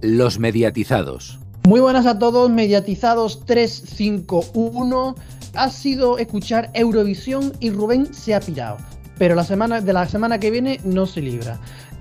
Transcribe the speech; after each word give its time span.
Los 0.00 0.38
mediatizados. 0.38 1.38
Muy 1.66 1.80
buenas 1.80 2.06
a 2.06 2.18
todos, 2.18 2.50
mediatizados 2.50 3.44
351. 3.44 5.14
Ha 5.54 5.70
sido 5.70 6.18
escuchar 6.18 6.70
Eurovisión 6.74 7.52
y 7.60 7.70
Rubén 7.70 8.12
se 8.14 8.34
ha 8.34 8.40
pirado. 8.40 8.78
Pero 9.18 9.34
la 9.34 9.44
semana, 9.44 9.80
de 9.80 9.92
la 9.92 10.06
semana 10.08 10.38
que 10.40 10.50
viene 10.50 10.80
no 10.84 11.06
se 11.06 11.20
libra. 11.20 11.58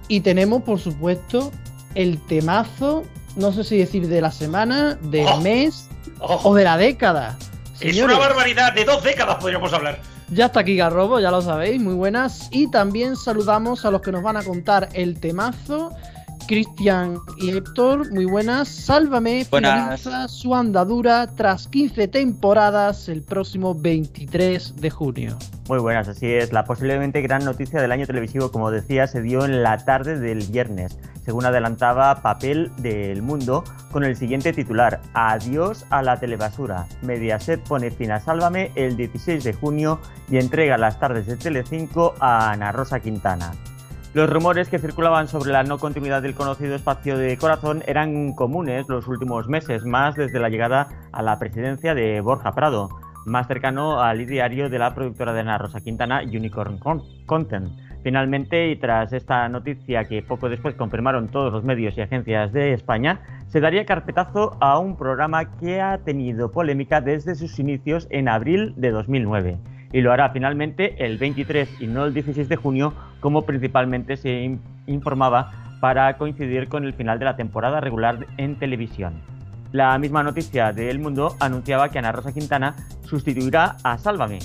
Y 0.08 0.22
tenemos, 0.22 0.64
por 0.64 0.80
supuesto, 0.80 1.52
el 1.96 2.18
temazo, 2.28 3.04
no 3.36 3.52
sé 3.52 3.64
si 3.64 3.78
decir 3.78 4.08
de 4.08 4.22
la 4.22 4.32
semana, 4.32 4.96
del 4.96 5.28
Oh. 5.28 5.42
mes 5.42 5.88
Oh, 6.22 6.40
o 6.44 6.56
de 6.56 6.64
la 6.64 6.78
década. 6.78 7.38
es 7.80 8.02
una 8.02 8.18
barbaridad, 8.18 8.74
de 8.74 8.84
dos 8.86 9.04
décadas 9.04 9.38
podríamos 9.40 9.72
hablar. 9.74 10.00
Ya 10.32 10.46
está 10.48 10.60
aquí 10.62 10.76
Garrobo, 10.76 11.20
ya 11.20 11.32
lo 11.32 11.42
sabéis, 11.42 11.82
muy 11.82 11.94
buenas. 11.96 12.50
Y 12.52 12.70
también 12.72 13.16
saludamos 13.16 13.84
a 13.86 13.92
los 13.92 14.02
que 14.02 14.12
nos 14.12 14.22
van 14.22 14.38
a 14.38 14.44
contar 14.44 14.90
el 14.94 15.20
temazo. 15.20 15.92
Cristian 16.50 17.20
y 17.38 17.52
Héctor, 17.52 18.12
muy 18.12 18.26
buenas. 18.26 18.68
Sálvame 18.70 19.46
Buenas. 19.52 20.02
finaliza 20.02 20.28
su 20.28 20.56
andadura 20.56 21.28
tras 21.28 21.68
15 21.68 22.08
temporadas 22.08 23.08
el 23.08 23.22
próximo 23.22 23.76
23 23.76 24.78
de 24.78 24.90
junio. 24.90 25.38
Muy 25.68 25.78
buenas, 25.78 26.08
así 26.08 26.26
es. 26.26 26.52
La 26.52 26.64
posiblemente 26.64 27.22
gran 27.22 27.46
noticia 27.46 27.80
del 27.80 27.92
año 27.92 28.08
televisivo, 28.08 28.52
como 28.52 28.72
decía, 28.72 29.06
se 29.06 29.22
dio 29.22 29.46
en 29.46 29.62
la 29.62 29.78
tarde 29.78 30.20
del 30.20 30.40
viernes, 30.48 30.98
según 31.24 31.46
adelantaba 31.46 32.24
Papel 32.24 32.72
del 32.78 33.22
Mundo, 33.22 33.64
con 33.92 34.04
el 34.04 34.16
siguiente 34.16 34.52
titular: 34.52 35.02
Adiós 35.14 35.86
a 35.92 36.02
la 36.02 36.20
telebasura. 36.20 36.88
Mediaset 37.04 37.62
pone 37.62 37.92
fin 37.92 38.12
a 38.12 38.20
Sálvame 38.20 38.72
el 38.74 38.98
16 38.98 39.44
de 39.44 39.54
junio 39.54 40.00
y 40.32 40.38
entrega 40.38 40.80
las 40.80 41.00
tardes 41.00 41.28
de 41.28 41.38
Telecinco 41.38 42.16
a 42.20 42.50
Ana 42.50 42.72
Rosa 42.72 43.00
Quintana. 43.00 43.52
Los 44.20 44.30
rumores 44.30 44.68
que 44.68 44.80
circulaban 44.80 45.30
sobre 45.30 45.54
la 45.54 45.64
no 45.64 45.78
continuidad 45.78 46.22
del 46.22 46.36
conocido 46.36 46.76
espacio 46.76 47.18
de 47.18 47.38
corazón 47.38 47.84
eran 47.88 48.34
comunes 48.34 48.90
los 48.90 49.08
últimos 49.08 49.48
meses, 49.48 49.86
más 49.86 50.16
desde 50.16 50.42
la 50.42 50.50
llegada 50.50 50.90
a 51.14 51.24
la 51.24 51.40
presidencia 51.40 51.96
de 51.96 52.20
Borja 52.20 52.52
Prado, 52.52 52.90
más 53.26 53.48
cercano 53.48 54.02
al 54.02 54.20
ideario 54.20 54.70
de 54.70 54.78
la 54.78 54.94
productora 54.94 55.32
de 55.32 55.40
Ana 55.40 55.58
Rosa 55.58 55.80
Quintana, 55.80 56.22
Unicorn 56.22 56.80
Con- 56.80 57.02
Content. 57.26 57.72
Finalmente, 58.04 58.70
y 58.70 58.76
tras 58.76 59.14
esta 59.14 59.48
noticia 59.48 60.04
que 60.04 60.22
poco 60.22 60.50
después 60.50 60.76
confirmaron 60.76 61.30
todos 61.30 61.54
los 61.54 61.64
medios 61.64 61.98
y 61.98 62.02
agencias 62.02 62.52
de 62.52 62.74
España, 62.74 63.22
se 63.48 63.62
daría 63.62 63.86
carpetazo 63.86 64.58
a 64.60 64.80
un 64.80 64.98
programa 64.98 65.58
que 65.60 65.80
ha 65.80 65.98
tenido 66.00 66.52
polémica 66.52 67.00
desde 67.00 67.36
sus 67.36 67.58
inicios 67.58 68.06
en 68.10 68.28
abril 68.28 68.74
de 68.76 68.92
2009 68.92 69.60
y 69.92 70.02
lo 70.02 70.12
hará 70.12 70.30
finalmente 70.30 71.04
el 71.06 71.18
23 71.18 71.82
y 71.82 71.88
no 71.88 72.06
el 72.06 72.14
16 72.14 72.48
de 72.50 72.56
junio, 72.56 72.94
como 73.20 73.46
principalmente 73.46 74.18
se 74.18 74.42
in- 74.44 74.62
informaba 74.88 75.52
para 75.82 76.18
coincidir 76.18 76.68
con 76.68 76.84
el 76.84 76.94
final 76.94 77.20
de 77.20 77.26
la 77.26 77.36
temporada 77.36 77.80
regular 77.80 78.28
en 78.38 78.58
televisión. 78.58 79.22
La 79.72 79.98
misma 79.98 80.24
noticia 80.24 80.72
de 80.74 80.90
El 80.90 81.00
Mundo 81.00 81.36
anunciaba 81.40 81.90
que 81.90 82.00
Ana 82.00 82.12
Rosa 82.12 82.34
Quintana 82.34 82.76
sustituirá 83.04 83.78
a 83.84 83.98
Sálvame, 83.98 84.40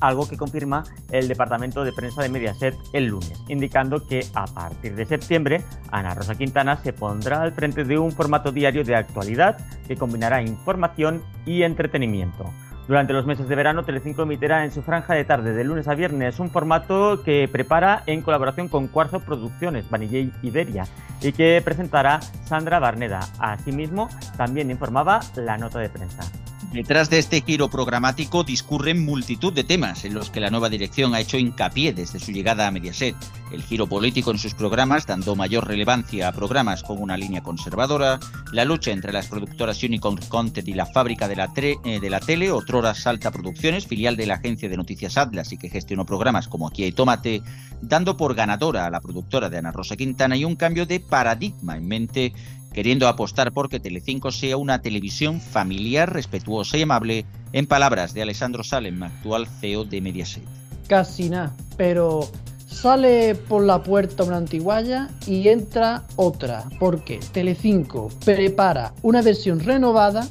algo 0.00 0.28
que 0.28 0.36
confirma 0.36 0.82
el 1.12 1.28
departamento 1.28 1.84
de 1.84 1.92
prensa 1.92 2.22
de 2.22 2.30
Mediaset 2.30 2.74
el 2.92 3.06
lunes, 3.06 3.42
indicando 3.48 4.06
que 4.06 4.20
a 4.34 4.46
partir 4.46 4.94
de 4.94 5.04
septiembre 5.04 5.62
Ana 5.92 6.14
Rosa 6.14 6.34
Quintana 6.36 6.76
se 6.76 6.92
pondrá 6.92 7.42
al 7.42 7.52
frente 7.52 7.84
de 7.84 7.98
un 7.98 8.10
formato 8.12 8.50
diario 8.50 8.82
de 8.82 8.96
actualidad 8.96 9.58
que 9.86 9.96
combinará 9.96 10.42
información 10.42 11.22
y 11.46 11.62
entretenimiento. 11.62 12.44
Durante 12.90 13.12
los 13.12 13.24
meses 13.24 13.48
de 13.48 13.54
verano, 13.54 13.84
Telecinco 13.84 14.22
emitirá 14.22 14.64
en 14.64 14.72
su 14.72 14.82
franja 14.82 15.14
de 15.14 15.24
tarde 15.24 15.52
de 15.52 15.62
lunes 15.62 15.86
a 15.86 15.94
viernes 15.94 16.40
un 16.40 16.50
formato 16.50 17.22
que 17.22 17.46
prepara 17.46 18.02
en 18.06 18.20
colaboración 18.20 18.66
con 18.66 18.88
Cuarzo 18.88 19.20
Producciones, 19.20 19.88
Vanilla 19.88 20.28
Iberia, 20.42 20.88
y 21.22 21.30
que 21.30 21.62
presentará 21.64 22.18
Sandra 22.46 22.80
Barneda. 22.80 23.20
Asimismo, 23.38 24.08
también 24.36 24.72
informaba 24.72 25.20
la 25.36 25.56
nota 25.56 25.78
de 25.78 25.88
prensa. 25.88 26.24
Detrás 26.72 27.10
de 27.10 27.18
este 27.18 27.40
giro 27.40 27.68
programático 27.68 28.44
discurren 28.44 29.04
multitud 29.04 29.52
de 29.52 29.64
temas 29.64 30.04
en 30.04 30.14
los 30.14 30.30
que 30.30 30.38
la 30.38 30.50
nueva 30.50 30.68
dirección 30.68 31.16
ha 31.16 31.20
hecho 31.20 31.36
hincapié 31.36 31.92
desde 31.92 32.20
su 32.20 32.30
llegada 32.30 32.68
a 32.68 32.70
Mediaset. 32.70 33.16
El 33.50 33.64
giro 33.64 33.88
político 33.88 34.30
en 34.30 34.38
sus 34.38 34.54
programas, 34.54 35.04
dando 35.04 35.34
mayor 35.34 35.66
relevancia 35.66 36.28
a 36.28 36.32
programas 36.32 36.84
con 36.84 37.02
una 37.02 37.16
línea 37.16 37.42
conservadora, 37.42 38.20
la 38.52 38.64
lucha 38.64 38.92
entre 38.92 39.12
las 39.12 39.26
productoras 39.26 39.82
Unicorn 39.82 40.18
Content 40.28 40.68
y 40.68 40.74
la 40.74 40.86
fábrica 40.86 41.26
de 41.26 41.34
la, 41.34 41.48
tre- 41.48 41.80
eh, 41.84 41.98
de 41.98 42.08
la 42.08 42.20
tele, 42.20 42.52
otrora 42.52 42.94
Salta 42.94 43.32
Producciones, 43.32 43.88
filial 43.88 44.16
de 44.16 44.26
la 44.26 44.34
agencia 44.34 44.68
de 44.68 44.76
noticias 44.76 45.16
Atlas 45.18 45.50
y 45.52 45.58
que 45.58 45.70
gestionó 45.70 46.06
programas 46.06 46.46
como 46.46 46.68
Aquí 46.68 46.84
hay 46.84 46.92
Tomate, 46.92 47.42
dando 47.82 48.16
por 48.16 48.36
ganadora 48.36 48.86
a 48.86 48.90
la 48.90 49.00
productora 49.00 49.50
de 49.50 49.58
Ana 49.58 49.72
Rosa 49.72 49.96
Quintana 49.96 50.36
y 50.36 50.44
un 50.44 50.54
cambio 50.54 50.86
de 50.86 51.00
paradigma 51.00 51.76
en 51.76 51.88
mente 51.88 52.32
queriendo 52.72 53.08
apostar 53.08 53.52
por 53.52 53.68
que 53.68 53.80
Telecinco 53.80 54.30
sea 54.30 54.56
una 54.56 54.80
televisión 54.80 55.40
familiar, 55.40 56.12
respetuosa 56.12 56.76
y 56.78 56.82
amable, 56.82 57.24
en 57.52 57.66
palabras 57.66 58.14
de 58.14 58.22
Alessandro 58.22 58.62
Salem, 58.62 59.02
actual 59.02 59.46
CEO 59.46 59.84
de 59.84 60.00
Mediaset. 60.00 60.44
Casi 60.88 61.28
nada, 61.30 61.54
pero 61.76 62.28
sale 62.66 63.34
por 63.34 63.64
la 63.64 63.82
puerta 63.82 64.24
una 64.24 64.36
antiguaya 64.36 65.08
y 65.26 65.48
entra 65.48 66.04
otra, 66.16 66.64
porque 66.78 67.20
Telecinco 67.32 68.08
prepara 68.24 68.94
una 69.02 69.22
versión 69.22 69.60
renovada 69.60 70.28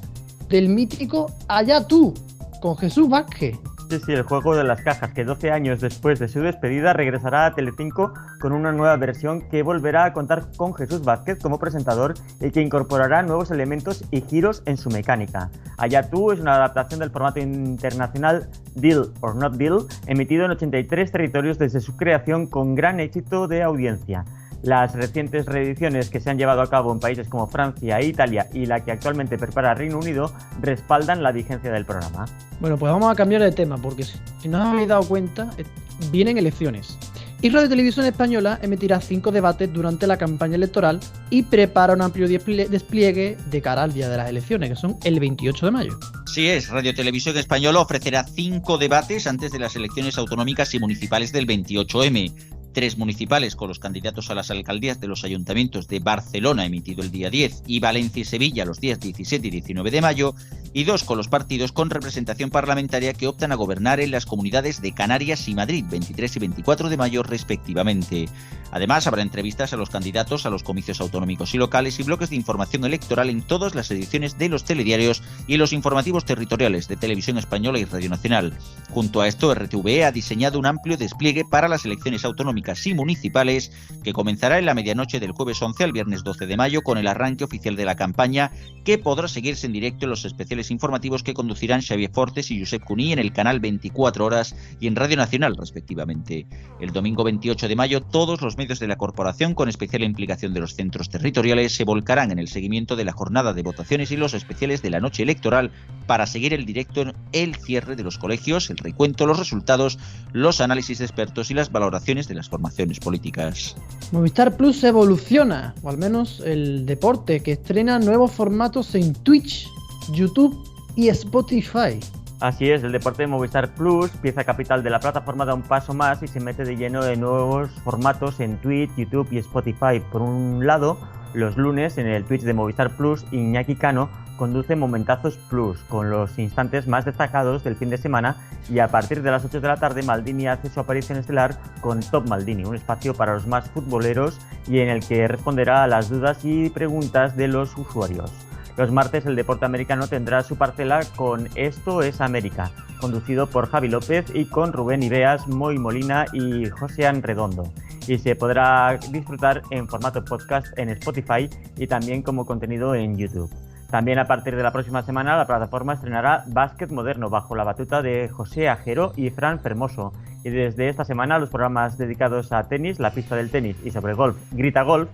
del 0.49 0.69
mítico 0.69 1.31
Allá 1.47 1.85
tú, 1.87 2.13
con 2.61 2.77
Jesús 2.77 3.07
Vázquez. 3.07 3.57
Sí, 3.89 4.13
el 4.13 4.21
juego 4.21 4.55
de 4.55 4.63
las 4.63 4.83
cajas, 4.83 5.13
que 5.13 5.25
12 5.25 5.49
años 5.49 5.81
después 5.81 6.19
de 6.19 6.27
su 6.27 6.41
despedida 6.41 6.93
regresará 6.93 7.47
a 7.47 7.55
Telecinco 7.55 8.13
con 8.39 8.53
una 8.53 8.71
nueva 8.71 8.95
versión 8.97 9.41
que 9.49 9.63
volverá 9.63 10.05
a 10.05 10.13
contar 10.13 10.45
con 10.57 10.75
Jesús 10.75 11.03
Vázquez 11.03 11.39
como 11.39 11.57
presentador 11.57 12.13
y 12.39 12.51
que 12.51 12.61
incorporará 12.61 13.23
nuevos 13.23 13.49
elementos 13.49 14.05
y 14.11 14.21
giros 14.21 14.61
en 14.67 14.77
su 14.77 14.91
mecánica. 14.91 15.49
Allá 15.79 16.07
tú 16.07 16.31
es 16.31 16.39
una 16.39 16.53
adaptación 16.53 16.99
del 16.99 17.09
formato 17.09 17.39
internacional 17.39 18.47
Deal 18.75 19.11
or 19.21 19.35
Not 19.35 19.55
Deal, 19.55 19.87
emitido 20.05 20.45
en 20.45 20.51
83 20.51 21.11
territorios 21.11 21.57
desde 21.57 21.81
su 21.81 21.97
creación 21.97 22.45
con 22.45 22.75
gran 22.75 22.99
éxito 22.99 23.47
de 23.47 23.63
audiencia. 23.63 24.23
Las 24.61 24.93
recientes 24.93 25.45
reediciones 25.45 26.09
que 26.09 26.19
se 26.19 26.29
han 26.29 26.37
llevado 26.37 26.61
a 26.61 26.69
cabo 26.69 26.91
en 26.91 26.99
países 26.99 27.27
como 27.29 27.47
Francia 27.47 27.97
e 27.99 28.07
Italia 28.07 28.47
y 28.53 28.65
la 28.65 28.83
que 28.83 28.91
actualmente 28.91 29.37
prepara 29.37 29.73
Reino 29.73 29.97
Unido 29.99 30.33
respaldan 30.61 31.23
la 31.23 31.31
vigencia 31.31 31.71
del 31.71 31.85
programa. 31.85 32.25
Bueno, 32.59 32.77
pues 32.77 32.91
vamos 32.91 33.09
a 33.11 33.15
cambiar 33.15 33.41
de 33.41 33.51
tema, 33.51 33.77
porque 33.77 34.03
si 34.03 34.47
no 34.49 34.59
os 34.61 34.65
habéis 34.67 34.87
dado 34.89 35.03
cuenta, 35.03 35.49
eh, 35.57 35.63
vienen 36.11 36.37
elecciones. 36.37 36.97
Y 37.41 37.49
Radio 37.51 37.69
Televisión 37.69 38.05
Española 38.05 38.59
emitirá 38.61 38.99
cinco 38.99 39.31
debates 39.31 39.71
durante 39.71 40.05
la 40.07 40.17
campaña 40.17 40.55
electoral 40.55 40.99
y 41.29 41.43
prepara 41.43 41.93
un 41.93 42.01
amplio 42.01 42.27
desplie- 42.27 42.67
despliegue 42.67 43.37
de 43.49 43.61
cara 43.61 43.83
al 43.83 43.93
día 43.93 44.09
de 44.09 44.17
las 44.17 44.27
elecciones, 44.29 44.69
que 44.71 44.75
son 44.75 44.97
el 45.05 45.21
28 45.21 45.67
de 45.67 45.71
mayo. 45.71 45.99
Sí 46.25 46.47
es, 46.49 46.67
Radio 46.67 46.93
Televisión 46.93 47.37
Española 47.37 47.79
ofrecerá 47.79 48.25
cinco 48.25 48.77
debates 48.77 49.25
antes 49.25 49.53
de 49.53 49.59
las 49.59 49.73
elecciones 49.77 50.17
autonómicas 50.17 50.73
y 50.73 50.79
municipales 50.79 51.31
del 51.31 51.47
28M. 51.47 52.33
Tres 52.73 52.97
municipales 52.97 53.55
con 53.55 53.67
los 53.67 53.79
candidatos 53.79 54.29
a 54.29 54.35
las 54.35 54.51
alcaldías 54.51 54.99
de 54.99 55.07
los 55.07 55.23
ayuntamientos 55.23 55.87
de 55.87 55.99
Barcelona 55.99 56.65
emitido 56.65 57.03
el 57.03 57.11
día 57.11 57.29
10 57.29 57.63
y 57.65 57.79
Valencia 57.79 58.21
y 58.21 58.25
Sevilla 58.25 58.65
los 58.65 58.79
días 58.79 58.99
17 58.99 59.47
y 59.47 59.51
19 59.51 59.91
de 59.91 60.01
mayo 60.01 60.35
y 60.73 60.83
dos 60.83 61.03
con 61.03 61.17
los 61.17 61.27
partidos 61.27 61.71
con 61.71 61.89
representación 61.89 62.49
parlamentaria 62.49 63.13
que 63.13 63.27
optan 63.27 63.51
a 63.51 63.55
gobernar 63.55 63.99
en 63.99 64.11
las 64.11 64.25
comunidades 64.25 64.81
de 64.81 64.93
Canarias 64.93 65.47
y 65.47 65.55
Madrid 65.55 65.85
23 65.89 66.35
y 66.35 66.39
24 66.39 66.89
de 66.89 66.97
mayo 66.97 67.23
respectivamente. 67.23 68.27
Además 68.71 69.07
habrá 69.07 69.21
entrevistas 69.21 69.73
a 69.73 69.77
los 69.77 69.89
candidatos 69.89 70.45
a 70.45 70.49
los 70.49 70.63
comicios 70.63 71.01
autonómicos 71.01 71.53
y 71.55 71.57
locales 71.57 71.99
y 71.99 72.03
bloques 72.03 72.29
de 72.29 72.35
información 72.35 72.85
electoral 72.85 73.29
en 73.29 73.41
todas 73.41 73.73
las 73.73 73.89
ediciones 73.89 74.37
de 74.37 74.49
los 74.49 74.63
telediarios 74.63 75.23
y 75.47 75.57
los 75.57 75.73
informativos 75.73 76.25
territoriales 76.25 76.87
de 76.87 76.97
Televisión 76.97 77.37
Española 77.37 77.79
y 77.79 77.85
Radio 77.85 78.09
Nacional. 78.09 78.53
Junto 78.91 79.21
a 79.21 79.27
esto, 79.27 79.53
RTVE 79.53 80.05
ha 80.05 80.11
diseñado 80.11 80.59
un 80.59 80.67
amplio 80.67 80.97
despliegue 80.97 81.45
para 81.45 81.67
las 81.67 81.85
elecciones 81.85 82.25
autonómicas 82.25 82.85
y 82.85 82.93
municipales 82.93 83.71
que 84.03 84.13
comenzará 84.13 84.59
en 84.59 84.65
la 84.65 84.73
medianoche 84.73 85.19
del 85.19 85.31
jueves 85.31 85.61
11 85.61 85.83
al 85.83 85.91
viernes 85.91 86.23
12 86.23 86.45
de 86.45 86.57
mayo 86.57 86.81
con 86.81 86.97
el 86.97 87.07
arranque 87.07 87.43
oficial 87.43 87.75
de 87.75 87.85
la 87.85 87.95
campaña 87.95 88.51
que 88.83 88.97
podrá 88.97 89.27
seguirse 89.27 89.65
en 89.65 89.73
directo 89.73 90.05
en 90.05 90.11
los 90.11 90.25
especiales 90.25 90.58
informativos 90.69 91.23
que 91.23 91.33
conducirán 91.33 91.81
Xavier 91.81 92.11
Fortes 92.11 92.51
y 92.51 92.59
Josep 92.59 92.83
Cuní 92.83 93.13
en 93.13 93.19
el 93.19 93.31
canal 93.31 93.59
24 93.59 94.25
horas 94.25 94.55
y 94.79 94.87
en 94.87 94.95
Radio 94.95 95.15
Nacional 95.15 95.55
respectivamente. 95.55 96.45
El 96.81 96.91
domingo 96.91 97.23
28 97.23 97.67
de 97.67 97.75
mayo 97.75 98.01
todos 98.01 98.41
los 98.41 98.57
medios 98.57 98.79
de 98.79 98.87
la 98.87 98.97
corporación 98.97 99.53
con 99.53 99.69
especial 99.69 100.03
implicación 100.03 100.53
de 100.53 100.59
los 100.59 100.75
centros 100.75 101.09
territoriales 101.09 101.73
se 101.73 101.85
volcarán 101.85 102.31
en 102.31 102.39
el 102.39 102.47
seguimiento 102.47 102.95
de 102.95 103.05
la 103.05 103.13
jornada 103.13 103.53
de 103.53 103.63
votaciones 103.63 104.11
y 104.11 104.17
los 104.17 104.33
especiales 104.33 104.81
de 104.81 104.89
la 104.89 104.99
noche 104.99 105.23
electoral 105.23 105.71
para 106.05 106.25
seguir 106.25 106.53
el 106.53 106.65
directo 106.65 107.13
el 107.31 107.55
cierre 107.55 107.95
de 107.95 108.03
los 108.03 108.17
colegios, 108.17 108.69
el 108.69 108.77
recuento, 108.77 109.25
los 109.25 109.39
resultados, 109.39 109.99
los 110.33 110.59
análisis 110.59 110.99
de 110.99 111.05
expertos 111.05 111.51
y 111.51 111.53
las 111.53 111.71
valoraciones 111.71 112.27
de 112.27 112.35
las 112.35 112.49
formaciones 112.49 112.99
políticas. 112.99 113.75
Movistar 114.11 114.57
Plus 114.57 114.83
evoluciona, 114.83 115.75
o 115.83 115.89
al 115.89 115.97
menos 115.97 116.41
el 116.45 116.85
deporte, 116.85 117.41
que 117.41 117.53
estrena 117.53 117.99
nuevos 117.99 118.31
formatos 118.31 118.95
en 118.95 119.13
Twitch, 119.13 119.67
YouTube 120.11 120.57
y 120.95 121.09
Spotify. 121.09 121.99
Así 122.39 122.69
es, 122.71 122.83
el 122.83 122.93
deporte 122.93 123.23
de 123.23 123.27
Movistar 123.27 123.73
Plus, 123.73 124.09
pieza 124.11 124.45
capital 124.45 124.81
de 124.81 124.89
la 124.89 125.01
plataforma, 125.01 125.43
da 125.43 125.53
un 125.53 125.61
paso 125.61 125.93
más 125.93 126.23
y 126.23 126.27
se 126.27 126.39
mete 126.39 126.63
de 126.63 126.77
lleno 126.77 127.03
de 127.03 127.17
nuevos 127.17 127.69
formatos 127.83 128.39
en 128.39 128.57
Twitch, 128.61 128.95
YouTube 128.95 129.27
y 129.31 129.39
Spotify. 129.39 129.99
Por 130.11 130.21
un 130.21 130.65
lado, 130.65 130.97
Los 131.33 131.57
lunes, 131.57 131.97
en 131.99 132.07
el 132.07 132.23
Twitch 132.23 132.41
de 132.41 132.53
Movistar 132.53 132.95
Plus, 132.95 133.23
Iñaki 133.31 133.75
Cano 133.75 134.09
conduce 134.35 134.75
Momentazos 134.75 135.37
Plus, 135.49 135.79
con 135.81 136.09
los 136.09 136.39
instantes 136.39 136.87
más 136.87 137.05
destacados 137.05 137.63
del 137.63 137.75
fin 137.75 137.89
de 137.89 137.97
semana, 137.97 138.37
y 138.67 138.79
a 138.79 138.87
partir 138.87 139.21
de 139.21 139.29
las 139.29 139.45
8 139.45 139.61
de 139.61 139.67
la 139.67 139.77
tarde, 139.77 140.01
Maldini 140.01 140.47
hace 140.47 140.69
su 140.69 140.79
aparición 140.79 141.19
estelar 141.19 141.59
con 141.81 141.99
Top 141.99 142.27
Maldini, 142.27 142.63
un 142.65 142.75
espacio 142.75 143.13
para 143.13 143.33
los 143.33 143.45
más 143.45 143.69
futboleros 143.69 144.39
y 144.67 144.79
en 144.79 144.89
el 144.89 145.05
que 145.05 145.27
responderá 145.27 145.83
a 145.83 145.87
las 145.87 146.09
dudas 146.09 146.43
y 146.43 146.69
preguntas 146.69 147.35
de 147.35 147.47
los 147.47 147.77
usuarios. 147.77 148.31
Los 148.79 148.93
martes 148.93 149.25
el 149.25 149.35
deporte 149.35 149.65
americano 149.65 150.07
tendrá 150.07 150.41
su 150.41 150.55
parcela 150.55 151.01
con 151.17 151.49
Esto 151.55 152.01
es 152.01 152.21
América, 152.21 152.71
conducido 153.01 153.45
por 153.45 153.67
Javi 153.67 153.89
López 153.89 154.27
y 154.33 154.45
con 154.45 154.71
Rubén 154.71 155.03
Ibeas, 155.03 155.49
Moy 155.49 155.77
Molina 155.77 156.23
y 156.31 156.69
Josean 156.69 157.21
Redondo 157.21 157.73
y 158.07 158.19
se 158.19 158.37
podrá 158.37 158.97
disfrutar 159.11 159.63
en 159.71 159.89
formato 159.89 160.23
podcast 160.23 160.67
en 160.79 160.87
Spotify 160.91 161.49
y 161.75 161.87
también 161.87 162.21
como 162.21 162.45
contenido 162.45 162.95
en 162.95 163.17
YouTube. 163.17 163.53
También 163.91 164.17
a 164.17 164.27
partir 164.27 164.55
de 164.55 164.63
la 164.63 164.71
próxima 164.71 165.01
semana 165.01 165.35
la 165.35 165.45
plataforma 165.45 165.95
estrenará 165.95 166.45
Básquet 166.47 166.89
Moderno 166.89 167.29
bajo 167.29 167.57
la 167.57 167.65
batuta 167.65 168.01
de 168.01 168.29
José 168.29 168.69
Ajero 168.69 169.11
y 169.17 169.29
Fran 169.29 169.59
Fermoso. 169.59 170.13
Y 170.45 170.51
desde 170.51 170.87
esta 170.87 171.03
semana 171.03 171.37
los 171.37 171.49
programas 171.49 171.97
dedicados 171.97 172.53
a 172.53 172.63
tenis, 172.69 172.97
la 172.97 173.11
pista 173.11 173.35
del 173.35 173.51
tenis 173.51 173.75
y 173.83 173.91
sobre 173.91 174.13
golf, 174.13 174.37
Grita 174.53 174.83
Golf, 174.83 175.09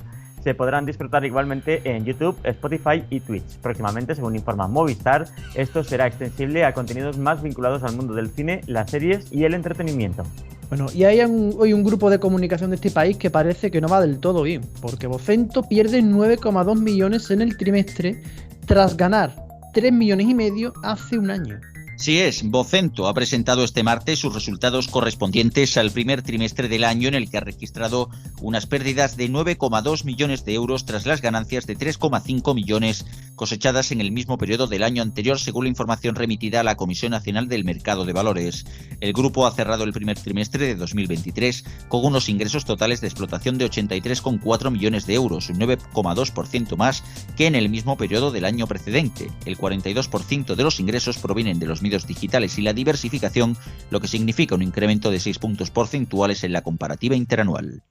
se 0.45 0.53
podrán 0.53 0.85
disfrutar 0.85 1.25
igualmente 1.25 1.81
en 1.85 2.05
YouTube, 2.05 2.37
Spotify 2.43 3.03
y 3.09 3.19
Twitch. 3.19 3.57
Próximamente, 3.63 4.13
según 4.13 4.35
informa 4.35 4.67
Movistar, 4.67 5.25
esto 5.55 5.83
será 5.83 6.05
extensible 6.05 6.63
a 6.63 6.71
contenidos 6.71 7.17
más 7.17 7.41
vinculados 7.41 7.81
al 7.81 7.95
mundo 7.95 8.13
del 8.13 8.29
cine, 8.29 8.61
las 8.67 8.91
series 8.91 9.25
y 9.31 9.43
el 9.43 9.55
entretenimiento. 9.55 10.23
Bueno, 10.69 10.85
y 10.93 11.03
hay 11.03 11.19
hoy 11.21 11.73
un 11.73 11.83
grupo 11.83 12.11
de 12.11 12.19
comunicación 12.19 12.69
de 12.69 12.75
este 12.75 12.91
país 12.91 13.17
que 13.17 13.31
parece 13.31 13.71
que 13.71 13.81
no 13.81 13.87
va 13.87 14.01
del 14.01 14.19
todo 14.19 14.43
bien, 14.43 14.61
porque 14.81 15.07
Vocento 15.07 15.63
pierde 15.63 16.03
9,2 16.03 16.79
millones 16.79 17.31
en 17.31 17.41
el 17.41 17.57
trimestre 17.57 18.21
tras 18.67 18.95
ganar 18.95 19.33
3 19.73 19.91
millones 19.91 20.27
y 20.27 20.35
medio 20.35 20.73
hace 20.83 21.17
un 21.17 21.31
año. 21.31 21.59
Sí 21.97 22.19
es, 22.19 22.43
Vocento 22.43 23.07
ha 23.07 23.13
presentado 23.13 23.63
este 23.63 23.81
martes 23.81 24.19
sus 24.19 24.33
resultados 24.33 24.89
correspondientes 24.89 25.77
al 25.77 25.91
primer 25.91 26.23
trimestre 26.23 26.67
del 26.67 26.83
año 26.83 27.07
en 27.07 27.15
el 27.15 27.29
que 27.29 27.37
ha 27.37 27.41
registrado 27.41 28.09
unas 28.41 28.65
pérdidas 28.65 29.15
de 29.15 29.29
9,2 29.29 30.03
millones 30.03 30.43
de 30.43 30.55
euros 30.55 30.85
tras 30.85 31.05
las 31.05 31.21
ganancias 31.21 31.65
de 31.65 31.77
3,5 31.77 32.53
millones 32.53 33.05
cosechadas 33.35 33.93
en 33.93 34.01
el 34.01 34.11
mismo 34.11 34.37
periodo 34.37 34.67
del 34.67 34.83
año 34.83 35.01
anterior 35.01 35.39
según 35.39 35.65
la 35.65 35.69
información 35.69 36.15
remitida 36.15 36.59
a 36.59 36.63
la 36.63 36.75
Comisión 36.75 37.11
Nacional 37.11 37.47
del 37.47 37.63
Mercado 37.63 38.03
de 38.03 38.11
Valores. 38.11 38.65
El 38.99 39.13
grupo 39.13 39.47
ha 39.47 39.51
cerrado 39.51 39.85
el 39.85 39.93
primer 39.93 40.19
trimestre 40.19 40.67
de 40.67 40.75
2023 40.75 41.63
con 41.87 42.03
unos 42.03 42.27
ingresos 42.27 42.65
totales 42.65 42.99
de 42.99 43.07
explotación 43.07 43.57
de 43.57 43.69
83,4 43.69 44.69
millones 44.69 45.07
de 45.07 45.13
euros, 45.13 45.49
un 45.49 45.59
9,2% 45.59 46.75
más 46.75 47.03
que 47.37 47.47
en 47.47 47.55
el 47.55 47.69
mismo 47.69 47.95
periodo 47.95 48.31
del 48.31 48.45
año 48.45 48.67
precedente. 48.67 49.31
El 49.45 49.57
42% 49.57 50.55
de 50.55 50.63
los 50.63 50.81
ingresos 50.81 51.17
provienen 51.17 51.57
de 51.57 51.67
los 51.67 51.81
medios 51.85 52.07
digitales 52.07 52.57
y 52.57 52.63
la 52.63 52.73
diversificación, 52.73 53.55
lo 53.91 54.01
que 54.01 54.07
significa 54.07 54.55
un 54.55 54.63
incremento 54.63 55.11
de 55.11 55.19
6 55.19 55.39
puntos 55.39 55.69
porcentuales 55.69 56.43
en 56.43 56.51
la 56.51 56.63
comparativa 56.63 57.15
interanual. 57.15 57.83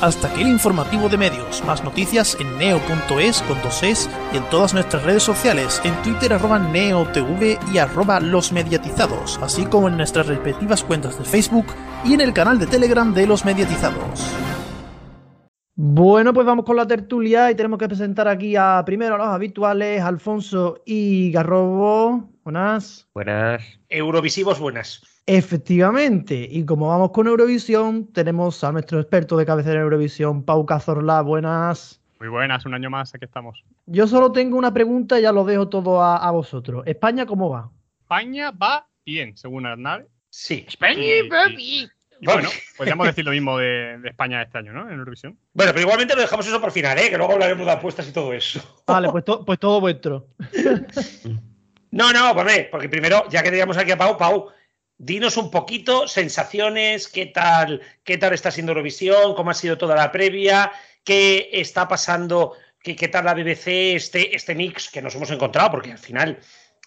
Hasta 0.00 0.28
aquí 0.28 0.42
el 0.42 0.48
informativo 0.48 1.08
de 1.08 1.16
medios. 1.16 1.64
Más 1.64 1.82
noticias 1.82 2.36
en 2.38 2.58
neo.es 2.58 3.40
con 3.42 3.62
dos 3.62 3.82
es 3.82 4.10
y 4.32 4.36
en 4.36 4.44
todas 4.50 4.74
nuestras 4.74 5.02
redes 5.04 5.22
sociales, 5.22 5.80
en 5.84 5.94
Twitter 6.02 6.34
arroba 6.34 6.58
neotv 6.58 7.58
y 7.72 7.78
arroba 7.78 8.20
los 8.20 8.52
mediatizados, 8.52 9.38
así 9.40 9.64
como 9.64 9.88
en 9.88 9.96
nuestras 9.96 10.26
respectivas 10.26 10.82
cuentas 10.82 11.18
de 11.18 11.24
Facebook 11.24 11.66
y 12.04 12.12
en 12.12 12.20
el 12.20 12.34
canal 12.34 12.58
de 12.58 12.66
Telegram 12.66 13.14
de 13.14 13.26
los 13.26 13.46
mediatizados. 13.46 14.20
Bueno, 15.78 16.32
pues 16.32 16.46
vamos 16.46 16.64
con 16.64 16.76
la 16.76 16.86
tertulia 16.86 17.50
y 17.50 17.54
tenemos 17.54 17.78
que 17.78 17.86
presentar 17.86 18.26
aquí 18.28 18.56
a 18.56 18.82
primero 18.86 19.16
a 19.16 19.18
los 19.18 19.26
habituales, 19.26 20.00
Alfonso 20.00 20.80
y 20.86 21.30
Garrobo. 21.30 22.30
Buenas. 22.44 23.06
Buenas. 23.12 23.62
Eurovisivos, 23.90 24.58
buenas. 24.58 25.02
Efectivamente, 25.26 26.48
y 26.50 26.64
como 26.64 26.88
vamos 26.88 27.10
con 27.10 27.26
Eurovisión, 27.26 28.10
tenemos 28.14 28.64
a 28.64 28.72
nuestro 28.72 29.00
experto 29.00 29.36
de 29.36 29.44
cabecera 29.44 29.74
en 29.74 29.82
Eurovisión, 29.82 30.44
Pau 30.44 30.64
Cazorla. 30.64 31.20
Buenas. 31.20 32.00
Muy 32.20 32.30
buenas, 32.30 32.64
un 32.64 32.72
año 32.72 32.88
más, 32.88 33.14
aquí 33.14 33.26
estamos. 33.26 33.62
Yo 33.84 34.06
solo 34.06 34.32
tengo 34.32 34.56
una 34.56 34.72
pregunta 34.72 35.18
y 35.18 35.24
ya 35.24 35.32
lo 35.32 35.44
dejo 35.44 35.68
todo 35.68 36.02
a, 36.02 36.30
vosotros. 36.30 36.84
¿España 36.86 37.26
cómo 37.26 37.50
va? 37.50 37.70
España 38.00 38.50
va 38.50 38.88
bien, 39.04 39.36
según 39.36 39.66
Arnal. 39.66 40.08
Sí. 40.30 40.64
España 40.66 41.02
va 41.30 41.48
bien 41.48 41.90
bueno, 42.20 42.48
podríamos 42.76 43.06
decir 43.06 43.24
lo 43.24 43.30
mismo 43.30 43.58
de, 43.58 44.00
España 44.04 44.42
este 44.42 44.58
año, 44.58 44.72
¿no? 44.72 44.88
En 44.88 44.98
Eurovisión. 44.98 45.38
Bueno, 45.52 45.72
pero 45.72 45.82
igualmente 45.82 46.14
lo 46.14 46.22
dejamos 46.22 46.46
eso 46.46 46.60
por 46.60 46.72
final, 46.72 46.98
¿eh? 46.98 47.10
Que 47.10 47.16
luego 47.16 47.32
hablaremos 47.32 47.66
de 47.66 47.72
apuestas 47.72 48.08
y 48.08 48.12
todo 48.12 48.32
eso. 48.32 48.82
Vale, 48.86 49.10
pues, 49.10 49.24
pues 49.44 49.58
todo 49.58 49.80
vuestro. 49.80 50.28
no, 51.90 52.12
no, 52.12 52.34
pues 52.34 52.66
porque 52.70 52.88
primero, 52.88 53.28
ya 53.28 53.42
que 53.42 53.50
teníamos 53.50 53.76
aquí 53.76 53.90
a 53.90 53.98
Pau, 53.98 54.16
Pau, 54.16 54.48
dinos 54.98 55.36
un 55.36 55.50
poquito 55.50 56.08
sensaciones, 56.08 57.08
qué 57.08 57.26
tal, 57.26 57.82
qué 58.04 58.18
tal 58.18 58.32
está 58.32 58.50
siendo 58.50 58.72
Eurovisión, 58.72 59.34
cómo 59.34 59.50
ha 59.50 59.54
sido 59.54 59.78
toda 59.78 59.94
la 59.94 60.12
previa, 60.12 60.72
qué 61.04 61.50
está 61.52 61.86
pasando, 61.88 62.54
qué, 62.82 63.08
tal 63.08 63.24
la 63.24 63.34
BBC, 63.34 63.94
este, 63.96 64.34
este 64.34 64.54
mix 64.54 64.90
que 64.90 65.02
nos 65.02 65.14
hemos 65.14 65.30
encontrado, 65.30 65.70
porque 65.72 65.92
al 65.92 65.98
final 65.98 66.38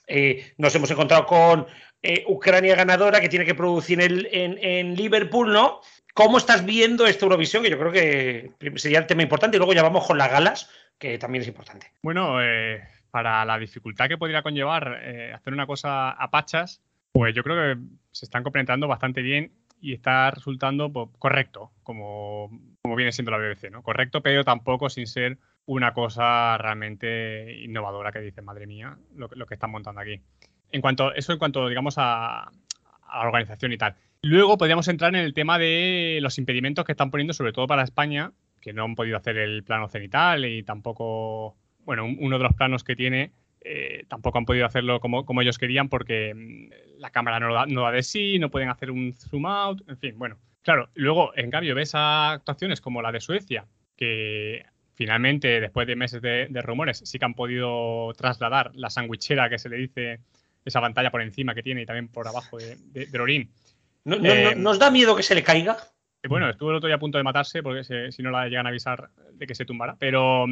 eh, 0.07 0.53
nos 0.57 0.73
hemos 0.75 0.89
encontrado 0.91 1.25
con 1.25 1.67
eh, 2.01 2.23
Ucrania 2.27 2.75
ganadora 2.75 3.19
que 3.19 3.29
tiene 3.29 3.45
que 3.45 3.55
producir 3.55 3.99
en, 4.01 4.95
Liverpool, 4.95 5.51
¿no? 5.51 5.81
¿Cómo 6.13 6.37
estás 6.37 6.65
viendo 6.65 7.05
esta 7.05 7.25
Eurovisión? 7.25 7.63
Que 7.63 7.69
yo 7.69 7.79
creo 7.79 7.91
que 7.91 8.51
sería 8.75 8.99
el 8.99 9.07
tema 9.07 9.23
importante. 9.23 9.57
Y 9.57 9.59
luego 9.59 9.73
ya 9.73 9.83
vamos 9.83 10.07
con 10.07 10.17
las 10.17 10.31
galas, 10.31 10.69
que 10.97 11.17
también 11.17 11.41
es 11.41 11.47
importante. 11.47 11.91
Bueno, 12.01 12.41
eh, 12.41 12.81
para 13.11 13.43
la 13.45 13.57
dificultad 13.57 14.07
que 14.07 14.17
podría 14.17 14.43
conllevar 14.43 14.99
eh, 15.03 15.33
hacer 15.33 15.53
una 15.53 15.67
cosa 15.67 16.11
a 16.11 16.31
pachas, 16.31 16.81
pues 17.11 17.33
yo 17.35 17.43
creo 17.43 17.75
que 17.75 17.81
se 18.11 18.25
están 18.25 18.43
complementando 18.43 18.87
bastante 18.87 19.21
bien 19.21 19.51
y 19.81 19.93
está 19.93 20.31
resultando 20.31 20.91
pues, 20.91 21.09
correcto, 21.19 21.71
como, 21.83 22.49
como 22.81 22.95
viene 22.95 23.11
siendo 23.11 23.31
la 23.31 23.37
BBC, 23.37 23.71
¿no? 23.71 23.81
Correcto, 23.81 24.21
pero 24.21 24.43
tampoco 24.43 24.89
sin 24.89 25.07
ser 25.07 25.37
una 25.65 25.93
cosa 25.93 26.57
realmente 26.57 27.57
innovadora 27.61 28.11
que 28.11 28.19
dice, 28.19 28.41
madre 28.41 28.67
mía, 28.67 28.97
lo, 29.15 29.29
lo 29.31 29.45
que 29.45 29.53
están 29.53 29.71
montando 29.71 30.01
aquí. 30.01 30.21
En 30.71 30.81
cuanto, 30.81 31.13
eso 31.13 31.33
en 31.33 31.39
cuanto, 31.39 31.67
digamos, 31.67 31.95
a, 31.97 32.51
organización 33.11 33.73
y 33.73 33.77
tal. 33.77 33.95
Luego 34.21 34.57
podríamos 34.57 34.87
entrar 34.87 35.15
en 35.15 35.21
el 35.21 35.33
tema 35.33 35.57
de 35.57 36.19
los 36.21 36.37
impedimentos 36.37 36.85
que 36.85 36.91
están 36.91 37.09
poniendo, 37.09 37.33
sobre 37.33 37.53
todo 37.53 37.65
para 37.65 37.83
España, 37.83 38.33
que 38.61 38.73
no 38.73 38.83
han 38.83 38.95
podido 38.95 39.17
hacer 39.17 39.37
el 39.37 39.63
plano 39.63 39.87
cenital 39.87 40.45
y 40.45 40.61
tampoco, 40.63 41.55
bueno, 41.85 42.05
uno 42.05 42.37
de 42.37 42.43
los 42.43 42.53
planos 42.53 42.83
que 42.83 42.95
tiene, 42.95 43.31
eh, 43.61 44.05
tampoco 44.07 44.37
han 44.37 44.45
podido 44.45 44.65
hacerlo 44.65 44.99
como, 44.99 45.25
como 45.25 45.41
ellos 45.41 45.57
querían 45.57 45.89
porque 45.89 46.33
mm, 46.35 46.99
la 46.99 47.09
cámara 47.09 47.39
no 47.39 47.53
da, 47.53 47.65
no 47.65 47.81
da 47.81 47.91
de 47.91 48.03
sí, 48.03 48.39
no 48.39 48.51
pueden 48.51 48.69
hacer 48.69 48.91
un 48.91 49.13
zoom 49.13 49.45
out, 49.45 49.81
en 49.89 49.97
fin, 49.97 50.17
bueno. 50.17 50.37
Claro, 50.61 50.89
luego, 50.93 51.31
en 51.35 51.49
cambio, 51.49 51.73
ves 51.73 51.95
a 51.95 52.31
actuaciones 52.33 52.81
como 52.81 53.01
la 53.01 53.11
de 53.11 53.21
Suecia, 53.21 53.65
que 53.95 54.65
finalmente, 54.93 55.61
después 55.61 55.87
de 55.87 55.95
meses 55.95 56.21
de, 56.21 56.47
de 56.49 56.61
rumores, 56.61 57.01
sí 57.05 57.17
que 57.17 57.25
han 57.25 57.33
podido 57.33 58.13
trasladar 58.13 58.71
la 58.75 58.89
sandwichera 58.89 59.49
que 59.49 59.57
se 59.57 59.69
le 59.69 59.77
dice 59.77 60.19
esa 60.65 60.81
pantalla 60.81 61.11
por 61.11 61.21
encima 61.21 61.55
que 61.55 61.63
tiene 61.63 61.81
y 61.81 61.85
también 61.85 62.07
por 62.07 62.27
abajo 62.27 62.57
de, 62.57 62.77
de, 62.91 63.17
Lorín. 63.17 63.49
¿No, 64.03 64.15
eh, 64.17 64.55
¿Nos 64.55 64.79
da 64.79 64.91
miedo 64.91 65.15
que 65.15 65.23
se 65.23 65.35
le 65.35 65.43
caiga? 65.43 65.77
Bueno, 66.27 66.49
estuvo 66.49 66.71
el 66.71 66.75
otro 66.77 66.87
día 66.87 66.97
a 66.97 66.99
punto 66.99 67.17
de 67.17 67.23
matarse 67.23 67.63
porque 67.63 68.11
si 68.11 68.21
no 68.21 68.31
la 68.31 68.47
llegan 68.47 68.65
a 68.65 68.69
avisar 68.69 69.09
de 69.33 69.47
que 69.47 69.55
se 69.55 69.65
tumbara. 69.65 69.95
Pero 69.97 70.45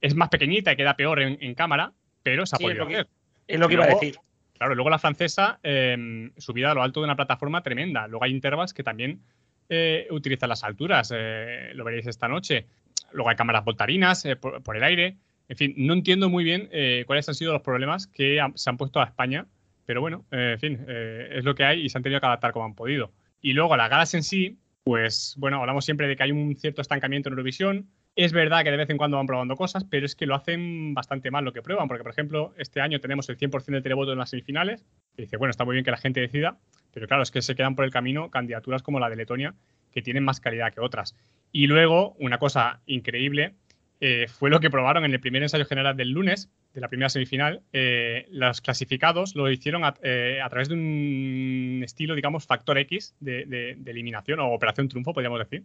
es 0.00 0.14
más 0.14 0.28
pequeñita 0.28 0.72
y 0.72 0.76
queda 0.76 0.96
peor 0.96 1.20
en, 1.22 1.54
cámara, 1.54 1.92
pero 2.22 2.44
se 2.44 2.56
ha 2.56 2.58
podido 2.58 2.88
es 2.88 3.06
Es 3.46 3.58
lo 3.58 3.68
que 3.68 3.74
iba 3.74 3.84
a 3.84 3.88
decir. 3.88 4.16
Claro, 4.52 4.74
luego 4.74 4.90
la 4.90 4.98
francesa, 4.98 5.58
eh, 5.62 6.30
subida 6.36 6.70
a 6.70 6.74
lo 6.74 6.82
alto 6.82 7.00
de 7.00 7.04
una 7.04 7.16
plataforma 7.16 7.62
tremenda. 7.62 8.06
Luego 8.06 8.24
hay 8.24 8.30
intervals 8.30 8.72
que 8.72 8.84
también 8.84 9.22
eh, 9.68 10.06
utilizan 10.10 10.48
las 10.48 10.62
alturas. 10.62 11.12
Eh, 11.14 11.70
lo 11.74 11.84
veréis 11.84 12.06
esta 12.06 12.28
noche. 12.28 12.66
Luego 13.12 13.30
hay 13.30 13.36
cámaras 13.36 13.64
voltarinas 13.64 14.26
por, 14.40 14.76
el 14.76 14.84
aire. 14.84 15.16
En 15.48 15.56
fin, 15.56 15.74
no 15.76 15.92
entiendo 15.92 16.30
muy 16.30 16.42
bien 16.42 16.70
cuáles 17.06 17.28
han 17.28 17.34
sido 17.34 17.52
los 17.52 17.62
problemas 17.62 18.06
que 18.06 18.40
se 18.54 18.70
han 18.70 18.76
puesto 18.76 19.00
a 19.00 19.04
España 19.04 19.46
pero 19.86 20.00
bueno, 20.00 20.24
eh, 20.30 20.52
en 20.54 20.60
fin, 20.60 20.84
eh, 20.88 21.28
es 21.32 21.44
lo 21.44 21.54
que 21.54 21.64
hay 21.64 21.82
y 21.82 21.88
se 21.88 21.98
han 21.98 22.02
tenido 22.02 22.20
que 22.20 22.26
adaptar 22.26 22.52
como 22.52 22.64
han 22.64 22.74
podido. 22.74 23.12
Y 23.40 23.52
luego 23.52 23.76
las 23.76 23.90
galas 23.90 24.14
en 24.14 24.22
sí, 24.22 24.58
pues 24.82 25.34
bueno, 25.38 25.60
hablamos 25.60 25.84
siempre 25.84 26.08
de 26.08 26.16
que 26.16 26.22
hay 26.22 26.32
un 26.32 26.56
cierto 26.56 26.80
estancamiento 26.80 27.28
en 27.28 27.34
Eurovisión. 27.34 27.88
Es 28.16 28.32
verdad 28.32 28.62
que 28.62 28.70
de 28.70 28.76
vez 28.76 28.88
en 28.90 28.96
cuando 28.96 29.16
van 29.16 29.26
probando 29.26 29.56
cosas, 29.56 29.84
pero 29.84 30.06
es 30.06 30.14
que 30.14 30.26
lo 30.26 30.34
hacen 30.34 30.94
bastante 30.94 31.30
mal 31.30 31.44
lo 31.44 31.52
que 31.52 31.62
prueban, 31.62 31.88
porque 31.88 32.04
por 32.04 32.12
ejemplo, 32.12 32.54
este 32.56 32.80
año 32.80 33.00
tenemos 33.00 33.28
el 33.28 33.36
100% 33.36 33.64
del 33.64 33.82
televoto 33.82 34.12
en 34.12 34.18
las 34.18 34.30
semifinales. 34.30 34.84
Y 35.16 35.22
dice, 35.22 35.36
bueno, 35.36 35.50
está 35.50 35.64
muy 35.64 35.74
bien 35.74 35.84
que 35.84 35.90
la 35.90 35.96
gente 35.96 36.20
decida, 36.20 36.58
pero 36.92 37.06
claro, 37.08 37.22
es 37.22 37.30
que 37.30 37.42
se 37.42 37.54
quedan 37.54 37.74
por 37.74 37.84
el 37.84 37.90
camino 37.90 38.30
candidaturas 38.30 38.82
como 38.82 39.00
la 39.00 39.10
de 39.10 39.16
Letonia, 39.16 39.54
que 39.90 40.00
tienen 40.00 40.24
más 40.24 40.40
calidad 40.40 40.72
que 40.72 40.80
otras. 40.80 41.16
Y 41.52 41.66
luego, 41.66 42.14
una 42.18 42.38
cosa 42.38 42.80
increíble, 42.86 43.54
eh, 44.00 44.26
fue 44.28 44.50
lo 44.50 44.60
que 44.60 44.70
probaron 44.70 45.04
en 45.04 45.12
el 45.12 45.20
primer 45.20 45.42
ensayo 45.42 45.64
general 45.64 45.96
del 45.96 46.10
lunes, 46.10 46.50
de 46.74 46.80
la 46.80 46.88
primera 46.88 47.08
semifinal, 47.08 47.62
eh, 47.72 48.26
los 48.30 48.60
clasificados 48.60 49.36
lo 49.36 49.50
hicieron 49.50 49.82
eh, 50.02 50.40
a, 50.42 50.48
través 50.48 50.68
de 50.68 50.74
un 50.74 51.82
estilo, 51.84 52.16
digamos, 52.16 52.46
factor 52.46 52.76
X 52.78 53.14
de, 53.20 53.78
eliminación 53.86 54.40
o 54.40 54.52
operación 54.52 54.88
triunfo, 54.88 55.14
podríamos 55.14 55.38
decir. 55.38 55.64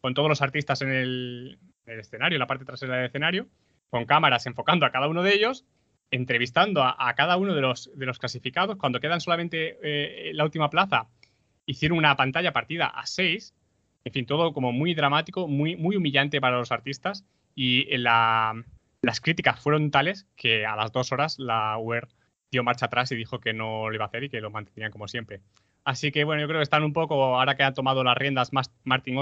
con 0.00 0.14
todos 0.14 0.28
los 0.28 0.42
artistas 0.42 0.82
en 0.82 0.90
el, 0.90 1.58
escenario, 1.86 2.36
en 2.36 2.40
la 2.40 2.46
parte 2.46 2.64
trasera 2.64 2.96
del 2.96 3.06
escenario, 3.06 3.46
con 3.90 4.06
cámaras 4.06 4.46
enfocando 4.46 4.86
a 4.86 4.90
cada 4.90 5.08
uno 5.08 5.22
de 5.22 5.34
ellos, 5.34 5.64
entrevistando 6.10 6.82
a, 6.82 7.14
cada 7.14 7.36
uno 7.36 7.54
de 7.54 7.60
los, 7.60 7.90
de 7.94 8.06
los 8.06 8.18
clasificados. 8.18 8.76
Cuando 8.76 8.98
quedan 8.98 9.20
solamente 9.20 9.78
eh, 9.82 10.32
la 10.34 10.44
última 10.44 10.70
plaza, 10.70 11.08
hicieron 11.66 11.98
una 11.98 12.16
pantalla 12.16 12.52
partida 12.52 12.86
a 12.86 13.06
seis. 13.06 13.54
En 14.04 14.12
fin, 14.12 14.26
todo 14.26 14.52
como 14.52 14.72
muy 14.72 14.94
dramático, 14.94 15.46
muy, 15.46 15.76
muy 15.76 15.96
humillante 15.96 16.40
para 16.40 16.58
los 16.58 16.72
artistas. 16.72 17.24
Y 17.54 17.86
las 17.98 19.20
críticas 19.20 19.60
fueron 19.60 19.90
tales 19.90 20.26
que 20.36 20.66
a 20.66 20.76
las 20.76 20.92
dos 20.92 21.12
horas 21.12 21.38
la 21.38 21.76
UER 21.78 22.08
dio 22.50 22.64
marcha 22.64 22.86
atrás 22.86 23.12
y 23.12 23.16
dijo 23.16 23.40
que 23.40 23.52
no 23.52 23.88
lo 23.88 23.94
iba 23.94 24.04
a 24.04 24.08
hacer 24.08 24.24
y 24.24 24.30
que 24.30 24.40
lo 24.40 24.50
mantenían 24.50 24.90
como 24.90 25.08
siempre. 25.08 25.40
Así 25.84 26.12
que 26.12 26.24
bueno, 26.24 26.42
yo 26.42 26.48
creo 26.48 26.58
que 26.58 26.64
están 26.64 26.84
un 26.84 26.92
poco, 26.92 27.36
ahora 27.36 27.56
que 27.56 27.62
ha 27.62 27.72
tomado 27.72 28.04
las 28.04 28.16
riendas 28.16 28.52
más 28.52 28.72
Martin 28.84 29.16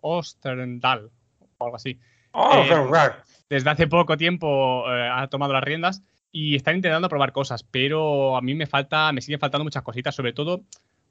Osterndal 0.00 1.10
o 1.58 1.64
algo 1.64 1.76
así. 1.76 1.98
Oh, 2.32 2.64
eh, 2.64 3.12
desde 3.48 3.70
hace 3.70 3.86
poco 3.86 4.16
tiempo 4.16 4.84
eh, 4.90 5.08
ha 5.12 5.26
tomado 5.28 5.52
las 5.52 5.62
riendas 5.62 6.02
y 6.30 6.56
están 6.56 6.76
intentando 6.76 7.10
probar 7.10 7.32
cosas, 7.32 7.62
pero 7.62 8.36
a 8.36 8.40
mí 8.40 8.54
me 8.54 8.66
falta, 8.66 9.12
me 9.12 9.20
siguen 9.20 9.38
faltando 9.38 9.64
muchas 9.64 9.82
cositas, 9.82 10.14
sobre 10.14 10.32
todo, 10.32 10.62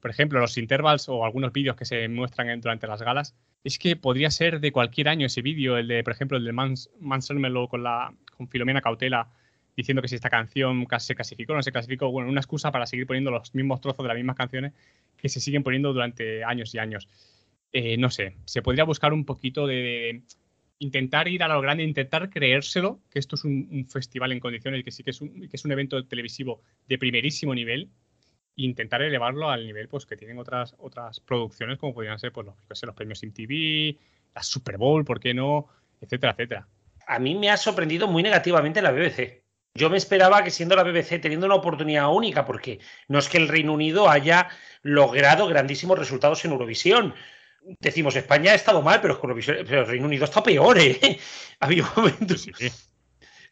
por 0.01 0.11
ejemplo, 0.11 0.39
los 0.39 0.57
intervals 0.57 1.07
o 1.09 1.23
algunos 1.23 1.53
vídeos 1.53 1.75
que 1.75 1.85
se 1.85 2.07
muestran 2.09 2.59
durante 2.59 2.87
las 2.87 3.01
galas. 3.01 3.35
Es 3.63 3.77
que 3.77 3.95
podría 3.95 4.31
ser 4.31 4.59
de 4.59 4.71
cualquier 4.71 5.09
año 5.09 5.27
ese 5.27 5.41
vídeo, 5.41 5.77
el 5.77 5.87
de, 5.87 6.03
por 6.03 6.13
ejemplo, 6.13 6.37
el 6.37 6.45
de 6.45 6.51
Mans, 6.51 6.89
con 7.69 7.83
la 7.83 8.13
con 8.35 8.47
Filomena 8.47 8.81
Cautela 8.81 9.29
diciendo 9.77 10.01
que 10.01 10.07
si 10.07 10.15
esta 10.15 10.29
canción 10.29 10.85
se 10.99 11.15
clasificó 11.15 11.53
o 11.53 11.55
no 11.55 11.63
se 11.63 11.71
clasificó, 11.71 12.11
bueno, 12.11 12.29
una 12.29 12.41
excusa 12.41 12.71
para 12.71 12.85
seguir 12.85 13.07
poniendo 13.07 13.31
los 13.31 13.55
mismos 13.55 13.79
trozos 13.79 14.03
de 14.03 14.07
las 14.09 14.17
mismas 14.17 14.35
canciones 14.35 14.73
que 15.15 15.29
se 15.29 15.39
siguen 15.39 15.63
poniendo 15.63 15.93
durante 15.93 16.43
años 16.43 16.73
y 16.75 16.79
años. 16.79 17.07
Eh, 17.71 17.95
no 17.97 18.09
sé, 18.09 18.35
se 18.45 18.61
podría 18.61 18.83
buscar 18.83 19.13
un 19.13 19.23
poquito 19.23 19.65
de, 19.65 20.23
intentar 20.81 21.27
ir 21.27 21.43
a 21.43 21.47
lo 21.47 21.61
grande, 21.61 21.83
intentar 21.83 22.29
creérselo, 22.31 22.99
que 23.11 23.19
esto 23.19 23.35
es 23.35 23.45
un, 23.45 23.87
festival 23.87 24.31
en 24.31 24.39
condiciones, 24.39 24.83
que 24.83 24.89
sí 24.89 25.03
que 25.03 25.11
es, 25.11 25.21
un, 25.21 25.47
que 25.47 25.55
es 25.55 25.63
un 25.63 25.71
evento 25.71 26.03
televisivo 26.05 26.63
de 26.87 26.97
primerísimo 26.97 27.53
nivel, 27.53 27.89
intentar 28.55 29.01
elevarlo 29.01 29.49
al 29.49 29.65
nivel 29.65 29.87
pues, 29.87 30.05
que 30.05 30.17
tienen 30.17 30.37
otras, 30.39 30.75
otras 30.77 31.19
producciones, 31.19 31.77
como 31.77 31.93
podrían 31.93 32.19
ser 32.19 32.31
pues, 32.31 32.47
los, 32.47 32.83
los 32.83 32.95
premios 32.95 33.23
MTV, 33.23 33.97
la 34.35 34.43
Super 34.43 34.77
Bowl, 34.77 35.05
¿por 35.05 35.19
qué 35.19 35.33
no? 35.33 35.67
etcétera, 36.01 36.33
etcétera. 36.33 36.67
A 37.07 37.19
mí 37.19 37.35
me 37.35 37.49
ha 37.49 37.57
sorprendido 37.57 38.07
muy 38.07 38.23
negativamente 38.23 38.81
la 38.81 38.91
BBC. 38.91 39.43
Yo 39.73 39.89
me 39.89 39.97
esperaba 39.97 40.43
que 40.43 40.51
siendo 40.51 40.75
la 40.75 40.83
BBC 40.83 41.21
teniendo 41.21 41.45
una 41.45 41.55
oportunidad 41.55 42.11
única, 42.11 42.45
porque 42.45 42.79
no 43.07 43.19
es 43.19 43.29
que 43.29 43.37
el 43.37 43.47
Reino 43.47 43.73
Unido 43.73 44.09
haya 44.09 44.49
logrado 44.81 45.47
grandísimos 45.47 45.97
resultados 45.97 46.43
en 46.43 46.51
Eurovisión. 46.51 47.13
Decimos, 47.79 48.15
España 48.15 48.51
ha 48.51 48.55
estado 48.55 48.81
mal, 48.81 48.99
pero, 49.01 49.21
el 49.23 49.85
Reino 49.85 50.05
Unido 50.07 50.25
está 50.25 50.43
peor, 50.43 50.77
¿eh? 50.79 50.99
Ha 51.59 51.67
habido 51.67 51.85
momentos. 51.95 52.49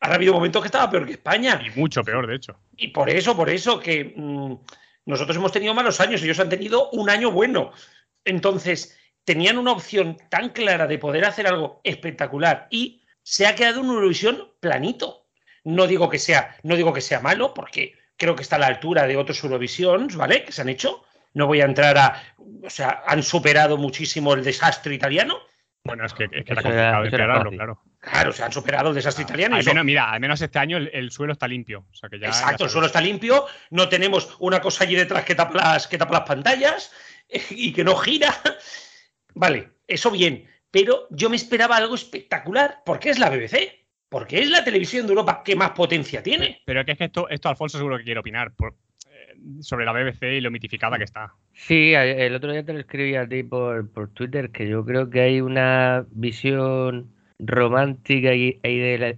Ha 0.02 0.14
habido 0.14 0.34
momentos 0.34 0.62
que 0.62 0.68
estaba 0.68 0.90
peor 0.90 1.06
que 1.06 1.14
España. 1.14 1.62
Y 1.64 1.80
mucho 1.80 2.04
peor, 2.04 2.26
de 2.26 2.36
hecho. 2.36 2.60
Y 2.76 2.88
por 2.88 3.10
eso, 3.10 3.36
por 3.36 3.50
eso, 3.50 3.80
que 3.80 4.14
mm, 4.16 4.56
nosotros 5.10 5.38
hemos 5.38 5.52
tenido 5.52 5.74
malos 5.74 6.00
años, 6.00 6.22
ellos 6.22 6.40
han 6.40 6.50
tenido 6.50 6.92
un 6.92 7.10
año 7.10 7.32
bueno. 7.32 7.72
Entonces, 8.26 8.96
tenían 9.24 9.58
una 9.58 9.72
opción 9.72 10.18
tan 10.30 10.50
clara 10.50 10.86
de 10.86 11.00
poder 11.00 11.26
hacer 11.26 11.48
algo 11.48 11.82
espectacular 11.84 12.68
y 12.70 13.02
se 13.24 13.48
ha 13.48 13.56
quedado 13.56 13.82
en 13.82 13.88
Eurovisión 13.88 14.52
planito. 14.60 15.26
No 15.64 15.88
digo 15.88 16.10
que 16.10 16.20
sea, 16.20 16.56
no 16.62 16.76
digo 16.76 16.94
que 16.94 17.02
sea 17.02 17.22
malo, 17.22 17.56
porque 17.56 17.96
creo 18.18 18.36
que 18.36 18.44
está 18.44 18.58
a 18.58 18.60
la 18.60 18.68
altura 18.68 19.08
de 19.08 19.18
otros 19.18 19.44
Eurovisions, 19.44 20.16
¿vale? 20.16 20.46
Que 20.46 20.52
se 20.52 20.62
han 20.62 20.70
hecho. 20.70 21.04
No 21.34 21.48
voy 21.48 21.62
a 21.62 21.66
entrar 21.66 21.98
a. 21.98 22.22
O 22.64 22.70
sea, 22.70 23.02
han 23.08 23.24
superado 23.24 23.78
muchísimo 23.78 24.36
el 24.36 24.44
desastre 24.44 24.94
italiano. 24.94 25.40
Bueno, 25.86 26.06
es 26.06 26.14
que, 26.14 26.26
es 26.26 26.46
que 26.46 26.52
era 26.52 26.62
complicado 26.62 27.06
esperarlo, 27.06 27.50
claro. 27.50 27.82
Claro, 28.00 28.32
se 28.32 28.44
han 28.44 28.52
superado 28.52 28.90
el 28.90 28.96
desastre 28.96 29.24
italiano. 29.24 29.58
mira, 29.84 30.12
al 30.12 30.20
menos 30.20 30.42
este 30.42 30.58
año 30.58 30.78
el, 30.78 31.12
suelo 31.12 31.34
está 31.34 31.48
limpio. 31.48 31.86
Exacto, 32.02 32.64
el 32.66 32.70
suelo 32.70 32.88
está 32.88 33.02
limpio. 33.02 33.46
No 33.72 33.90
tenemos 33.90 34.36
una 34.40 34.62
cosa 34.62 34.86
allí 34.86 34.96
detrás 34.96 35.26
que 35.26 35.36
tapa 35.36 35.56
las, 35.56 35.88
que 35.88 35.98
tapa 35.98 36.14
las 36.14 36.28
pantallas 36.28 36.94
y 37.50 37.74
que 37.74 37.84
no 37.84 37.96
gira. 37.96 38.34
Vale, 39.34 39.70
eso 39.88 40.12
bien. 40.12 40.48
Pero 40.72 41.08
yo 41.10 41.30
me 41.30 41.36
esperaba 41.36 41.78
algo 41.78 41.96
espectacular, 41.96 42.84
porque 42.86 43.10
es 43.10 43.20
la 43.20 43.30
BBC 43.30 43.80
porque 44.10 44.40
es 44.40 44.50
la 44.50 44.64
televisión 44.64 45.06
de 45.06 45.14
Europa 45.14 45.44
que 45.46 45.56
más 45.56 45.72
potencia 45.72 46.22
tiene. 46.22 46.62
Pero 46.66 46.82
es 46.82 46.98
que 46.98 47.04
esto, 47.06 47.30
esto 47.30 47.50
Alfonso 47.50 47.78
seguro 47.78 47.98
que 47.98 48.04
quiere 48.04 48.20
opinar 48.20 48.52
eh, 48.60 49.62
sobre 49.62 49.86
la 49.86 49.94
BBC 49.94 50.24
y 50.24 50.42
lo 50.42 50.52
mitificada 50.52 50.98
que 50.98 51.04
está. 51.04 51.34
Sí, 51.54 51.94
el 51.94 52.36
otro 52.36 52.52
día 52.52 52.66
te 52.66 52.74
lo 52.74 52.80
escribí 52.80 53.16
a 53.16 53.28
ti 53.28 53.44
por, 53.44 54.10
Twitter, 54.14 54.50
que 54.50 54.68
yo 54.68 54.84
creo 54.84 55.10
que 55.10 55.22
hay 55.22 55.42
una 55.42 56.06
visión 56.10 57.14
romántica 57.40 58.32
e 58.34 58.60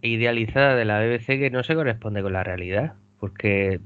idealizada 0.01 0.75
de 0.75 0.85
la 0.85 0.99
BBC 0.99 1.39
que 1.39 1.49
no 1.49 1.63
se 1.63 1.75
corresponde 1.75 2.21
con 2.21 2.33
la 2.33 2.43
realidad. 2.43 2.93
Porque, 3.19 3.79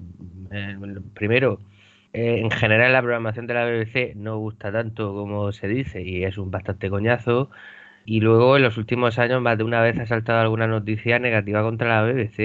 eh, 0.51 0.77
primero, 1.13 1.59
eh, 2.13 2.39
en 2.39 2.51
general 2.51 2.93
la 2.93 3.01
programación 3.01 3.47
de 3.47 3.53
la 3.53 3.65
BBC 3.65 4.13
no 4.15 4.37
gusta 4.37 4.71
tanto 4.71 5.13
como 5.13 5.51
se 5.51 5.67
dice 5.67 6.01
y 6.01 6.23
es 6.23 6.37
un 6.37 6.51
bastante 6.51 6.89
coñazo. 6.89 7.49
Y 8.05 8.21
luego 8.21 8.55
en 8.55 8.63
los 8.63 8.77
últimos 8.77 9.17
años 9.17 9.41
más 9.41 9.57
de 9.57 9.63
una 9.63 9.81
vez 9.81 9.97
ha 9.99 10.05
saltado 10.05 10.39
alguna 10.39 10.67
noticia 10.67 11.17
negativa 11.17 11.63
contra 11.63 11.89
la 11.89 12.03
BBC. 12.03 12.39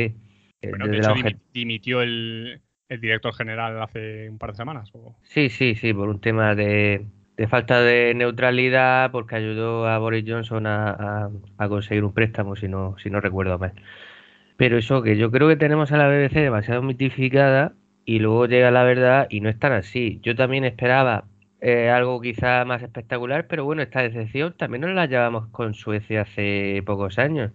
Eh, 0.62 0.70
bueno, 0.70 0.86
de 0.88 0.98
hecho 0.98 1.14
dimitió 1.52 2.02
el, 2.02 2.60
director 2.88 3.34
general 3.34 3.80
hace 3.82 4.28
un 4.28 4.38
par 4.38 4.50
de 4.50 4.56
semanas. 4.56 4.90
Sí, 5.22 5.50
sí, 5.50 5.74
sí, 5.74 5.92
por 5.92 6.08
un 6.08 6.20
tema 6.20 6.54
de, 6.54 7.04
falta 7.48 7.80
de 7.80 8.14
neutralidad, 8.14 9.10
porque 9.12 9.36
ayudó 9.36 9.86
a 9.88 9.98
Boris 9.98 10.24
Johnson 10.26 10.66
a, 10.66 11.30
conseguir 11.68 12.04
un 12.04 12.12
préstamo, 12.12 12.56
si 12.56 12.68
no, 12.68 12.96
si 13.02 13.10
no 13.10 13.20
recuerdo 13.20 13.58
mal. 13.58 13.72
Pero 14.56 14.78
eso 14.78 15.02
que 15.02 15.16
yo 15.16 15.30
creo 15.30 15.48
que 15.48 15.56
tenemos 15.56 15.92
a 15.92 15.96
la 15.96 16.08
BBC 16.08 16.34
demasiado 16.34 16.82
mitificada 16.82 17.74
y 18.04 18.18
luego 18.18 18.46
llega 18.46 18.70
la 18.70 18.84
verdad 18.84 19.26
y 19.30 19.40
no 19.40 19.48
es 19.48 19.58
tan 19.58 19.72
así. 19.72 20.20
Yo 20.22 20.36
también 20.36 20.64
esperaba 20.64 21.24
eh, 21.60 21.90
algo 21.90 22.20
quizá 22.20 22.64
más 22.64 22.82
espectacular, 22.82 23.46
pero 23.46 23.64
bueno, 23.64 23.82
esta 23.82 24.02
decepción 24.02 24.54
también 24.56 24.82
nos 24.82 24.92
la 24.94 25.06
llevamos 25.06 25.48
con 25.48 25.74
Suecia 25.74 26.22
hace 26.22 26.82
pocos 26.86 27.18
años, 27.18 27.52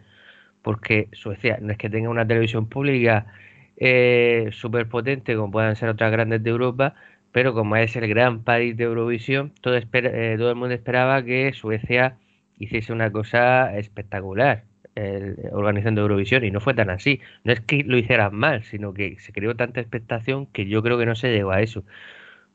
porque 0.62 1.10
Suecia 1.14 1.60
no 1.62 1.72
es 1.74 1.78
que 1.78 1.90
tenga 1.90 2.10
una 2.10 2.28
televisión 2.28 2.70
pública 2.70 3.28
eh, 3.78 4.50
súper 4.52 4.88
potente 4.88 5.36
como 5.36 5.52
puedan 5.52 5.76
ser 5.76 5.90
otras 5.90 6.12
grandes 6.12 6.44
de 6.44 6.50
Europa, 6.50 6.96
pero 7.36 7.54
como 7.54 7.76
es 7.76 7.94
el 7.98 8.08
gran 8.08 8.46
país 8.46 8.78
de 8.78 8.86
Eurovisión, 8.86 9.52
todo, 9.60 9.76
eh, 9.76 10.36
todo 10.38 10.50
el 10.50 10.56
mundo 10.56 10.74
esperaba 10.74 11.22
que 11.22 11.52
Suecia 11.52 12.18
hiciese 12.58 12.94
una 12.94 13.12
cosa 13.12 13.78
espectacular 13.78 14.64
organizando 15.52 16.00
Eurovisión 16.00 16.46
y 16.46 16.52
no 16.52 16.62
fue 16.62 16.74
tan 16.74 16.90
así. 16.90 17.20
No 17.44 17.52
es 17.52 17.60
que 17.60 17.84
lo 17.84 17.98
hicieran 17.98 18.34
mal, 18.36 18.64
sino 18.64 18.94
que 18.94 19.20
se 19.20 19.34
creó 19.34 19.54
tanta 19.54 19.82
expectación 19.82 20.46
que 20.46 20.66
yo 20.68 20.82
creo 20.82 20.98
que 20.98 21.06
no 21.06 21.16
se 21.16 21.34
llegó 21.34 21.52
a 21.52 21.62
eso. 21.62 21.84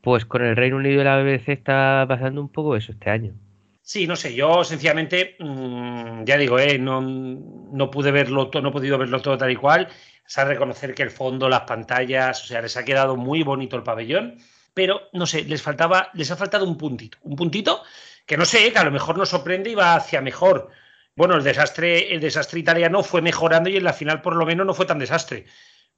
Pues 0.01 0.25
con 0.25 0.43
el 0.43 0.55
Reino 0.55 0.77
Unido 0.77 0.99
y 0.99 1.03
la 1.03 1.21
BBC 1.21 1.49
está 1.49 2.03
pasando 2.07 2.41
un 2.41 2.49
poco 2.49 2.75
eso 2.75 2.91
este 2.91 3.11
año. 3.11 3.35
Sí, 3.83 4.07
no 4.07 4.15
sé, 4.15 4.33
yo 4.33 4.63
sencillamente, 4.63 5.35
mm, 5.37 6.23
ya 6.23 6.37
digo, 6.37 6.57
eh, 6.57 6.79
no, 6.79 7.01
no, 7.01 7.91
pude 7.91 8.09
verlo, 8.09 8.49
no 8.59 8.69
he 8.69 8.71
podido 8.71 8.97
verlo 8.97 9.21
todo 9.21 9.37
tal 9.37 9.51
y 9.51 9.55
cual. 9.55 9.89
Se 10.25 10.43
reconocer 10.43 10.95
que 10.95 11.03
el 11.03 11.11
fondo, 11.11 11.49
las 11.49 11.61
pantallas, 11.61 12.43
o 12.43 12.47
sea, 12.47 12.63
les 12.63 12.75
ha 12.77 12.83
quedado 12.83 13.15
muy 13.15 13.43
bonito 13.43 13.75
el 13.75 13.83
pabellón, 13.83 14.39
pero 14.73 15.09
no 15.13 15.25
sé, 15.25 15.43
les 15.43 15.61
faltaba, 15.61 16.09
les 16.13 16.31
ha 16.31 16.35
faltado 16.35 16.65
un 16.65 16.77
puntito, 16.77 17.17
un 17.21 17.35
puntito 17.35 17.83
que 18.25 18.37
no 18.37 18.45
sé, 18.45 18.71
que 18.71 18.79
a 18.79 18.83
lo 18.83 18.91
mejor 18.91 19.17
nos 19.17 19.29
sorprende 19.29 19.69
y 19.69 19.75
va 19.75 19.95
hacia 19.95 20.21
mejor. 20.21 20.69
Bueno, 21.15 21.35
el 21.35 21.43
desastre, 21.43 22.13
el 22.13 22.21
desastre 22.21 22.59
italiano 22.59 23.03
fue 23.03 23.21
mejorando 23.21 23.69
y 23.69 23.77
en 23.77 23.83
la 23.83 23.93
final 23.93 24.21
por 24.21 24.35
lo 24.35 24.45
menos 24.45 24.65
no 24.65 24.73
fue 24.73 24.85
tan 24.85 24.99
desastre. 24.99 25.45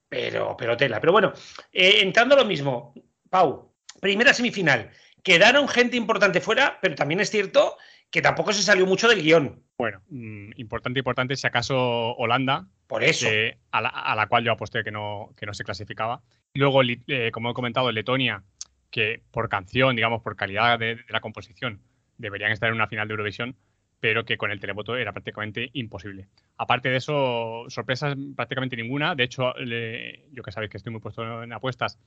Pero, 0.10 0.56
pero 0.58 0.78
tela. 0.78 1.00
Pero 1.00 1.12
bueno, 1.12 1.34
eh, 1.72 2.00
entrando 2.02 2.36
a 2.36 2.40
lo 2.40 2.46
mismo, 2.46 2.94
Pau, 3.30 3.74
primera 4.00 4.34
semifinal. 4.34 4.92
Quedaron 5.24 5.68
gente 5.68 5.96
importante 5.96 6.42
fuera, 6.42 6.80
pero 6.82 6.96
también 6.96 7.20
es 7.20 7.30
cierto 7.30 7.78
que 8.12 8.22
tampoco 8.22 8.54
se 8.54 8.62
salió 8.62 8.86
mucho 8.86 9.08
del 9.08 9.24
guion. 9.24 9.64
Bueno, 9.78 10.02
mm, 10.10 10.52
importante, 10.58 11.00
importante, 11.00 11.36
si 11.36 11.48
acaso 11.48 12.16
Holanda. 12.16 12.68
Por 12.86 13.04
eso. 13.04 13.28
a, 13.72 13.82
la, 13.82 14.28
cual 14.28 14.44
yo 14.44 14.52
aposté 14.52 14.84
que 14.84 14.92
no, 14.92 15.34
que 15.36 15.48
no 15.48 15.54
se 15.54 15.64
clasificaba. 15.64 16.22
Luego, 16.54 16.82
eh, 16.84 17.32
como 17.32 17.50
he 17.50 17.54
comentado, 17.56 17.92
Letonia, 17.92 18.44
que 18.94 19.24
por 19.32 19.50
canción, 19.50 19.96
digamos, 19.96 20.22
por 20.22 20.36
calidad 20.36 20.78
de, 20.78 21.00
la 21.10 21.20
composición, 21.20 21.82
deberían 22.20 22.52
estar 22.52 22.70
en 22.70 22.76
una 22.76 22.88
final 22.88 23.08
de 23.08 23.14
Eurovisión, 23.14 23.56
pero 24.00 24.24
que 24.24 24.38
con 24.38 24.52
el 24.52 24.60
televoto 24.60 24.96
era 24.96 25.12
prácticamente 25.12 25.72
imposible. 25.74 26.28
Aparte 26.58 26.90
de 26.90 26.98
eso, 26.98 27.66
sorpresas 27.70 28.16
prácticamente 28.36 28.76
ninguna. 28.76 29.16
De 29.16 29.24
hecho, 29.24 29.56
yo 29.58 30.44
que 30.44 30.52
sabéis 30.52 30.70
que 30.70 30.78
estoy 30.78 30.92
muy 30.92 31.02
puesto 31.02 31.42
en 31.42 31.52
apuestas, 31.54 31.98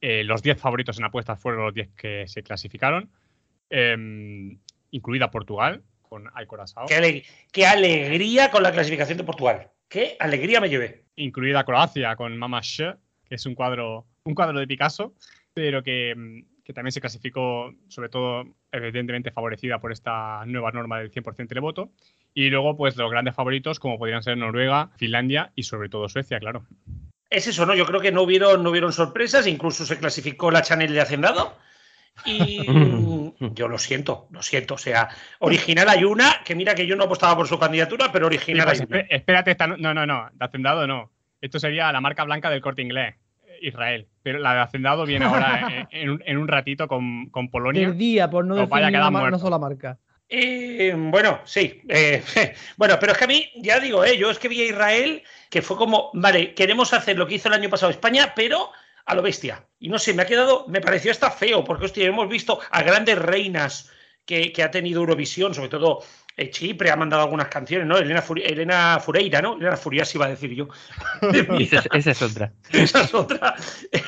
eh, 0.00 0.22
los 0.22 0.40
10 0.40 0.60
favoritos 0.60 0.96
en 0.98 1.06
apuestas 1.06 1.40
fueron 1.40 1.64
los 1.64 1.74
10 1.74 1.88
que 1.96 2.28
se 2.28 2.44
clasificaron, 2.44 3.10
em, 3.68 4.60
incluida 4.92 5.32
Portugal, 5.32 5.82
con 6.02 6.30
Ay 6.34 6.46
Qué, 7.50 7.66
alegría 7.66 8.52
con 8.52 8.62
la 8.62 8.70
clasificación 8.70 9.18
de 9.18 9.24
Portugal. 9.24 9.70
Qué 9.88 10.16
alegría 10.20 10.60
me 10.60 10.68
llevé. 10.68 11.04
Incluida 11.16 11.64
Croacia 11.64 12.14
con 12.14 12.36
Mama 12.36 12.60
Sh, 12.62 12.94
que 13.28 13.34
es 13.34 13.44
un 13.44 13.56
cuadro, 13.56 14.06
un 14.22 14.34
cuadro 14.36 14.60
de 14.60 14.68
Picasso, 14.68 15.14
pero 15.54 15.82
que, 15.82 16.10
em, 16.10 16.44
que 16.64 16.72
también 16.72 16.92
se 16.92 17.00
clasificó, 17.00 17.72
sobre 17.88 18.08
todo, 18.08 18.44
evidentemente 18.72 19.30
favorecida 19.30 19.80
por 19.80 19.90
esta 19.90 20.44
nueva 20.46 20.70
norma 20.70 20.98
del 20.98 21.10
100% 21.10 21.48
televoto. 21.48 21.92
Y 22.34 22.50
luego, 22.50 22.76
pues 22.76 22.96
los 22.96 23.10
grandes 23.10 23.34
favoritos, 23.34 23.80
como 23.80 23.98
podrían 23.98 24.22
ser 24.22 24.36
Noruega, 24.36 24.90
Finlandia 24.96 25.50
y 25.54 25.62
sobre 25.62 25.88
todo 25.88 26.08
Suecia, 26.08 26.38
claro. 26.38 26.66
Es 27.30 27.46
eso, 27.46 27.66
¿no? 27.66 27.74
Yo 27.74 27.86
creo 27.86 28.00
que 28.00 28.12
no 28.12 28.22
hubieron, 28.22 28.62
no 28.62 28.70
hubieron 28.70 28.92
sorpresas, 28.92 29.46
incluso 29.46 29.84
se 29.84 29.98
clasificó 29.98 30.50
la 30.50 30.62
Chanel 30.62 30.92
de 30.92 31.00
Hacendado. 31.00 31.56
Y 32.24 32.64
yo 33.54 33.68
lo 33.68 33.78
siento, 33.78 34.28
lo 34.30 34.42
siento. 34.42 34.74
O 34.74 34.78
sea, 34.78 35.08
original 35.40 35.88
hay 35.88 36.04
una, 36.04 36.42
que 36.44 36.54
mira 36.54 36.74
que 36.74 36.86
yo 36.86 36.96
no 36.96 37.04
apostaba 37.04 37.36
por 37.36 37.48
su 37.48 37.58
candidatura, 37.58 38.10
pero 38.12 38.26
original 38.26 38.66
pues 38.66 38.80
hay 38.80 38.86
una. 38.88 39.00
Espérate, 39.00 39.52
esta, 39.52 39.66
no, 39.66 39.94
no, 39.94 40.06
no, 40.06 40.28
de 40.32 40.44
Hacendado 40.44 40.86
no. 40.86 41.10
Esto 41.40 41.58
sería 41.58 41.92
la 41.92 42.00
marca 42.00 42.24
blanca 42.24 42.50
del 42.50 42.60
corte 42.60 42.82
inglés, 42.82 43.14
Israel. 43.60 44.08
Pero 44.22 44.38
la 44.38 44.54
de 44.54 44.60
Hacendado 44.60 45.06
viene 45.06 45.24
ahora 45.24 45.88
en, 45.90 46.10
un, 46.10 46.22
en, 46.24 46.38
un, 46.38 46.48
ratito 46.48 46.88
con, 46.88 47.30
con 47.30 47.50
Polonia. 47.50 47.90
día 47.90 48.28
por 48.30 48.44
no 48.44 48.54
decir 48.54 48.70
una, 48.72 49.08
una 49.08 49.38
sola 49.38 49.58
marca. 49.58 49.98
Eh, 50.28 50.94
bueno, 50.94 51.40
sí. 51.44 51.82
Eh, 51.88 52.22
bueno, 52.76 52.98
pero 53.00 53.12
es 53.12 53.18
que 53.18 53.24
a 53.24 53.28
mí, 53.28 53.50
ya 53.56 53.80
digo, 53.80 54.04
eh, 54.04 54.18
yo 54.18 54.30
es 54.30 54.38
que 54.38 54.48
vi 54.48 54.60
a 54.62 54.66
Israel 54.66 55.22
que 55.50 55.62
fue 55.62 55.76
como, 55.76 56.10
vale, 56.14 56.54
queremos 56.54 56.92
hacer 56.92 57.16
lo 57.16 57.26
que 57.26 57.36
hizo 57.36 57.48
el 57.48 57.54
año 57.54 57.70
pasado 57.70 57.90
España, 57.90 58.32
pero 58.36 58.70
a 59.06 59.14
lo 59.14 59.22
bestia. 59.22 59.66
Y 59.78 59.88
no 59.88 59.98
sé, 59.98 60.12
me 60.12 60.22
ha 60.22 60.26
quedado, 60.26 60.66
me 60.68 60.80
pareció 60.80 61.10
hasta 61.10 61.30
feo, 61.30 61.64
porque 61.64 61.86
hostia, 61.86 62.06
hemos 62.06 62.28
visto 62.28 62.60
a 62.70 62.82
grandes 62.82 63.18
reinas 63.18 63.90
que, 64.26 64.52
que 64.52 64.62
ha 64.62 64.70
tenido 64.70 65.00
Eurovisión, 65.00 65.54
sobre 65.54 65.70
todo 65.70 66.02
Chipre 66.50 66.90
ha 66.90 66.96
mandado 66.96 67.22
algunas 67.22 67.48
canciones, 67.48 67.86
¿no? 67.86 67.98
Elena, 67.98 68.24
Elena 68.44 69.00
Fureira, 69.00 69.42
¿no? 69.42 69.56
Elena 69.56 69.76
Furias 69.76 70.14
iba 70.14 70.26
a 70.26 70.30
decir 70.30 70.54
yo. 70.54 70.68
esa, 71.58 71.82
esa, 71.92 72.10
es 72.12 72.22
otra. 72.22 72.52
esa 72.72 73.00
es 73.02 73.14
otra. 73.14 73.54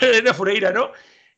Elena 0.00 0.32
Fureira, 0.32 0.70
¿no? 0.70 0.92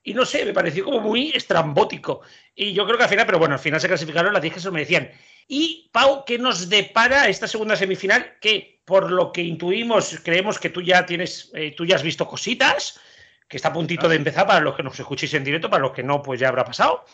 Y 0.04 0.14
no 0.14 0.24
sé, 0.24 0.44
me 0.44 0.52
pareció 0.52 0.84
como 0.84 1.00
muy 1.00 1.30
estrambótico. 1.30 2.22
Y 2.54 2.72
yo 2.72 2.84
creo 2.84 2.98
que 2.98 3.04
al 3.04 3.10
final, 3.10 3.26
pero 3.26 3.38
bueno, 3.38 3.54
al 3.54 3.60
final 3.60 3.80
se 3.80 3.88
clasificaron 3.88 4.32
las 4.32 4.42
10 4.42 4.54
que 4.54 4.60
se 4.60 4.66
lo 4.66 4.72
merecían. 4.72 5.10
Y 5.46 5.90
Pau, 5.92 6.24
¿qué 6.24 6.38
nos 6.38 6.68
depara 6.68 7.28
esta 7.28 7.46
segunda 7.46 7.76
semifinal? 7.76 8.36
Que 8.40 8.80
por 8.84 9.10
lo 9.10 9.32
que 9.32 9.42
intuimos, 9.42 10.18
creemos 10.24 10.58
que 10.58 10.70
tú 10.70 10.82
ya 10.82 11.06
tienes, 11.06 11.50
eh, 11.54 11.74
tú 11.76 11.84
ya 11.84 11.96
has 11.96 12.02
visto 12.02 12.26
cositas, 12.26 13.00
que 13.48 13.56
está 13.56 13.68
a 13.68 13.72
puntito 13.72 14.08
de 14.08 14.16
empezar 14.16 14.46
para 14.46 14.60
los 14.60 14.74
que 14.74 14.82
nos 14.82 14.98
escuchéis 14.98 15.34
en 15.34 15.44
directo, 15.44 15.70
para 15.70 15.82
los 15.82 15.92
que 15.92 16.02
no, 16.02 16.22
pues 16.22 16.40
ya 16.40 16.48
habrá 16.48 16.64
pasado. 16.64 17.04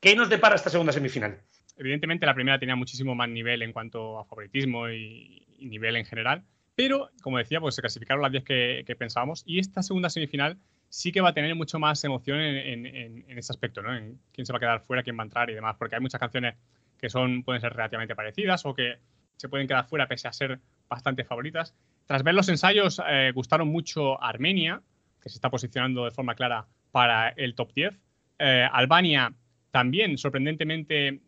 ¿Qué 0.00 0.14
nos 0.14 0.28
depara 0.28 0.54
esta 0.54 0.70
segunda 0.70 0.92
semifinal? 0.92 1.40
Evidentemente 1.78 2.26
la 2.26 2.34
primera 2.34 2.58
tenía 2.58 2.76
muchísimo 2.76 3.14
más 3.14 3.28
nivel 3.28 3.62
en 3.62 3.72
cuanto 3.72 4.18
a 4.18 4.24
favoritismo 4.24 4.88
y, 4.90 5.46
nivel 5.60 5.96
en 5.96 6.04
general, 6.04 6.44
pero 6.76 7.10
como 7.22 7.38
decía, 7.38 7.60
pues 7.60 7.74
se 7.74 7.80
clasificaron 7.80 8.22
las 8.22 8.30
10 8.30 8.44
que, 8.44 8.96
pensábamos 8.96 9.42
y 9.44 9.58
esta 9.58 9.82
segunda 9.82 10.08
semifinal 10.08 10.56
sí 10.88 11.10
que 11.10 11.20
va 11.20 11.30
a 11.30 11.34
tener 11.34 11.54
mucho 11.56 11.80
más 11.80 12.02
emoción 12.04 12.38
en, 12.38 12.86
en, 12.86 13.24
en, 13.28 13.38
ese 13.38 13.52
aspecto, 13.52 13.82
¿no? 13.82 13.94
En 13.94 14.20
quién 14.32 14.46
se 14.46 14.52
va 14.52 14.58
a 14.58 14.60
quedar 14.60 14.80
fuera, 14.82 15.02
quién 15.02 15.18
va 15.18 15.22
a 15.22 15.26
entrar 15.26 15.50
y 15.50 15.54
demás, 15.54 15.76
porque 15.76 15.96
hay 15.96 16.00
muchas 16.00 16.20
canciones 16.20 16.54
que 16.98 17.10
son, 17.10 17.42
pueden 17.42 17.60
ser 17.60 17.72
relativamente 17.72 18.14
parecidas 18.14 18.64
o 18.66 18.74
que 18.74 18.98
se 19.36 19.48
pueden 19.48 19.66
quedar 19.66 19.86
fuera 19.86 20.06
pese 20.06 20.28
a 20.28 20.32
ser 20.32 20.60
bastante 20.88 21.24
favoritas. 21.24 21.74
Tras 22.06 22.22
ver 22.22 22.34
los 22.34 22.48
ensayos, 22.48 23.00
eh, 23.08 23.32
gustaron 23.34 23.68
mucho 23.68 24.22
Armenia, 24.22 24.82
que 25.22 25.28
se 25.28 25.36
está 25.36 25.50
posicionando 25.50 26.04
de 26.04 26.10
forma 26.10 26.34
clara 26.34 26.66
para 26.90 27.30
el 27.30 27.54
top 27.54 27.72
10. 27.74 27.94
Eh, 28.38 28.68
Albania 28.70 29.32
también, 29.70 30.18
sorprendentemente, 30.18 31.20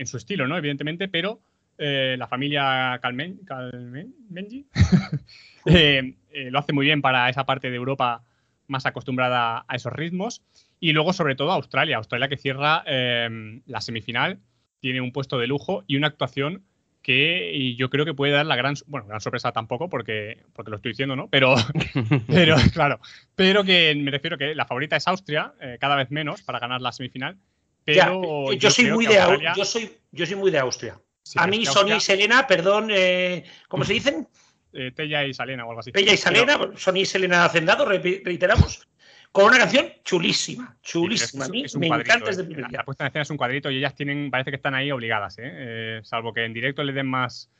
en 0.00 0.06
su 0.06 0.16
estilo, 0.16 0.48
¿no? 0.48 0.56
Evidentemente, 0.56 1.08
pero 1.08 1.42
eh, 1.76 2.16
la 2.18 2.26
familia 2.26 2.98
Calmen, 3.02 3.38
Calmenji 3.44 4.66
eh, 5.66 6.14
lo 6.50 6.58
hace 6.58 6.72
muy 6.72 6.86
bien 6.86 7.02
para 7.02 7.28
esa 7.28 7.44
parte 7.44 7.70
de 7.70 7.76
Europa 7.76 8.24
más 8.66 8.86
acostumbrada 8.86 9.66
a 9.68 9.76
esos 9.76 9.92
ritmos. 9.92 10.42
Y 10.80 10.92
luego, 10.92 11.12
sobre 11.12 11.36
todo, 11.36 11.52
Australia. 11.52 11.98
Australia 11.98 12.28
que 12.28 12.38
cierra 12.38 12.82
eh, 12.86 13.60
la 13.66 13.80
semifinal, 13.82 14.40
tiene 14.80 15.02
un 15.02 15.12
puesto 15.12 15.38
de 15.38 15.46
lujo 15.46 15.84
y 15.86 15.96
una 15.96 16.06
actuación 16.06 16.64
que 17.02 17.74
yo 17.76 17.90
creo 17.90 18.04
que 18.04 18.14
puede 18.14 18.32
dar 18.32 18.46
la 18.46 18.56
gran, 18.56 18.74
bueno, 18.86 19.06
gran 19.06 19.20
sorpresa 19.20 19.52
tampoco, 19.52 19.88
porque, 19.88 20.42
porque 20.54 20.70
lo 20.70 20.76
estoy 20.76 20.92
diciendo, 20.92 21.16
¿no? 21.16 21.28
Pero, 21.28 21.54
pero 22.26 22.56
claro, 22.72 23.00
pero 23.34 23.64
que 23.64 23.94
me 23.96 24.10
refiero 24.10 24.38
que 24.38 24.54
la 24.54 24.66
favorita 24.66 24.96
es 24.96 25.06
Austria, 25.08 25.52
eh, 25.60 25.76
cada 25.80 25.96
vez 25.96 26.10
menos 26.10 26.42
para 26.42 26.58
ganar 26.58 26.80
la 26.80 26.92
semifinal. 26.92 27.36
Pero 27.84 28.52
ya, 28.52 28.58
yo, 28.58 28.70
soy 28.70 28.90
muy 28.90 29.06
de 29.06 29.18
Australia... 29.18 29.54
yo 29.56 29.64
soy 29.64 30.00
yo 30.12 30.26
soy 30.26 30.36
muy 30.36 30.50
de 30.50 30.58
Austria. 30.58 31.00
Sí, 31.22 31.38
a 31.40 31.46
mí, 31.46 31.64
Sonia 31.64 31.96
y 31.96 32.00
Selena, 32.00 32.46
perdón, 32.46 32.88
eh, 32.90 33.44
¿cómo 33.68 33.84
se 33.84 33.92
dicen? 33.92 34.26
Eh, 34.72 34.92
Tella 34.94 35.24
y 35.24 35.34
Salena 35.34 35.64
o 35.64 35.70
algo 35.70 35.80
así. 35.80 35.92
Tella 35.92 36.12
y 36.12 36.16
Salena, 36.16 36.58
pero... 36.58 36.76
Sonia 36.76 37.02
y 37.02 37.06
Selena 37.06 37.44
Hacendado, 37.44 37.84
reiteramos, 37.84 38.88
con 39.30 39.44
una 39.44 39.58
canción 39.58 39.92
chulísima, 40.02 40.76
chulísima. 40.82 41.44
Sí, 41.46 41.60
es, 41.60 41.66
es, 41.66 41.76
a 41.76 41.78
mí 41.78 41.90
me 41.90 41.96
encanta 41.96 42.26
desde 42.26 42.42
el 42.42 42.48
primer 42.48 42.68
día. 42.68 42.78
La 42.78 42.84
puesta 42.84 43.04
en 43.04 43.08
escena 43.08 43.22
es 43.22 43.30
un 43.30 43.36
cuadrito 43.36 43.70
y 43.70 43.78
ellas 43.78 43.94
tienen, 43.94 44.30
parece 44.30 44.50
que 44.50 44.56
están 44.56 44.74
ahí 44.74 44.90
obligadas, 44.90 45.38
¿eh? 45.38 45.42
Eh, 45.44 46.00
salvo 46.02 46.32
que 46.32 46.44
en 46.44 46.52
directo 46.52 46.82
le 46.82 46.92
den 46.92 47.06
más, 47.06 47.50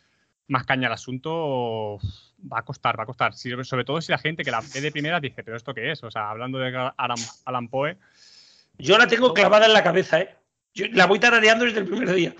más 0.48 0.64
caña 0.64 0.88
al 0.88 0.94
asunto, 0.94 1.98
va 2.52 2.58
a 2.58 2.62
costar, 2.62 2.98
va 2.98 3.04
a 3.04 3.06
costar. 3.06 3.34
Si, 3.34 3.50
sobre 3.62 3.84
todo 3.84 4.00
si 4.00 4.10
la 4.10 4.18
gente 4.18 4.42
que 4.42 4.50
la 4.50 4.60
ve 4.60 4.80
de 4.80 4.90
primera 4.90 5.20
dice, 5.20 5.44
pero 5.44 5.56
¿esto 5.56 5.74
qué 5.74 5.92
es? 5.92 6.02
O 6.02 6.10
sea, 6.10 6.30
hablando 6.30 6.58
de 6.58 6.76
Alan, 6.96 7.18
Alan 7.44 7.68
Poe. 7.68 7.96
Yo 8.80 8.98
la 8.98 9.06
tengo 9.06 9.34
clavada 9.34 9.66
en 9.66 9.72
la 9.72 9.82
cabeza, 9.82 10.20
¿eh? 10.20 10.36
Yo 10.74 10.86
la 10.92 11.06
voy 11.06 11.18
tarareando 11.18 11.64
desde 11.64 11.80
el 11.80 11.86
primer 11.86 12.12
día. 12.12 12.34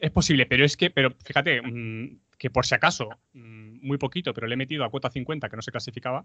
Es 0.00 0.10
posible, 0.10 0.46
pero 0.46 0.64
es 0.64 0.76
que, 0.76 0.90
pero 0.90 1.14
fíjate, 1.24 1.60
mmm, 1.62 2.18
que 2.38 2.50
por 2.50 2.66
si 2.66 2.74
acaso, 2.74 3.08
mmm, 3.32 3.86
muy 3.86 3.98
poquito, 3.98 4.34
pero 4.34 4.46
le 4.46 4.54
he 4.54 4.56
metido 4.56 4.84
a 4.84 4.90
cuota 4.90 5.10
50 5.10 5.48
que 5.48 5.56
no 5.56 5.62
se 5.62 5.70
clasificaba, 5.70 6.24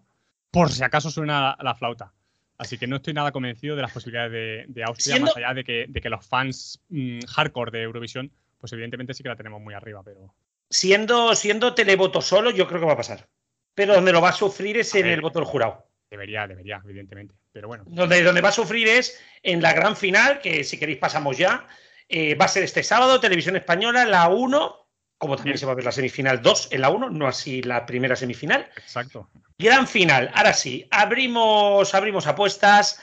por 0.52 0.72
si 0.72 0.84
acaso 0.84 1.12
suena 1.12 1.42
la, 1.42 1.58
la 1.62 1.76
flauta. 1.76 2.14
Así 2.58 2.78
que 2.78 2.88
no 2.88 2.96
estoy 2.96 3.14
nada 3.14 3.32
convencido 3.32 3.76
de 3.76 3.84
las 3.84 3.92
posibilidades 3.92 4.32
de, 4.32 4.66
de 4.68 4.84
Austria, 4.84 5.16
Siendo... 5.16 5.28
más 5.28 5.38
allá 5.38 5.54
de 5.54 5.64
que, 5.64 5.86
de 5.88 6.02
que 6.02 6.10
los 6.10 6.26
fans 6.26 6.82
mmm, 6.90 7.20
hardcore 7.28 7.72
de 7.72 7.84
Eurovisión, 7.84 8.32
pues 8.58 8.74
evidentemente 8.74 9.14
sí 9.14 9.22
que 9.22 9.30
la 9.30 9.36
tenemos 9.36 9.62
muy 9.62 9.74
arriba, 9.74 10.02
pero. 10.04 10.34
Siendo, 10.70 11.36
siendo 11.36 11.76
televoto 11.76 12.22
solo, 12.22 12.50
yo 12.50 12.68
creo 12.68 12.80
que 12.80 12.88
va 12.88 12.94
a 12.94 12.98
pasar. 12.98 13.28
Pero 13.76 13.94
donde 13.94 14.12
lo 14.12 14.22
va 14.22 14.30
a 14.30 14.34
sufrir 14.34 14.78
es 14.78 14.94
a 14.96 14.98
en 14.98 15.06
ver, 15.06 15.14
el 15.14 15.22
voto 15.22 15.40
del 15.40 15.48
jurado. 15.48 15.87
Debería, 16.10 16.48
debería, 16.48 16.82
evidentemente. 16.84 17.36
Pero 17.52 17.68
bueno. 17.68 17.84
Donde, 17.88 18.24
donde 18.24 18.42
va 18.42 18.50
a 18.50 18.54
sufrir 18.54 18.88
es 18.88 19.20
en 19.44 19.62
la 19.62 19.74
gran 19.74 19.96
final, 19.96 20.40
que 20.40 20.64
si 20.64 20.78
queréis 20.78 21.00
pasamos 21.00 21.38
ya. 21.38 21.68
Eh, 22.10 22.36
va 22.36 22.46
a 22.46 22.50
ser 22.50 22.64
este 22.64 22.84
sábado, 22.84 23.20
Televisión 23.20 23.56
Española, 23.58 24.06
la 24.06 24.30
1, 24.30 24.88
como 25.18 25.36
también 25.36 25.54
Bien. 25.54 25.60
se 25.60 25.66
va 25.66 25.74
a 25.74 25.76
ver 25.76 25.84
la 25.84 25.92
semifinal 25.92 26.42
2 26.42 26.70
en 26.72 26.82
la 26.82 26.90
1, 26.90 27.10
no 27.10 27.28
así 27.28 27.62
la 27.62 27.86
primera 27.86 28.16
semifinal. 28.16 28.70
Exacto. 28.78 29.30
Gran 29.58 29.88
final. 29.88 30.32
Ahora 30.34 30.54
sí, 30.54 30.88
abrimos, 30.92 31.94
abrimos 31.94 32.28
apuestas. 32.28 33.02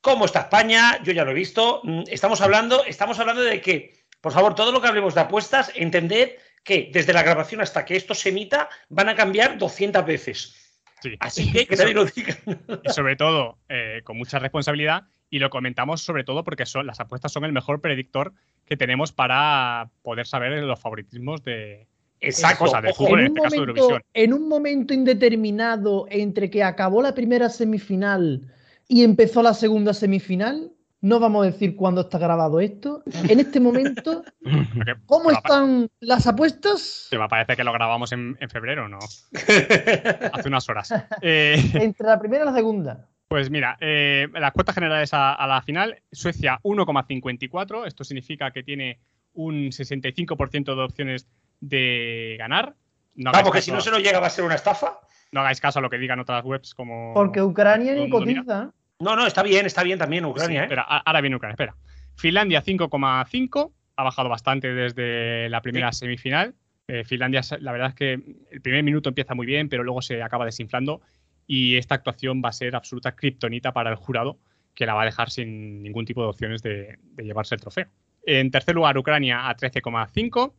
¿Cómo 0.00 0.24
está 0.24 0.40
España? 0.40 1.02
Yo 1.02 1.12
ya 1.12 1.24
lo 1.24 1.32
he 1.32 1.34
visto. 1.34 1.82
Estamos 2.06 2.40
hablando, 2.40 2.84
estamos 2.86 3.18
hablando 3.18 3.42
de 3.42 3.60
que, 3.60 4.04
por 4.22 4.32
favor, 4.32 4.54
todo 4.54 4.72
lo 4.72 4.80
que 4.80 4.88
hablemos 4.88 5.14
de 5.14 5.20
apuestas, 5.20 5.72
entender 5.74 6.38
que 6.64 6.90
desde 6.92 7.12
la 7.12 7.22
grabación 7.22 7.60
hasta 7.60 7.84
que 7.84 7.96
esto 7.96 8.14
se 8.14 8.30
emita 8.30 8.70
van 8.88 9.10
a 9.10 9.14
cambiar 9.14 9.58
200 9.58 10.06
veces. 10.06 10.69
Sí. 11.02 11.16
Así 11.20 11.50
que 11.50 11.66
que 11.66 11.76
nadie 11.76 11.94
lo 11.94 12.04
diga. 12.04 12.36
Y 12.84 12.90
sobre 12.90 13.16
todo, 13.16 13.58
eh, 13.68 14.00
con 14.04 14.18
mucha 14.18 14.38
responsabilidad, 14.38 15.04
y 15.30 15.38
lo 15.38 15.48
comentamos 15.48 16.02
sobre 16.02 16.24
todo 16.24 16.44
porque 16.44 16.66
son, 16.66 16.86
las 16.86 17.00
apuestas 17.00 17.32
son 17.32 17.44
el 17.44 17.52
mejor 17.52 17.80
predictor 17.80 18.34
que 18.66 18.76
tenemos 18.76 19.12
para 19.12 19.90
poder 20.02 20.26
saber 20.26 20.62
los 20.62 20.80
favoritismos 20.80 21.42
de, 21.42 21.86
esa 22.20 22.56
cosa 22.56 22.80
de 22.80 22.92
fútbol, 22.92 23.20
en, 23.20 23.26
en, 23.26 23.32
este 23.32 23.40
momento, 23.40 23.42
caso 23.42 23.56
de 23.56 23.60
Eurovisión. 23.60 24.02
En 24.14 24.32
un 24.32 24.48
momento 24.48 24.92
indeterminado 24.92 26.06
entre 26.10 26.50
que 26.50 26.62
acabó 26.62 27.02
la 27.02 27.14
primera 27.14 27.48
semifinal 27.48 28.52
y 28.88 29.04
empezó 29.04 29.42
la 29.42 29.54
segunda 29.54 29.94
semifinal, 29.94 30.72
no 31.02 31.18
vamos 31.18 31.42
a 31.42 31.50
decir 31.50 31.76
cuándo 31.76 32.02
está 32.02 32.18
grabado 32.18 32.60
esto. 32.60 33.02
En 33.28 33.40
este 33.40 33.60
momento, 33.60 34.22
¿cómo 35.06 35.30
están 35.30 35.88
las 36.00 36.26
apuestas? 36.26 37.08
Se 37.10 37.18
me 37.18 37.28
parece 37.28 37.56
que 37.56 37.64
lo 37.64 37.72
grabamos 37.72 38.12
en, 38.12 38.36
en 38.40 38.50
febrero, 38.50 38.88
¿no? 38.88 38.98
Hace 40.32 40.48
unas 40.48 40.68
horas. 40.68 40.94
Eh, 41.22 41.60
Entre 41.74 42.06
la 42.06 42.18
primera 42.18 42.44
y 42.44 42.46
la 42.46 42.54
segunda. 42.54 43.06
Pues 43.28 43.50
mira, 43.50 43.76
eh, 43.80 44.26
las 44.32 44.52
cuotas 44.52 44.74
generales 44.74 45.12
a, 45.12 45.34
a, 45.34 45.46
la 45.46 45.62
final, 45.62 46.02
Suecia 46.10 46.58
1,54, 46.62 47.86
esto 47.86 48.04
significa 48.04 48.50
que 48.50 48.62
tiene 48.62 48.98
un 49.34 49.66
65% 49.66 50.74
de 50.74 50.82
opciones 50.82 51.26
de 51.60 52.36
ganar. 52.38 52.74
No 53.14 53.30
ah, 53.34 53.42
porque 53.44 53.60
si 53.62 53.70
no 53.70 53.80
se 53.80 53.90
nos 53.90 54.02
llega 54.02 54.20
va 54.20 54.28
a 54.28 54.30
ser 54.30 54.44
una 54.44 54.54
estafa. 54.54 55.00
No 55.32 55.40
hagáis 55.40 55.60
caso 55.60 55.78
a 55.78 55.82
lo 55.82 55.90
que 55.90 55.98
digan 55.98 56.20
otras 56.20 56.44
webs 56.44 56.74
como... 56.74 57.12
Porque 57.14 57.42
Ucrania 57.42 57.94
ni 57.94 58.08
cotiza. 58.08 58.72
No, 59.00 59.16
no, 59.16 59.26
está 59.26 59.42
bien, 59.42 59.66
está 59.66 59.82
bien 59.82 59.98
también 59.98 60.24
Ucrania. 60.26 60.68
Sí, 60.68 60.74
¿eh? 60.74 60.78
ahora 60.86 61.20
viene 61.20 61.36
Ucrania, 61.36 61.54
espera. 61.54 61.76
Finlandia 62.16 62.62
5,5, 62.62 63.72
ha 63.96 64.02
bajado 64.02 64.28
bastante 64.28 64.72
desde 64.74 65.48
la 65.48 65.62
primera 65.62 65.90
sí. 65.92 66.00
semifinal. 66.00 66.54
Eh, 66.86 67.04
Finlandia, 67.04 67.40
la 67.60 67.72
verdad 67.72 67.88
es 67.88 67.94
que 67.94 68.12
el 68.50 68.60
primer 68.60 68.82
minuto 68.82 69.08
empieza 69.08 69.34
muy 69.34 69.46
bien, 69.46 69.68
pero 69.68 69.84
luego 69.84 70.02
se 70.02 70.22
acaba 70.22 70.44
desinflando 70.44 71.00
y 71.46 71.76
esta 71.76 71.94
actuación 71.94 72.42
va 72.44 72.50
a 72.50 72.52
ser 72.52 72.76
absoluta 72.76 73.16
kriptonita 73.16 73.72
para 73.72 73.90
el 73.90 73.96
jurado, 73.96 74.38
que 74.74 74.86
la 74.86 74.94
va 74.94 75.02
a 75.02 75.06
dejar 75.06 75.30
sin 75.30 75.82
ningún 75.82 76.04
tipo 76.04 76.22
de 76.22 76.28
opciones 76.28 76.62
de, 76.62 76.98
de 77.00 77.24
llevarse 77.24 77.54
el 77.54 77.60
trofeo. 77.60 77.86
En 78.26 78.50
tercer 78.50 78.74
lugar, 78.74 78.98
Ucrania 78.98 79.48
a 79.48 79.56
13,5, 79.56 80.52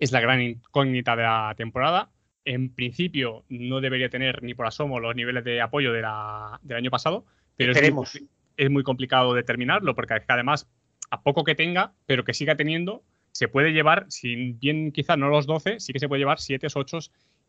es 0.00 0.10
la 0.10 0.20
gran 0.20 0.40
incógnita 0.40 1.14
de 1.14 1.22
la 1.22 1.54
temporada. 1.56 2.10
En 2.44 2.74
principio 2.74 3.44
no 3.48 3.80
debería 3.80 4.08
tener 4.08 4.42
ni 4.42 4.54
por 4.54 4.66
asomo 4.66 5.00
los 5.00 5.14
niveles 5.14 5.44
de 5.44 5.60
apoyo 5.60 5.92
de 5.92 6.02
la, 6.02 6.58
del 6.62 6.76
año 6.78 6.90
pasado, 6.90 7.24
pero 7.56 7.72
Esperemos. 7.72 8.14
es, 8.14 8.22
muy, 8.22 8.30
es 8.56 8.70
muy 8.70 8.82
complicado 8.82 9.34
determinarlo, 9.34 9.94
porque 9.94 10.14
además, 10.28 10.68
a 11.10 11.22
poco 11.22 11.44
que 11.44 11.54
tenga, 11.54 11.92
pero 12.06 12.24
que 12.24 12.34
siga 12.34 12.56
teniendo, 12.56 13.02
se 13.32 13.48
puede 13.48 13.72
llevar, 13.72 14.06
si 14.08 14.52
bien 14.52 14.92
quizás 14.92 15.18
no 15.18 15.28
los 15.28 15.46
12, 15.46 15.80
sí 15.80 15.92
que 15.92 15.98
se 15.98 16.08
puede 16.08 16.20
llevar 16.20 16.38
7, 16.38 16.68
8 16.72 16.98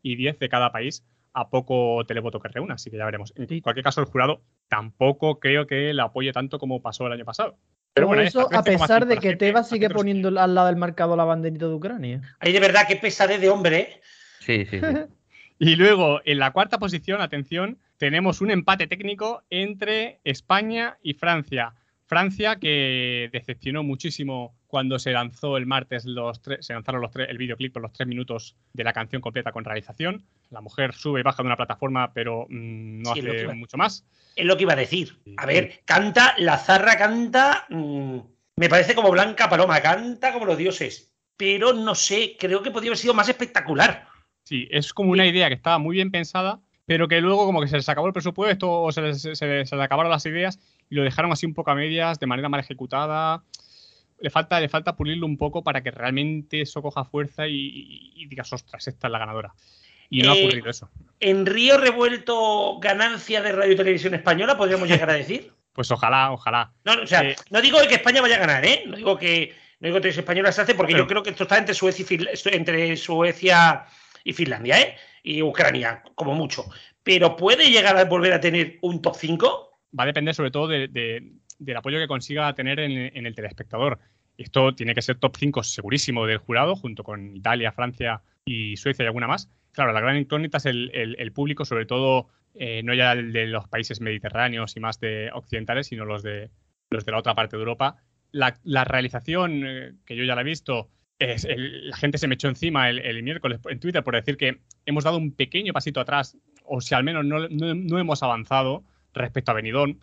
y 0.02 0.16
10 0.16 0.38
de 0.38 0.48
cada 0.48 0.72
país 0.72 1.04
a 1.32 1.50
poco 1.50 2.04
televoto 2.06 2.40
que 2.40 2.48
reúna, 2.48 2.74
así 2.74 2.90
que 2.90 2.96
ya 2.96 3.04
veremos. 3.04 3.32
En 3.36 3.60
cualquier 3.60 3.84
caso, 3.84 4.00
el 4.00 4.06
jurado 4.06 4.42
tampoco 4.68 5.38
creo 5.38 5.66
que 5.66 5.92
la 5.92 6.04
apoye 6.04 6.32
tanto 6.32 6.58
como 6.58 6.80
pasó 6.80 7.06
el 7.06 7.12
año 7.12 7.24
pasado. 7.24 7.58
Pero 7.92 8.08
bueno, 8.08 8.22
eso 8.22 8.48
a 8.52 8.62
pesar 8.62 9.06
de 9.06 9.18
que 9.18 9.36
Tebas 9.36 9.68
sigue 9.68 9.90
poniendo 9.90 10.28
al 10.28 10.54
lado 10.54 10.66
del 10.66 10.76
mercado 10.76 11.16
la 11.16 11.24
banderita 11.24 11.66
de 11.66 11.74
Ucrania. 11.74 12.20
Ahí 12.40 12.52
de 12.52 12.60
verdad 12.60 12.88
que 12.88 12.96
pesadez 12.96 13.40
de 13.40 13.48
hombre, 13.48 13.78
¿eh? 13.78 14.00
Sí, 14.40 14.64
sí, 14.66 14.80
sí. 14.80 14.86
y 15.58 15.76
luego, 15.76 16.20
en 16.24 16.38
la 16.38 16.52
cuarta 16.52 16.78
posición, 16.78 17.20
atención, 17.20 17.78
tenemos 17.98 18.40
un 18.40 18.50
empate 18.50 18.86
técnico 18.86 19.42
entre 19.50 20.20
España 20.24 20.98
y 21.02 21.14
Francia. 21.14 21.74
Francia 22.06 22.56
que 22.56 23.28
decepcionó 23.32 23.82
muchísimo 23.82 24.54
cuando 24.68 24.98
se 24.98 25.10
lanzó 25.10 25.56
el 25.56 25.66
martes 25.66 26.04
los 26.04 26.40
se 26.60 26.72
lanzaron 26.72 27.00
los 27.00 27.10
el 27.16 27.38
videoclip 27.38 27.72
con 27.72 27.82
los 27.82 27.92
tres 27.92 28.06
minutos 28.06 28.56
de 28.72 28.84
la 28.84 28.92
canción 28.92 29.20
completa 29.20 29.50
con 29.50 29.64
realización. 29.64 30.24
La 30.50 30.60
mujer 30.60 30.94
sube 30.94 31.20
y 31.20 31.22
baja 31.24 31.42
de 31.42 31.48
una 31.48 31.56
plataforma, 31.56 32.12
pero 32.12 32.46
mm, 32.48 33.02
no 33.02 33.12
hace 33.12 33.48
mucho 33.54 33.76
más. 33.76 34.06
Es 34.36 34.44
lo 34.44 34.56
que 34.56 34.62
iba 34.62 34.74
a 34.74 34.76
decir. 34.76 35.18
A 35.36 35.46
ver, 35.46 35.80
canta, 35.84 36.34
la 36.38 36.58
zarra 36.58 36.96
canta, 36.96 37.66
mm, 37.70 38.18
me 38.56 38.68
parece 38.68 38.94
como 38.94 39.10
Blanca 39.10 39.48
Paloma, 39.48 39.80
canta 39.80 40.32
como 40.32 40.46
los 40.46 40.58
dioses, 40.58 41.12
pero 41.36 41.72
no 41.72 41.94
sé, 41.94 42.36
creo 42.38 42.62
que 42.62 42.70
podría 42.70 42.90
haber 42.90 42.98
sido 42.98 43.14
más 43.14 43.28
espectacular. 43.28 44.06
Sí, 44.44 44.68
es 44.70 44.92
como 44.92 45.10
una 45.10 45.26
idea 45.26 45.48
que 45.48 45.54
estaba 45.54 45.78
muy 45.78 45.96
bien 45.96 46.12
pensada, 46.12 46.60
pero 46.86 47.08
que 47.08 47.20
luego 47.20 47.44
como 47.44 47.60
que 47.60 47.68
se 47.68 47.76
les 47.76 47.88
acabó 47.88 48.06
el 48.06 48.12
presupuesto 48.12 48.70
o 48.70 48.92
se 48.92 49.02
les, 49.02 49.20
se 49.20 49.46
les 49.46 49.72
acabaron 49.72 50.10
las 50.10 50.24
ideas 50.24 50.58
y 50.88 50.94
lo 50.94 51.02
dejaron 51.02 51.32
así 51.32 51.44
un 51.44 51.54
poco 51.54 51.72
a 51.72 51.74
medias, 51.74 52.18
de 52.20 52.26
manera 52.26 52.48
mal 52.48 52.60
ejecutada. 52.60 53.42
Le 54.18 54.30
falta, 54.30 54.60
le 54.60 54.68
falta 54.68 54.96
pulirlo 54.96 55.26
un 55.26 55.36
poco 55.36 55.62
para 55.62 55.82
que 55.82 55.90
realmente 55.90 56.62
eso 56.62 56.80
coja 56.80 57.04
fuerza 57.04 57.46
y, 57.48 58.24
digas, 58.28 58.52
ostras, 58.52 58.86
esta 58.86 59.08
es 59.08 59.10
la 59.10 59.18
ganadora. 59.18 59.52
Y 60.08 60.22
no 60.22 60.32
ha 60.32 60.36
eh, 60.36 60.44
ocurrido 60.44 60.70
eso. 60.70 60.88
¿En 61.18 61.44
Río 61.44 61.76
Revuelto 61.78 62.78
ganancia 62.78 63.42
de 63.42 63.52
Radio 63.52 63.72
y 63.72 63.76
Televisión 63.76 64.14
Española, 64.14 64.56
podríamos 64.56 64.88
llegar 64.88 65.10
a 65.10 65.14
decir? 65.14 65.52
pues 65.72 65.90
ojalá, 65.90 66.30
ojalá. 66.32 66.72
No, 66.84 67.02
o 67.02 67.06
sea, 67.06 67.22
eh, 67.22 67.36
no 67.50 67.60
digo 67.60 67.78
que 67.88 67.96
España 67.96 68.22
vaya 68.22 68.36
a 68.36 68.40
ganar, 68.40 68.64
¿eh? 68.64 68.84
No 68.86 68.96
digo 68.96 69.18
que 69.18 69.54
no 69.80 69.88
digo 69.88 69.96
que 69.96 70.02
Televisión 70.02 70.22
Española 70.22 70.52
se 70.52 70.62
hace, 70.62 70.74
porque 70.74 70.94
yo 70.94 71.06
creo 71.06 71.22
que 71.22 71.30
esto 71.30 71.42
está 71.42 71.58
entre 71.58 71.74
Suecia 71.74 72.06
y, 72.08 72.56
entre 72.56 72.96
Suecia 72.96 73.84
y 74.24 74.32
Finlandia, 74.32 74.80
¿eh? 74.80 74.96
Y 75.26 75.42
Ucrania, 75.42 76.04
como 76.14 76.34
mucho. 76.34 76.66
Pero 77.02 77.34
¿puede 77.34 77.68
llegar 77.68 77.96
a 77.96 78.04
volver 78.04 78.32
a 78.32 78.40
tener 78.40 78.78
un 78.82 79.02
top 79.02 79.16
5? 79.16 79.66
va 79.98 80.04
a 80.04 80.06
depender 80.06 80.34
sobre 80.34 80.50
todo 80.50 80.68
del 80.68 81.76
apoyo 81.76 81.98
que 81.98 82.06
consiga 82.06 82.54
tener 82.54 82.78
en, 82.80 83.26
el 83.26 83.34
telespectador. 83.34 83.98
Esto 84.36 84.74
tiene 84.74 84.94
que 84.94 85.02
ser 85.02 85.18
top 85.18 85.36
5 85.36 85.62
segurísimo 85.62 86.26
del 86.26 86.38
jurado, 86.38 86.76
junto 86.76 87.02
con 87.02 87.34
Italia, 87.36 87.72
Francia 87.72 88.22
y 88.44 88.76
Suecia 88.76 89.04
y 89.04 89.06
alguna 89.06 89.26
más. 89.26 89.50
Claro, 89.72 89.92
la 89.92 90.00
gran 90.00 90.16
incógnita 90.16 90.58
es 90.58 90.66
el, 90.66 91.32
público, 91.32 91.64
sobre 91.64 91.86
todo 91.86 92.28
eh, 92.54 92.82
no 92.84 92.94
ya 92.94 93.12
el 93.12 93.32
de 93.32 93.46
los 93.46 93.66
países 93.68 94.00
mediterráneos 94.00 94.76
y 94.76 94.80
más 94.80 95.00
de 95.00 95.30
occidentales, 95.32 95.88
sino 95.88 96.04
los 96.04 96.22
de, 96.22 96.50
los 96.90 97.04
de 97.04 97.12
la 97.12 97.18
otra 97.18 97.34
parte 97.34 97.56
de 97.56 97.62
Europa. 97.62 97.96
La, 98.32 98.84
realización, 98.84 99.62
eh, 99.66 99.92
que 100.04 100.16
yo 100.16 100.24
ya 100.24 100.34
la 100.34 100.42
he 100.42 100.44
visto, 100.44 100.90
es 101.18 101.46
la 101.48 101.96
gente 101.96 102.18
se 102.18 102.28
me 102.28 102.34
echó 102.34 102.48
encima 102.48 102.90
el, 102.90 103.22
miércoles 103.22 103.60
en 103.68 103.80
Twitter 103.80 104.04
por 104.04 104.14
decir 104.14 104.36
que 104.36 104.60
hemos 104.84 105.04
dado 105.04 105.16
un 105.16 105.32
pequeño 105.32 105.72
pasito 105.72 106.00
atrás, 106.00 106.36
o 106.64 106.80
si 106.80 106.94
al 106.94 107.04
menos 107.04 107.24
no, 107.24 107.48
no 107.48 107.98
hemos 107.98 108.22
avanzado 108.22 108.84
respecto 109.14 109.50
a 109.50 109.54
Benidorm. 109.54 109.98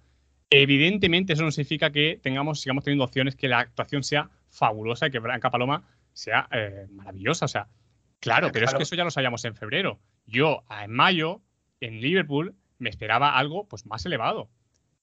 Evidentemente, 0.50 1.34
eso 1.34 1.44
no 1.44 1.52
significa 1.52 1.92
que 1.92 2.20
tengamos, 2.22 2.62
sigamos 2.62 2.84
teniendo 2.84 3.04
opciones 3.04 3.36
que 3.36 3.48
la 3.48 3.60
actuación 3.60 4.04
sea 4.04 4.30
fabulosa 4.50 5.08
y 5.08 5.12
que 5.12 5.20
Branca 5.20 5.50
Paloma 5.50 5.84
sea 6.14 6.48
eh, 6.52 6.86
maravillosa. 6.92 7.46
O 7.46 7.48
sea, 7.48 7.68
claro, 8.20 8.52
pero 8.52 8.66
es 8.66 8.74
que 8.74 8.84
eso 8.84 8.96
ya 8.96 9.04
lo 9.04 9.12
sabíamos 9.12 9.44
en 9.46 9.56
febrero. 9.56 10.00
Yo, 10.26 10.64
en 10.70 10.92
mayo, 10.92 11.42
en 11.80 12.02
Liverpool, 12.02 12.56
me 12.78 12.90
esperaba 12.90 13.38
algo 13.38 13.68
pues 13.68 13.86
más 13.86 14.06
elevado. 14.06 14.50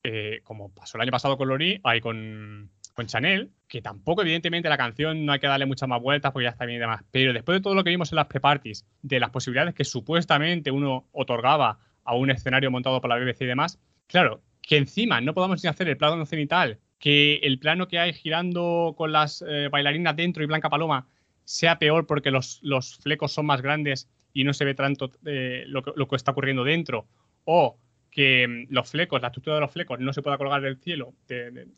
Eh, 0.02 0.40
como 0.44 0.72
pasó 0.72 0.96
el 0.96 1.02
año 1.02 1.10
pasado 1.10 1.36
con 1.36 1.48
Lori, 1.48 1.80
ahí 1.82 2.00
con, 2.00 2.70
con 3.00 3.06
Chanel, 3.06 3.50
que 3.66 3.80
tampoco, 3.80 4.22
evidentemente, 4.22 4.68
la 4.68 4.76
canción 4.76 5.24
no 5.24 5.32
hay 5.32 5.40
que 5.40 5.46
darle 5.46 5.66
muchas 5.66 5.88
más 5.88 6.02
vueltas 6.02 6.32
porque 6.32 6.44
ya 6.44 6.50
está 6.50 6.66
bien 6.66 6.76
y 6.76 6.80
demás. 6.80 7.02
Pero 7.10 7.32
después 7.32 7.58
de 7.58 7.62
todo 7.62 7.74
lo 7.74 7.82
que 7.82 7.90
vimos 7.90 8.12
en 8.12 8.16
las 8.16 8.26
pre-parties, 8.26 8.86
de 9.00 9.18
las 9.18 9.30
posibilidades 9.30 9.74
que 9.74 9.84
supuestamente 9.84 10.70
uno 10.70 11.08
otorgaba 11.12 11.78
a 12.04 12.14
un 12.14 12.30
escenario 12.30 12.70
montado 12.70 13.00
por 13.00 13.08
la 13.08 13.16
BBC 13.16 13.42
y 13.42 13.46
demás, 13.46 13.78
Claro, 14.10 14.42
que 14.60 14.76
encima 14.76 15.20
no 15.20 15.34
podamos 15.34 15.62
ni 15.62 15.70
hacer 15.70 15.88
el 15.88 15.96
plano 15.96 16.26
cenital, 16.26 16.80
que 16.98 17.36
el 17.44 17.60
plano 17.60 17.86
que 17.86 18.00
hay 18.00 18.12
girando 18.12 18.94
con 18.96 19.12
las 19.12 19.44
eh, 19.48 19.68
bailarinas 19.70 20.16
dentro 20.16 20.42
y 20.42 20.46
Blanca 20.46 20.68
Paloma 20.68 21.06
sea 21.44 21.78
peor 21.78 22.06
porque 22.08 22.32
los, 22.32 22.60
flecos 23.00 23.30
son 23.30 23.46
más 23.46 23.62
grandes 23.62 24.10
y 24.32 24.42
no 24.42 24.52
se 24.52 24.64
ve 24.64 24.74
tanto 24.74 25.12
eh, 25.24 25.62
lo, 25.68 25.82
que, 25.82 26.16
está 26.16 26.32
ocurriendo 26.32 26.64
dentro, 26.64 27.06
o 27.44 27.78
que 28.10 28.46
mm, 28.46 28.72
los 28.72 28.90
flecos, 28.90 29.20
la 29.20 29.28
estructura 29.28 29.56
de 29.56 29.62
los 29.62 29.72
flecos 29.72 30.00
no 30.00 30.12
se 30.12 30.22
pueda 30.22 30.38
colgar 30.38 30.60
del 30.60 30.78
cielo, 30.78 31.14
del, 31.26 31.70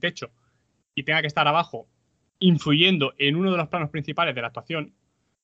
techo, 0.00 0.30
y 0.94 1.02
tenga 1.02 1.20
que 1.20 1.26
estar 1.26 1.46
abajo, 1.46 1.88
influyendo 2.38 3.14
en 3.18 3.36
uno 3.36 3.50
de 3.50 3.56
los 3.56 3.68
planos 3.68 3.90
principales 3.90 4.34
de 4.34 4.40
la 4.40 4.48
actuación, 4.48 4.94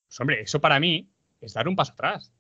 pues 0.07 0.21
hombre, 0.21 0.41
eso 0.43 0.61
para 0.61 0.81
mí 0.81 1.09
es 1.41 1.55
dar 1.55 1.69
un 1.69 1.77
paso 1.77 1.93
atrás. 1.93 2.33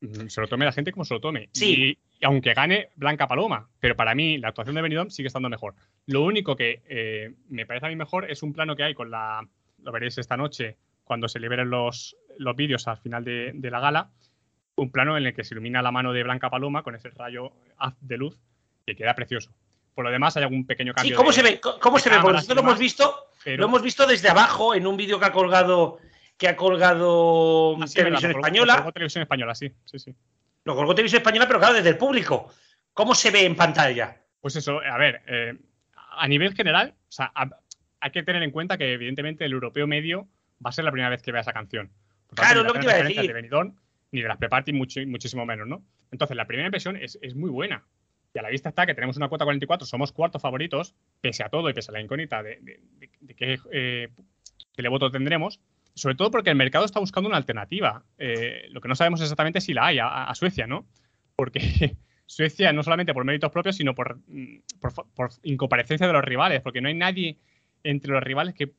Mm, 0.00 0.28
se 0.28 0.40
lo 0.40 0.48
tome 0.48 0.64
la 0.64 0.72
gente 0.72 0.92
como 0.92 1.04
se 1.04 1.14
lo 1.14 1.20
tome. 1.20 1.48
Sí 1.52 1.98
aunque 2.22 2.54
gane 2.54 2.90
Blanca 2.96 3.26
Paloma, 3.26 3.68
pero 3.78 3.96
para 3.96 4.14
mí 4.14 4.38
la 4.38 4.48
actuación 4.48 4.74
de 4.74 4.82
Benidorm 4.82 5.10
sigue 5.10 5.28
estando 5.28 5.48
mejor. 5.48 5.74
Lo 6.06 6.22
único 6.22 6.56
que 6.56 6.82
eh, 6.88 7.34
me 7.48 7.66
parece 7.66 7.86
a 7.86 7.88
mí 7.88 7.96
mejor 7.96 8.30
es 8.30 8.42
un 8.42 8.52
plano 8.52 8.76
que 8.76 8.82
hay 8.82 8.94
con 8.94 9.10
la, 9.10 9.46
lo 9.82 9.92
veréis 9.92 10.18
esta 10.18 10.36
noche 10.36 10.76
cuando 11.04 11.28
se 11.28 11.40
liberen 11.40 11.70
los, 11.70 12.16
los 12.38 12.56
vídeos 12.56 12.86
al 12.88 12.98
final 12.98 13.24
de, 13.24 13.70
la 13.70 13.80
gala, 13.80 14.10
un 14.80 14.90
plano 14.90 15.16
en 15.16 15.26
el 15.26 15.34
que 15.34 15.44
se 15.44 15.54
ilumina 15.54 15.82
la 15.82 15.92
mano 15.92 16.12
de 16.12 16.22
Blanca 16.22 16.50
Paloma 16.50 16.82
con 16.82 16.94
ese 16.94 17.10
rayo 17.10 17.52
haz 17.76 17.94
de 18.00 18.16
luz 18.16 18.38
que 18.86 18.96
queda 18.96 19.14
precioso. 19.14 19.52
Por 19.94 20.04
lo 20.04 20.10
demás 20.10 20.36
hay 20.36 20.44
algún 20.44 20.66
pequeño 20.66 20.94
cambio. 20.94 21.12
Sí, 21.12 21.16
¿cómo 21.16 21.32
se 21.32 21.42
ve? 21.42 21.60
¿Cómo 21.60 21.98
se 21.98 22.08
ve? 22.08 22.16
Porque 22.20 22.36
nosotros 22.36 22.56
lo 22.56 22.62
hemos 22.62 22.78
visto, 22.78 23.30
lo 23.44 23.64
hemos 23.66 23.82
visto 23.82 24.06
desde 24.06 24.30
abajo 24.30 24.74
en 24.74 24.86
un 24.86 24.96
vídeo 24.96 25.18
que 25.20 25.26
ha 25.26 25.32
colgado 25.32 25.98
que 26.38 26.48
ha 26.48 26.56
colgado 26.56 27.76
ah, 27.76 27.86
Televisión 27.92 28.30
Española. 28.30 28.90
Televisión 28.94 29.22
Española, 29.22 29.54
sí, 29.54 29.70
sí, 29.84 29.98
sí. 29.98 30.14
Lo 30.64 30.74
colgó 30.74 30.94
Televisión 30.94 31.20
Española, 31.20 31.46
pero 31.46 31.58
claro, 31.58 31.74
desde 31.74 31.90
el 31.90 31.98
público. 31.98 32.50
¿Cómo 32.94 33.14
se 33.14 33.30
ve 33.30 33.44
en 33.44 33.54
pantalla? 33.54 34.16
Pues 34.40 34.56
eso, 34.56 34.80
a 34.80 34.96
ver, 34.96 35.20
eh, 35.26 35.58
a 36.16 36.26
nivel 36.26 36.54
general, 36.54 36.94
o 36.96 37.12
sea, 37.12 37.30
hay 38.00 38.10
que 38.10 38.22
tener 38.22 38.42
en 38.42 38.50
cuenta 38.50 38.78
que 38.78 38.94
evidentemente 38.94 39.44
el 39.44 39.52
europeo 39.52 39.86
medio 39.86 40.28
va 40.64 40.70
a 40.70 40.72
ser 40.72 40.86
la 40.86 40.92
primera 40.92 41.10
vez 41.10 41.22
que 41.22 41.30
vea 41.30 41.42
esa 41.42 41.52
canción. 41.52 41.90
claro, 42.34 42.62
lo 42.62 42.72
que 42.72 42.78
te 42.78 42.84
iba 42.86 42.94
a 42.94 43.02
decir. 43.02 43.20
De 43.20 43.32
Benidorm, 43.34 43.76
ni 44.12 44.22
de 44.22 44.28
las 44.28 44.38
pre 44.38 44.48
muchísimo 44.72 45.46
menos, 45.46 45.68
¿no? 45.68 45.84
Entonces, 46.10 46.36
la 46.36 46.46
primera 46.46 46.66
impresión 46.66 46.96
es, 46.96 47.18
muy 47.34 47.50
buena. 47.50 47.84
Y 48.34 48.38
a 48.38 48.42
la 48.42 48.50
vista 48.50 48.68
está 48.68 48.86
que 48.86 48.94
tenemos 48.94 49.16
una 49.16 49.28
cuota 49.28 49.44
44, 49.44 49.86
somos 49.86 50.12
cuartos 50.12 50.40
favoritos, 50.40 50.94
pese 51.20 51.42
a 51.42 51.48
todo 51.48 51.68
y 51.68 51.74
pese 51.74 51.90
a 51.90 51.94
la 51.94 52.00
incógnita 52.00 52.42
de, 52.42 52.80
qué 53.36 53.58
eh, 53.72 54.08
televoto 54.74 55.10
tendremos 55.10 55.60
sobre 55.94 56.14
todo 56.14 56.30
porque 56.30 56.50
el 56.50 56.56
mercado 56.56 56.84
está 56.84 57.00
buscando 57.00 57.28
una 57.28 57.36
alternativa. 57.36 58.04
Eh, 58.18 58.68
lo 58.70 58.80
que 58.80 58.88
no 58.88 58.94
sabemos 58.94 59.20
exactamente 59.20 59.60
si 59.60 59.74
la 59.74 59.86
hay 59.86 59.98
a, 60.00 60.32
Suecia, 60.34 60.66
¿no? 60.66 60.86
Porque 61.36 61.60
Suecia, 62.26 62.72
no 62.72 62.82
solamente 62.82 63.14
por 63.14 63.24
méritos 63.24 63.50
propios, 63.50 63.76
sino 63.76 63.92
mm, 63.92 64.56
por, 65.14 65.30
incomparecencia 65.42 66.06
de 66.06 66.12
los 66.12 66.24
rivales, 66.24 66.62
porque 66.62 66.80
no 66.80 66.88
hay 66.88 66.94
nadie 66.94 67.38
entre 67.82 68.12
los 68.12 68.22
rivales 68.22 68.54
que 68.54 68.72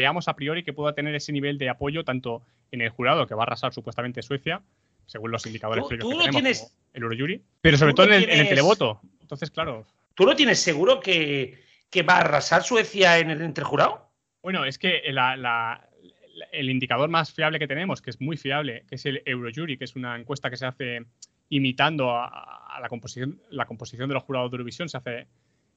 veamos 0.00 0.28
a 0.28 0.34
priori 0.34 0.64
que 0.64 0.72
pueda 0.72 0.94
tener 0.94 1.14
ese 1.14 1.32
nivel 1.32 1.58
de 1.58 1.68
apoyo, 1.68 2.04
tanto 2.04 2.42
en 2.72 2.80
el 2.80 2.88
jurado, 2.88 3.26
que 3.26 3.34
va 3.34 3.42
a 3.42 3.46
arrasar 3.46 3.72
supuestamente 3.72 4.22
Suecia, 4.22 4.62
según 5.06 5.30
los 5.30 5.44
indicadores 5.46 5.84
que 5.88 5.98
tenemos, 5.98 6.72
el 6.92 7.02
Eurojury, 7.02 7.42
pero 7.60 7.76
sobre 7.76 7.94
todo 7.94 8.06
en 8.06 8.28
el, 8.28 8.48
televoto. 8.48 9.00
Entonces, 9.20 9.50
claro. 9.50 9.84
¿Tú 10.14 10.24
no 10.24 10.34
tienes 10.34 10.58
seguro 10.60 11.00
que, 11.00 11.58
va 12.08 12.14
a 12.14 12.20
arrasar 12.20 12.62
Suecia 12.62 13.18
en 13.18 13.30
el, 13.30 13.42
entre 13.42 13.64
jurado? 13.64 14.10
Bueno, 14.42 14.64
es 14.64 14.78
que 14.78 15.02
la, 15.10 15.86
el 16.52 16.70
indicador 16.70 17.08
más 17.08 17.32
fiable 17.32 17.58
que 17.58 17.68
tenemos, 17.68 18.00
que 18.00 18.10
es 18.10 18.20
muy 18.20 18.36
fiable, 18.36 18.84
que 18.88 18.94
es 18.94 19.06
el 19.06 19.22
Eurojury, 19.26 19.76
que 19.76 19.84
es 19.84 19.96
una 19.96 20.16
encuesta 20.16 20.50
que 20.50 20.56
se 20.56 20.66
hace 20.66 21.06
imitando 21.50 22.12
a, 22.12 22.78
la, 22.80 22.88
composición, 22.88 23.40
la 23.50 23.66
composición 23.66 24.08
de 24.08 24.14
los 24.14 24.22
jurados 24.22 24.50
de 24.50 24.56
Eurovisión, 24.56 24.88
se 24.88 24.96
hace 24.96 25.26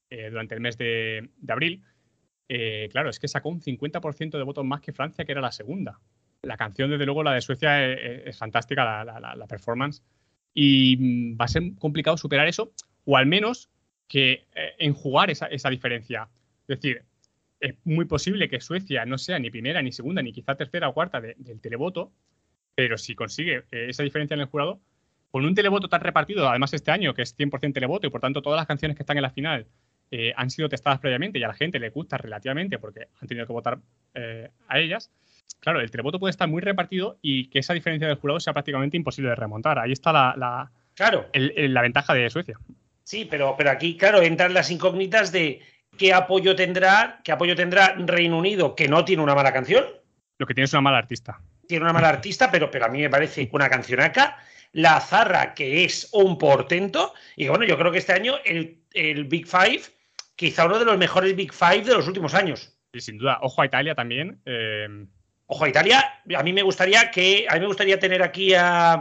eh, 0.09 0.29
durante 0.29 0.55
el 0.55 0.61
mes 0.61 0.77
de, 0.77 1.29
abril. 1.47 1.81
Eh, 2.49 2.89
claro, 2.91 3.09
es 3.09 3.19
que 3.19 3.27
sacó 3.27 3.49
un 3.49 3.61
50% 3.61 4.37
de 4.37 4.43
votos 4.43 4.65
más 4.65 4.81
que 4.81 4.93
Francia, 4.93 5.25
que 5.25 5.31
era 5.31 5.41
la 5.41 5.51
segunda. 5.51 5.99
La 6.41 6.57
canción, 6.57 6.89
desde 6.89 7.05
luego, 7.05 7.23
la 7.23 7.33
de 7.33 7.41
Suecia 7.41 7.91
eh, 7.91 8.29
es, 8.29 8.37
fantástica, 8.37 9.03
la, 9.03 9.47
performance. 9.47 10.03
Y 10.53 10.97
mm, 10.97 11.37
va 11.39 11.45
a 11.45 11.47
ser 11.47 11.63
complicado 11.79 12.17
superar 12.17 12.47
eso, 12.47 12.73
o 13.05 13.17
al 13.17 13.25
menos 13.25 13.69
que 14.07 14.45
enjugar 14.77 15.31
esa, 15.31 15.69
diferencia. 15.69 16.29
Es 16.67 16.79
decir, 16.79 17.03
es 17.59 17.75
muy 17.85 18.05
posible 18.05 18.49
que 18.49 18.59
Suecia 18.59 19.05
no 19.05 19.17
sea 19.17 19.39
ni 19.39 19.49
primera, 19.49 19.81
ni 19.81 19.91
segunda, 19.91 20.21
ni 20.21 20.33
quizá 20.33 20.55
tercera 20.55 20.89
o 20.89 20.93
cuarta 20.93 21.21
del 21.21 21.61
televoto, 21.61 22.11
pero 22.75 22.97
si 22.97 23.15
consigue 23.15 23.63
eh, 23.71 23.87
esa 23.89 24.03
diferencia 24.03 24.35
en 24.35 24.41
el 24.41 24.47
jurado, 24.47 24.81
con 25.31 25.45
un 25.45 25.55
televoto 25.55 25.89
tan 25.89 26.01
repartido, 26.01 26.47
además 26.47 26.73
este 26.73 26.91
año, 26.91 27.13
que 27.13 27.23
es 27.23 27.37
100% 27.37 27.73
televoto, 27.73 28.07
y 28.07 28.09
por 28.09 28.21
tanto 28.21 28.41
todas 28.41 28.57
las 28.57 28.67
canciones 28.67 28.95
que 28.95 29.03
están 29.03 29.17
en 29.17 29.23
la 29.23 29.31
final 29.31 29.67
eh, 30.15 30.31
han 30.35 30.49
sido 30.51 30.69
testadas 30.69 30.99
previamente 30.99 31.39
y 31.39 31.43
a 31.43 31.47
la 31.47 31.53
gente 31.55 31.79
le 31.79 31.89
gusta 31.89 32.17
relativamente 32.17 32.77
porque 32.77 33.07
han 33.19 33.27
tenido 33.27 33.47
que 33.47 33.53
votar 33.53 33.79
eh, 34.13 34.49
a 34.67 34.77
ellas, 34.79 35.09
claro, 35.59 35.79
el 35.81 35.89
televoto 35.89 36.19
puede 36.19 36.29
estar 36.29 36.47
muy 36.47 36.61
repartido 36.61 37.17
y 37.21 37.47
que 37.49 37.57
esa 37.59 37.73
diferencia 37.73 38.07
del 38.07 38.17
jurado 38.17 38.39
sea 38.39 38.53
prácticamente 38.53 38.95
imposible 38.97 39.29
de 39.29 39.35
remontar. 39.35 39.79
Ahí 39.79 39.91
está 39.91 40.11
la, 40.13 40.35
la, 40.37 40.71
Claro. 40.93 41.29
el- 41.33 41.53
el- 41.57 41.73
la 41.73 41.81
ventaja 41.81 42.13
de 42.13 42.29
Suecia. 42.29 42.59
Sí, 43.03 43.25
pero, 43.29 43.55
pero 43.57 43.71
aquí, 43.71 43.97
claro, 43.97 44.21
entran 44.21 44.53
las 44.53 44.69
incógnitas 44.69 45.31
de 45.31 45.61
qué 45.97 46.13
apoyo 46.13 46.55
tendrá, 46.55 47.19
qué 47.23 47.31
apoyo 47.31 47.55
tendrá 47.55 47.95
Reino 47.97 48.37
Unido, 48.37 48.75
que 48.75 48.87
no 48.87 49.03
tiene 49.05 49.23
una 49.23 49.33
mala 49.35 49.51
canción, 49.51 49.83
Lo 50.37 50.45
que 50.45 50.53
tiene 50.53 50.65
es 50.65 50.73
una 50.73 50.81
mala 50.81 50.99
artista. 50.99 51.39
tiene 51.67 51.83
una 51.85 51.93
mala 51.93 52.09
artista, 52.09 52.51
pero, 52.51 52.69
pero 52.69 52.85
a 52.85 52.89
mí 52.89 53.01
me 53.01 53.09
parece 53.09 53.49
una 53.51 53.67
canción 53.69 53.99
acá. 54.01 54.37
La 54.73 54.99
Zarra, 54.99 55.53
que 55.53 55.83
es 55.85 56.09
un 56.13 56.37
portento. 56.37 57.13
Y 57.35 57.47
bueno, 57.47 57.63
yo 57.63 57.77
creo 57.77 57.91
que 57.91 57.99
este 57.99 58.13
año 58.13 58.35
el, 58.43 58.79
el 58.93 59.25
Big 59.25 59.45
Five, 59.47 59.81
quizá 60.35 60.65
uno 60.65 60.79
de 60.79 60.85
los 60.85 60.97
mejores 60.97 61.35
Big 61.35 61.53
Five 61.53 61.81
de 61.81 61.93
los 61.93 62.07
últimos 62.07 62.33
años. 62.33 62.77
Y 62.91 63.01
sin 63.01 63.17
duda, 63.17 63.39
ojo 63.41 63.61
a 63.61 63.65
Italia 63.65 63.95
también. 63.95 64.41
eh, 64.45 65.05
Ojo, 65.45 65.65
a 65.65 65.69
Italia, 65.69 66.21
a 66.35 66.41
mí 66.43 66.53
me 66.53 66.63
gustaría 66.63 67.11
que 67.11 67.45
a 67.49 67.55
mí 67.55 67.59
me 67.59 67.67
gustaría 67.67 67.99
tener 67.99 68.23
aquí 68.23 68.53
a, 68.53 68.93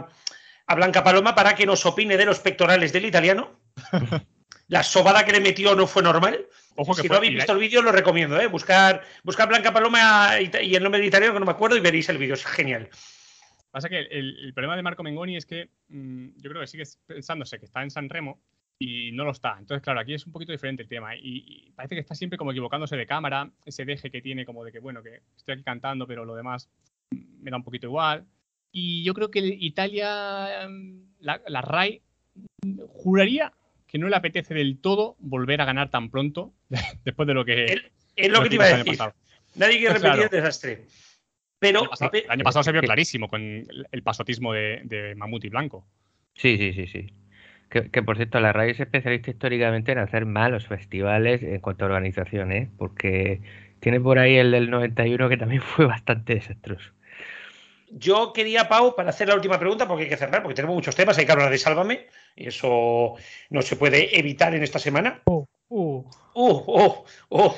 a 0.67 0.75
Blanca 0.75 1.03
Paloma 1.03 1.33
para 1.33 1.55
que 1.55 1.65
nos 1.65 1.85
opine 1.85 2.17
de 2.17 2.25
los 2.25 2.39
pectorales 2.39 2.91
del 2.91 3.05
italiano. 3.05 3.59
La 4.67 4.83
sobada 4.83 5.25
que 5.25 5.31
le 5.31 5.39
metió 5.39 5.73
no 5.75 5.87
fue 5.87 6.03
normal. 6.03 6.45
ojo 6.75 6.93
Si 6.93 7.07
no 7.07 7.15
habéis 7.15 7.35
visto 7.35 7.53
el 7.53 7.59
vídeo, 7.59 7.81
lo 7.81 7.91
recomiendo, 7.91 8.39
¿eh? 8.39 8.47
Buscar, 8.47 9.03
buscar 9.23 9.47
Blanca 9.47 9.73
Paloma 9.73 10.33
y 10.39 10.75
el 10.75 10.83
nombre 10.83 11.01
de 11.01 11.07
italiano, 11.07 11.33
que 11.33 11.39
no 11.39 11.45
me 11.45 11.51
acuerdo, 11.51 11.77
y 11.77 11.81
veréis 11.81 12.09
el 12.09 12.17
vídeo. 12.17 12.33
Es 12.33 12.45
genial. 12.45 12.89
Pasa 13.71 13.89
que 13.89 13.99
el, 13.99 14.37
el 14.45 14.53
problema 14.53 14.75
de 14.75 14.83
Marco 14.83 15.01
Mengoni 15.03 15.37
es 15.37 15.45
que 15.45 15.69
mm, 15.89 16.27
yo 16.37 16.49
creo 16.49 16.61
que 16.61 16.67
sigue 16.67 16.83
pensándose 17.07 17.57
que 17.57 17.65
está 17.65 17.81
en 17.81 17.89
San 17.89 18.09
Remo 18.09 18.39
y 18.85 19.11
no 19.13 19.23
lo 19.23 19.31
está. 19.31 19.55
Entonces, 19.59 19.81
claro, 19.83 19.99
aquí 19.99 20.13
es 20.13 20.25
un 20.25 20.31
poquito 20.31 20.51
diferente 20.51 20.83
el 20.83 20.89
tema. 20.89 21.15
Y, 21.15 21.21
y 21.67 21.71
parece 21.75 21.95
que 21.95 22.01
está 22.01 22.15
siempre 22.15 22.37
como 22.37 22.51
equivocándose 22.51 22.95
de 22.97 23.05
cámara, 23.05 23.49
ese 23.65 23.85
deje 23.85 24.09
que 24.11 24.21
tiene 24.21 24.45
como 24.45 24.63
de 24.63 24.71
que, 24.71 24.79
bueno, 24.79 25.01
que 25.03 25.21
estoy 25.37 25.53
aquí 25.55 25.63
cantando, 25.63 26.05
pero 26.07 26.25
lo 26.25 26.35
demás 26.35 26.69
me 27.11 27.51
da 27.51 27.57
un 27.57 27.63
poquito 27.63 27.87
igual. 27.87 28.25
Y 28.71 29.03
yo 29.03 29.13
creo 29.13 29.29
que 29.29 29.39
Italia, 29.39 30.67
mm, 30.67 30.99
la, 31.19 31.41
la 31.47 31.61
RAI, 31.61 32.01
juraría 32.87 33.53
que 33.87 33.97
no 33.99 34.09
le 34.09 34.15
apetece 34.15 34.53
del 34.53 34.79
todo 34.79 35.15
volver 35.19 35.61
a 35.61 35.65
ganar 35.65 35.89
tan 35.89 36.09
pronto 36.09 36.53
después 37.05 37.27
de 37.27 37.33
lo 37.33 37.45
que... 37.45 37.65
El- 37.65 37.91
Es 38.15 38.29
lo 38.31 38.41
que 38.43 38.49
te 38.49 38.55
iba 38.55 38.65
a 38.65 38.69
el 38.71 38.83
decir. 38.83 38.99
Nadie 39.55 39.77
quiere 39.79 39.99
Claro. 39.99 40.15
repetir 40.21 40.37
el 40.37 40.43
desastre. 40.43 40.71
El 40.73 40.87
Pero, 41.59 41.79
año 41.81 41.89
pasado, 41.89 42.11
el 42.13 42.29
año 42.31 42.43
pasado 42.43 42.63
se 42.63 42.71
vio 42.71 42.81
clarísimo 42.81 43.27
con 43.29 43.41
el, 43.41 43.87
el 43.91 44.03
pasotismo 44.03 44.51
de, 44.53 44.81
de 44.83 45.15
Mamut 45.15 45.45
y 45.45 45.49
Blanco. 45.49 45.87
Sí, 46.35 46.57
sí, 46.57 46.73
sí, 46.73 46.87
sí. 46.87 47.13
Que, 47.73 47.89
que, 47.89 48.03
por 48.03 48.17
cierto, 48.17 48.39
la 48.39 48.53
RAI 48.53 48.71
es 48.71 48.79
especialista 48.79 49.31
históricamente 49.31 49.91
en 49.91 49.97
hacer 49.97 50.27
malos 50.27 50.67
festivales 50.67 51.41
en 51.41 51.59
cuanto 51.59 51.85
a 51.85 51.87
organización, 51.87 52.51
¿eh? 52.51 52.69
Porque 52.77 53.41
tiene 53.79 53.99
por 53.99 54.19
ahí 54.19 54.35
el 54.37 54.51
del 54.51 54.69
91 54.69 55.27
que 55.27 55.37
también 55.37 55.61
fue 55.75 55.85
bastante 55.87 56.35
desastroso. 56.35 56.91
yo 57.89 58.31
quería, 58.31 58.69
Pau, 58.69 58.95
para 58.95 59.09
hacer 59.09 59.27
la 59.27 59.35
última 59.35 59.59
pregunta, 59.59 59.87
porque 59.87 60.03
hay 60.03 60.09
que 60.09 60.17
cerrar, 60.17 60.43
porque 60.43 60.55
tenemos 60.55 60.75
muchos 60.75 60.95
temas, 60.95 61.17
hay 61.17 61.25
que 61.25 61.31
hablar 61.31 61.49
de 61.49 61.57
Sálvame, 61.57 62.07
y 62.35 62.47
eso 62.47 63.15
no 63.49 63.61
se 63.61 63.75
puede 63.75 64.17
evitar 64.19 64.53
en 64.53 64.63
esta 64.63 64.79
semana. 64.79 65.21
Uh, 65.25 65.45
Uh, 65.75 66.03
oh, 66.33 67.05
oh. 67.29 67.55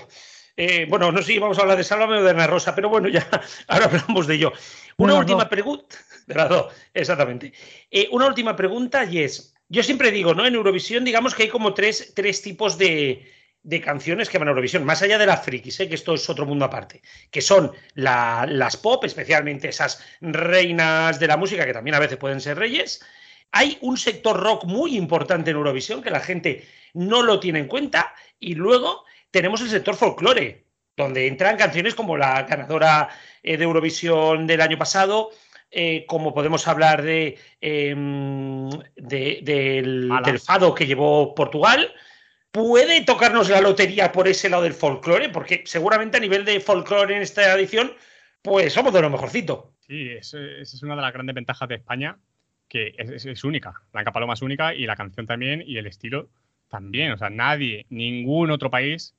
Eh, 0.58 0.86
bueno, 0.90 1.12
no 1.12 1.22
sé 1.22 1.34
si 1.34 1.40
vamos 1.40 1.58
a 1.58 1.64
hablar 1.64 1.78
de 1.78 1.84
Sálvame 1.84 2.20
o 2.20 2.24
de 2.24 2.30
Ana 2.30 2.48
Rosa, 2.48 2.74
pero 2.74 2.88
bueno, 2.90 3.10
ya 3.10 3.28
ahora 3.68 3.86
hablamos 3.86 4.28
de 4.28 4.36
ello. 4.36 4.54
Una 4.98 5.16
última 5.16 5.50
pregunta. 5.50 5.98
De 6.26 6.34
las 6.34 6.50
dos, 6.50 6.74
exactamente. 6.92 7.54
Eh, 7.92 8.08
una 8.12 8.26
última 8.26 8.56
pregunta 8.56 9.06
y 9.06 9.20
es, 9.20 9.55
yo 9.70 9.84
siempre 9.84 10.12
digo, 10.12 10.34
¿no? 10.34 10.46
En 10.46 10.56
Eurovisión, 10.56 11.04
digamos 11.04 11.34
que 11.36 11.44
hay 11.44 11.50
como 11.50 11.74
tres, 11.74 12.14
tres 12.16 12.42
tipos 12.42 12.78
de, 12.78 13.32
de 13.64 13.82
canciones 13.82 14.30
que 14.30 14.38
van 14.38 14.48
a 14.48 14.52
Eurovisión, 14.52 14.84
más 14.86 15.02
allá 15.02 15.18
de 15.18 15.26
las 15.26 15.44
frikis, 15.44 15.80
¿eh? 15.80 15.90
que 15.90 15.96
esto 15.96 16.14
es 16.14 16.30
otro 16.30 16.46
mundo 16.46 16.66
aparte, 16.66 17.02
que 17.32 17.42
son 17.42 17.72
la- 17.96 18.46
las 18.48 18.78
pop, 18.78 19.04
especialmente 19.06 19.70
esas 19.70 20.04
reinas 20.22 21.20
de 21.20 21.28
la 21.28 21.38
música, 21.38 21.66
que 21.66 21.74
también 21.74 21.96
a 21.96 22.00
veces 22.00 22.18
pueden 22.18 22.42
ser 22.42 22.58
reyes. 22.58 23.02
Hay 23.52 23.78
un 23.82 23.98
sector 23.98 24.40
rock 24.40 24.66
muy 24.66 24.96
importante 24.98 25.52
en 25.52 25.58
Eurovisión 25.58 26.02
que 26.04 26.10
la 26.12 26.20
gente 26.20 26.68
no 26.94 27.24
lo 27.24 27.40
tiene 27.40 27.60
en 27.60 27.68
cuenta. 27.68 28.14
Y 28.40 28.56
luego 28.56 29.06
tenemos 29.32 29.62
el 29.62 29.70
sector 29.70 29.96
folclore, 29.96 30.66
donde 30.98 31.28
entran 31.28 31.58
canciones 31.58 31.96
como 31.96 32.18
la 32.18 32.44
ganadora 32.44 33.10
eh, 33.44 33.58
de 33.58 33.64
Eurovisión 33.64 34.46
del 34.48 34.62
año 34.62 34.78
pasado, 34.78 35.32
eh, 35.72 36.06
como 36.08 36.34
podemos 36.34 36.68
hablar 36.68 37.02
de, 37.02 37.38
de- 38.96 39.40
del, 39.42 40.40
fado 40.40 40.74
que 40.76 40.86
llevó 40.88 41.36
Portugal. 41.36 41.92
Puede 42.52 43.04
tocarnos 43.04 43.50
la 43.50 43.60
lotería 43.60 44.12
por 44.12 44.28
ese 44.28 44.50
lado 44.50 44.64
del 44.64 44.74
folclore, 44.74 45.30
porque 45.30 45.64
seguramente 45.66 46.18
a 46.18 46.22
nivel 46.22 46.46
de 46.46 46.60
folclore 46.62 47.16
en 47.16 47.22
esta 47.22 47.54
edición, 47.54 47.92
pues 48.42 48.72
somos 48.72 48.94
de 48.94 49.02
lo 49.02 49.10
mejorcito. 49.10 49.74
Sí, 49.82 50.10
es- 50.12 50.34
esa 50.34 50.76
es 50.78 50.84
una 50.84 50.96
de 50.96 51.02
las 51.02 51.14
grandes 51.14 51.36
ventajas 51.36 51.68
de 51.68 51.76
España, 51.76 52.18
que 52.70 52.94
es, 52.98 53.10
es- 53.10 53.26
es 53.26 53.44
única. 53.44 53.74
Blanca 53.92 54.14
Paloma 54.14 54.34
es 54.36 54.42
única 54.42 54.74
y 54.74 54.86
la 54.86 54.96
canción 54.96 55.28
también 55.28 55.64
y 55.66 55.78
el 55.78 55.88
estilo 55.88 56.30
también. 56.70 57.12
O 57.12 57.18
sea, 57.18 57.30
nadie, 57.30 57.86
ningún 57.90 58.52
otro 58.52 58.70
país, 58.72 59.15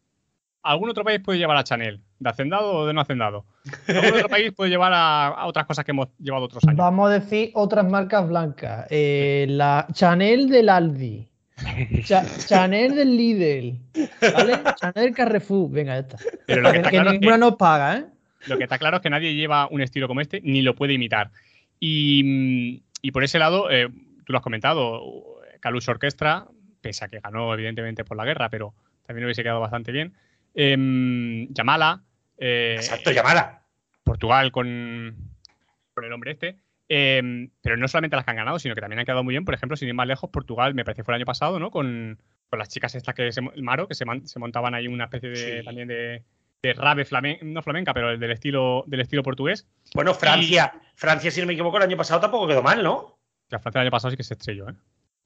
algún 0.70 0.90
otro 0.90 1.05
país 1.05 1.20
puede 1.20 1.38
llevar 1.38 1.57
a 1.57 1.64
Chanel, 1.64 2.00
de 2.18 2.31
hacendado 2.31 2.72
o 2.72 2.87
de 2.87 2.92
no 2.92 3.00
hacendado. 3.00 3.44
Algún 3.88 4.14
otro 4.14 4.29
país 4.29 4.52
puede 4.52 4.70
llevar 4.70 4.92
a, 4.92 5.29
a 5.29 5.46
otras 5.46 5.66
cosas 5.66 5.85
que 5.85 5.92
hemos 5.92 6.09
llevado 6.18 6.44
otros 6.46 6.62
años. 6.64 6.76
Vamos 6.76 7.11
a 7.11 7.14
decir 7.14 7.50
otras 7.55 7.88
marcas 7.88 8.29
blancas. 8.29 8.87
Eh, 8.90 9.46
la 9.48 9.87
Chanel 9.92 10.48
del 10.48 10.68
Aldi. 10.68 11.29
Cha- 12.05 12.26
Chanel 12.46 12.94
del 12.94 13.16
Lidl. 13.16 13.79
¿Vale? 14.20 14.59
Chanel 14.81 15.14
Carrefour. 15.14 15.70
Venga, 15.70 15.94
ya 15.94 16.00
está. 16.00 16.16
Pero 16.46 16.61
lo 16.62 16.68
que 16.68 16.72
Que, 16.72 16.79
está 16.79 16.90
que 16.90 16.96
claro 16.96 17.11
es 17.11 17.14
que- 17.14 17.18
ninguna 17.20 17.38
nos 17.38 17.57
paga, 17.57 17.96
¿eh? 17.98 18.05
Lo 18.46 18.59
que 18.59 18.64
está 18.64 18.79
claro 18.79 18.96
es 18.96 19.02
que 19.02 19.11
nadie 19.11 19.35
lleva 19.35 19.66
un 19.70 19.81
estilo 19.81 20.07
como 20.07 20.20
este 20.20 20.40
ni 20.42 20.62
lo 20.62 20.74
puede 20.74 20.92
imitar. 20.92 21.31
Y, 21.81 22.83
y 23.02 23.11
por 23.11 23.24
ese 23.24 23.38
lado, 23.38 23.70
eh, 23.70 23.88
tú 24.24 24.33
lo 24.33 24.38
has 24.38 24.44
comentado, 24.44 25.02
Calus 25.61 25.88
Orquestra, 25.88 26.46
pese 26.81 27.05
a 27.05 27.09
que 27.09 27.20
ganó 27.20 27.52
evidentemente 27.55 28.05
por 28.05 28.16
la 28.16 28.24
guerra, 28.24 28.48
pero 28.50 28.74
también 29.07 29.24
hubiese 29.24 29.42
quedado 29.42 29.61
bastante 29.61 29.92
bien. 29.92 30.14
Em, 30.56 31.46
Yamala, 31.52 32.02
eh, 32.38 32.74
Exacto, 32.78 33.10
llamada. 33.12 33.62
Portugal 34.02 34.50
con, 34.52 35.14
con 35.94 36.04
el 36.04 36.12
hombre 36.12 36.32
este. 36.32 36.56
Em, 36.88 37.50
pero 37.62 37.76
no 37.76 37.88
solamente 37.88 38.16
las 38.16 38.24
que 38.24 38.30
han 38.30 38.36
ganado, 38.36 38.58
sino 38.58 38.74
que 38.74 38.80
también 38.80 38.98
han 39.00 39.04
quedado 39.06 39.22
muy 39.24 39.32
bien. 39.34 39.44
Por 39.44 39.54
ejemplo, 39.54 39.76
sin 39.76 39.88
ir 39.88 39.94
más 39.94 40.06
lejos, 40.06 40.30
Portugal, 40.30 40.74
me 40.74 40.84
parece 40.84 41.04
fue 41.04 41.12
el 41.14 41.16
año 41.16 41.26
pasado, 41.26 41.58
¿no? 41.58 41.70
Con, 41.70 42.18
con 42.48 42.58
las 42.58 42.68
chicas 42.68 42.94
estas 42.94 43.14
que 43.14 43.30
se, 43.32 43.40
el 43.40 43.62
Maro, 43.62 43.86
que 43.88 43.94
se, 43.94 44.04
man- 44.04 44.26
se 44.26 44.38
montaban 44.38 44.74
ahí 44.74 44.86
una 44.88 45.04
especie 45.04 45.28
de 45.30 45.58
Sí. 45.60 45.64
también 45.64 45.88
de, 45.88 46.22
de 46.62 46.72
rave 46.74 47.04
flamenca, 47.04 47.44
no 47.44 47.60
flamenca, 47.62 47.92
pero 47.92 48.16
del 48.16 48.30
estilo, 48.30 48.84
del 48.86 49.00
estilo 49.00 49.22
portugués. 49.22 49.66
Bueno, 49.94 50.14
Francia, 50.14 50.72
Francia, 50.94 51.30
si 51.30 51.40
no 51.40 51.46
me 51.48 51.52
equivoco, 51.52 51.76
el 51.76 51.82
año 51.82 51.96
pasado 51.96 52.20
tampoco 52.20 52.46
quedó 52.46 52.62
mal, 52.62 52.82
¿no? 52.82 53.18
La 53.50 53.58
Francia 53.58 53.80
el 53.80 53.86
año 53.86 53.90
pasado 53.90 54.10
sí 54.12 54.16
que 54.16 54.22
se 54.24 54.34
estrelló, 54.34 54.68
¿eh? 54.70 54.74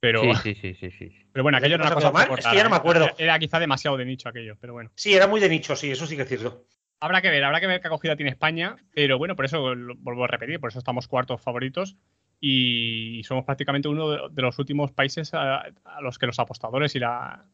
Pero, 0.01 0.21
Sí, 0.43 0.55
sí, 0.55 0.73
sí, 0.75 0.91
sí, 0.91 0.91
sí. 0.91 1.15
pero 1.31 1.43
bueno, 1.43 1.57
¿El 1.59 1.63
aquello 1.63 1.75
año 1.75 1.85
era 1.85 1.95
cosa 1.95 2.11
mal? 2.11 2.27
Es 2.37 2.45
que 2.45 2.55
ya 2.57 2.63
no 2.65 2.69
me 2.69 2.75
¿eh? 2.75 2.79
acuerdo. 2.79 3.05
Era, 3.05 3.15
era 3.17 3.39
quizá 3.39 3.57
demasiado 3.59 3.95
de 3.95 4.03
nicho 4.05 4.27
aquello, 4.27 4.57
pero 4.59 4.73
bueno. 4.73 4.91
Sí, 4.95 5.13
era 5.13 5.27
muy 5.27 5.39
de 5.39 5.47
nicho, 5.47 5.77
sí, 5.77 5.89
eso 5.91 6.05
sí 6.05 6.17
que 6.17 6.23
es 6.23 6.27
cierto. 6.27 6.65
Habrá 6.99 7.21
que 7.21 7.29
ver, 7.29 7.43
habrá 7.43 7.59
que 7.61 7.67
ver 7.67 7.79
qué 7.81 7.87
acogida 7.87 8.15
tiene 8.17 8.29
España, 8.31 8.75
pero 8.93 9.17
bueno, 9.17 9.35
por 9.35 9.45
eso 9.45 9.73
lo 9.73 9.95
vuelvo 9.95 10.25
a 10.25 10.27
repetir, 10.27 10.59
por 10.59 10.69
eso 10.69 10.77
estamos 10.79 11.07
cuartos 11.07 11.41
favoritos 11.41 11.95
y 12.39 13.21
somos 13.23 13.45
prácticamente 13.45 13.87
uno 13.87 14.09
de, 14.09 14.19
de 14.31 14.41
los 14.41 14.57
últimos 14.59 14.91
países 14.91 15.33
a, 15.33 15.57
a 15.85 16.01
los 16.01 16.17
que 16.19 16.25
los 16.27 16.39
apostadores 16.39 16.95
y 16.95 16.99
la- 16.99 17.45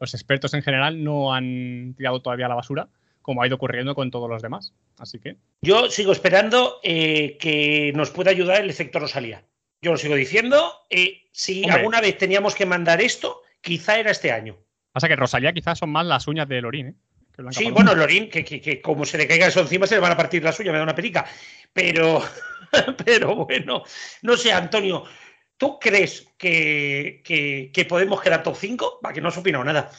los 0.00 0.12
expertos 0.14 0.52
en 0.54 0.62
general 0.62 1.02
no 1.02 1.32
han 1.34 1.94
tirado 1.96 2.20
todavía 2.20 2.46
a 2.46 2.48
la 2.50 2.54
basura, 2.56 2.88
como 3.22 3.42
ha 3.42 3.46
ido 3.46 3.56
ocurriendo 3.56 3.94
con 3.94 4.10
todos 4.10 4.28
los 4.28 4.42
demás. 4.42 4.74
Así 4.98 5.18
que 5.18 5.36
Yo 5.62 5.88
sigo 5.88 6.12
esperando 6.12 6.80
eh, 6.82 7.38
que 7.38 7.92
nos 7.94 8.10
pueda 8.10 8.30
ayudar 8.30 8.60
el 8.62 8.68
efecto 8.70 8.98
Rosalía. 8.98 9.44
Yo 9.84 9.92
lo 9.92 9.98
sigo 9.98 10.14
diciendo. 10.16 10.72
eh, 10.88 11.28
si 11.30 11.62
Hombre. 11.62 11.72
alguna 11.78 12.00
vez 12.00 12.16
teníamos 12.16 12.54
que 12.54 12.64
mandar 12.64 13.02
esto, 13.02 13.42
quizá 13.60 13.98
era 13.98 14.10
este 14.10 14.32
año. 14.32 14.56
pasa 14.92 15.08
que 15.08 15.16
Rosalía 15.16 15.52
quizás 15.52 15.78
son 15.78 15.90
más 15.90 16.06
las 16.06 16.26
uñas 16.26 16.48
de 16.48 16.60
Lorín, 16.62 16.86
¿eh? 16.88 16.94
que 17.36 17.42
Sí, 17.52 17.70
bueno, 17.70 17.94
Lorín, 17.94 18.30
que, 18.30 18.44
que- 18.44 18.60
que 18.60 18.80
como 18.80 19.04
se 19.04 19.18
le 19.18 19.26
caiga 19.26 19.48
eso 19.48 19.60
encima, 19.60 19.86
se 19.88 19.96
le 19.96 20.00
van 20.00 20.12
a 20.12 20.16
partir 20.16 20.42
la 20.42 20.52
suya, 20.52 20.70
me 20.72 20.78
da 20.78 20.84
una 20.84 20.94
perica. 20.94 21.26
Pero, 21.72 22.22
pero 23.04 23.44
bueno, 23.44 23.82
no 24.22 24.36
sé, 24.36 24.52
Antonio, 24.52 25.04
¿tú 25.58 25.78
crees 25.80 26.28
que, 26.38 27.20
que- 27.24 27.70
que 27.74 27.84
podemos 27.84 28.22
quedar 28.22 28.42
top 28.42 28.56
5? 28.56 29.00
Va, 29.04 29.12
que 29.12 29.20
no 29.20 29.28
has 29.28 29.36
opinado 29.36 29.64
nada. 29.64 29.90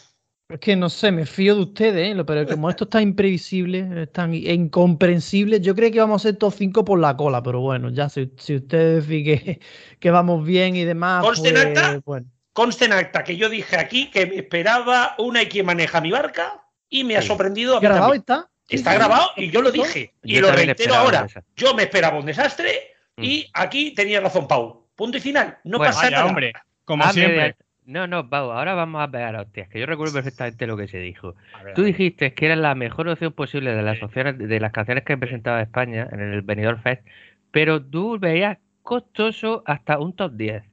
Es 0.48 0.60
que 0.60 0.76
no 0.76 0.90
sé, 0.90 1.12
me 1.12 1.26
fío 1.26 1.56
de 1.56 1.62
ustedes, 1.62 2.16
¿eh? 2.16 2.24
Pero 2.24 2.48
como 2.48 2.70
esto 2.70 2.84
está 2.84 3.02
imprevisible, 3.02 4.04
es 4.04 4.12
tan 4.12 4.32
i- 4.34 4.48
incomprensible, 4.48 5.60
yo 5.60 5.74
creo 5.74 5.92
que 5.92 6.00
vamos 6.00 6.22
a 6.22 6.30
ser 6.30 6.38
top 6.38 6.54
5 6.56 6.86
por 6.86 7.00
la 7.00 7.18
cola, 7.18 7.42
pero 7.42 7.62
bueno, 7.62 7.90
ya 7.90 8.10
si, 8.10 8.32
si 8.38 8.58
ustedes 8.58 9.08
que, 9.08 9.60
que 10.00 10.12
vamos 10.12 10.46
bien 10.46 10.76
y 10.76 10.84
demás, 10.84 11.24
¿Conste 11.26 11.50
en 11.50 11.58
acta? 11.58 11.92
pues, 11.94 12.04
bueno. 12.06 12.28
Conste 12.54 12.86
en 12.86 12.94
acta 12.94 13.24
que 13.24 13.36
yo 13.38 13.50
dije 13.50 13.76
aquí 13.78 14.12
que 14.12 14.28
me 14.28 14.36
esperaba 14.36 15.16
una 15.18 15.42
y 15.42 15.48
quien 15.48 15.66
maneja 15.66 16.00
mi 16.00 16.12
barca 16.12 16.64
y 16.90 17.04
me 17.04 17.18
ha 17.18 17.24
sorprendido. 17.24 17.78
a 17.78 17.80
mí 17.80 17.84
¿Grabado 17.88 18.14
también. 18.14 18.22
está? 18.22 18.50
Está 18.70 18.92
sí, 18.92 18.98
grabado 18.98 19.30
sí. 19.36 19.44
y 19.46 19.50
yo 19.52 19.62
lo 19.64 19.72
dije. 19.72 20.14
Y 20.24 20.40
lo 20.40 20.52
reitero 20.52 20.94
ahora. 20.94 21.28
Yo 21.56 21.74
me 21.74 21.84
esperaba 21.84 22.20
un 22.20 22.26
desastre 22.28 22.94
y 23.18 23.50
aquí 23.54 23.92
tenía 23.96 24.22
razón 24.22 24.48
Pau. 24.48 24.86
Punto 24.96 25.18
y 25.18 25.22
final. 25.22 25.58
No 25.64 25.80
Bueno, 25.80 25.92
pasa 25.92 26.04
Vaya, 26.06 26.18
nada. 26.18 26.30
hombre, 26.30 26.54
como 26.86 27.12
siempre. 27.12 27.56
No, 27.86 28.08
no, 28.08 28.28
Pau, 28.30 28.52
ahora 28.52 28.74
vamos 28.74 29.02
a 29.04 29.12
pegar 29.12 29.36
a 29.36 29.42
hostias, 29.42 29.70
que 29.70 29.80
yo 29.80 29.86
recuerdo 29.86 30.14
perfectamente 30.14 30.66
lo 30.66 30.76
que 30.76 30.88
se 30.88 30.98
dijo. 30.98 31.36
Ver, 31.64 31.74
Tú 31.76 31.84
dijiste 31.84 32.34
que 32.34 32.48
era 32.48 32.56
la 32.56 32.74
mejor 32.74 33.08
opción 33.08 33.32
posible 33.34 33.74
de 33.76 33.84
las 33.84 34.02
opciones, 34.02 34.38
de 34.40 34.60
las 34.60 34.72
canciones 34.72 35.04
que 35.04 35.18
presentaba 35.18 35.62
España 35.62 36.08
en 36.12 36.20
el 36.20 36.42
Benidorm 36.42 36.82
Fest, 36.82 37.06
pero 37.52 37.82
tú 37.84 38.18
veías 38.20 38.58
costoso 38.82 39.62
hasta 39.68 40.00
un 40.00 40.16
top 40.16 40.34
10. 40.34 40.64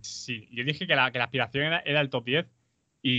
Sí, 0.00 0.48
yo 0.52 0.64
dije 0.64 0.86
que 0.86 0.94
la, 0.96 1.10
que 1.10 1.18
la 1.18 1.24
aspiración 1.24 1.64
era, 1.66 1.80
era 1.80 2.00
el 2.00 2.08
top 2.08 2.24
10 2.24 2.46
y, 3.02 3.10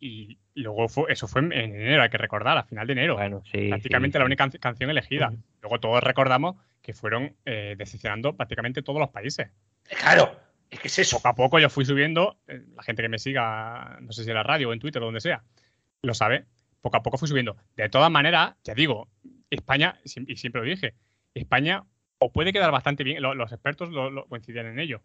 y- 0.00 0.38
y 0.54 0.60
luego 0.62 0.88
fue, 0.88 1.12
eso 1.12 1.26
fue 1.28 1.40
en, 1.42 1.52
en 1.52 1.74
enero, 1.74 2.02
hay 2.02 2.08
que 2.10 2.18
recordar, 2.18 2.56
a 2.56 2.62
final 2.64 2.86
de 2.86 2.92
enero. 2.92 3.16
Bueno, 3.16 3.42
sí. 3.50 3.68
prácticamente 3.68 4.16
sí, 4.16 4.20
la 4.20 4.24
única 4.26 4.46
canc- 4.46 4.58
canción 4.60 4.88
elegida. 4.90 5.32
Luego 5.62 5.80
todos 5.80 6.02
recordamos 6.02 6.56
que 6.80 6.92
fueron 6.94 7.34
eh, 7.44 7.74
decepcionando 7.76 8.34
prácticamente 8.36 8.82
todos 8.82 9.00
los 9.00 9.10
países. 9.10 9.48
Claro, 10.00 10.36
es 10.70 10.80
que 10.80 10.88
es 10.88 10.98
eso. 10.98 11.16
Poco 11.18 11.28
a 11.28 11.34
poco 11.34 11.58
yo 11.58 11.68
fui 11.70 11.84
subiendo, 11.84 12.38
eh, 12.48 12.62
la 12.74 12.82
gente 12.82 13.02
que 13.02 13.08
me 13.08 13.18
siga, 13.18 13.98
no 14.00 14.12
sé 14.12 14.24
si 14.24 14.30
en 14.30 14.36
la 14.36 14.42
radio 14.42 14.70
o 14.70 14.72
en 14.72 14.80
Twitter 14.80 15.02
o 15.02 15.06
donde 15.06 15.20
sea, 15.20 15.42
lo 16.02 16.14
sabe, 16.14 16.46
poco 16.80 16.96
a 16.96 17.02
poco 17.02 17.18
fui 17.18 17.28
subiendo. 17.28 17.56
De 17.76 17.88
todas 17.88 18.10
maneras, 18.10 18.54
ya 18.64 18.74
digo, 18.74 19.08
España, 19.50 19.98
y 20.04 20.36
siempre 20.36 20.60
lo 20.62 20.66
dije, 20.68 20.94
España 21.34 21.84
o 22.18 22.32
puede 22.32 22.52
quedar 22.52 22.70
bastante 22.72 23.04
bien, 23.04 23.22
lo- 23.22 23.34
los 23.34 23.52
expertos 23.52 23.90
lo, 23.90 24.10
lo 24.10 24.26
coincidían 24.26 24.66
en 24.66 24.78
ello, 24.78 25.02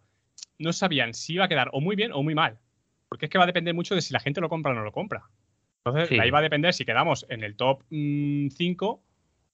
no 0.57 0.73
sabían 0.73 1.13
si 1.13 1.33
iba 1.33 1.45
a 1.45 1.47
quedar 1.49 1.69
o 1.73 1.81
muy 1.81 1.95
bien 1.95 2.11
o 2.13 2.23
muy 2.23 2.35
mal, 2.35 2.59
porque 3.07 3.25
es 3.25 3.31
que 3.31 3.37
va 3.37 3.43
a 3.45 3.47
depender 3.47 3.73
mucho 3.73 3.95
de 3.95 4.01
si 4.01 4.13
la 4.13 4.19
gente 4.19 4.41
lo 4.41 4.49
compra 4.49 4.71
o 4.71 4.75
no 4.75 4.83
lo 4.83 4.91
compra. 4.91 5.23
Entonces, 5.83 6.09
Sí. 6.09 6.19
ahí 6.19 6.29
va 6.29 6.39
a 6.39 6.43
depender 6.43 6.73
si 6.73 6.83
quedamos 6.85 7.25
en 7.29 7.43
el 7.43 7.55
top 7.55 7.83
5 7.89 9.01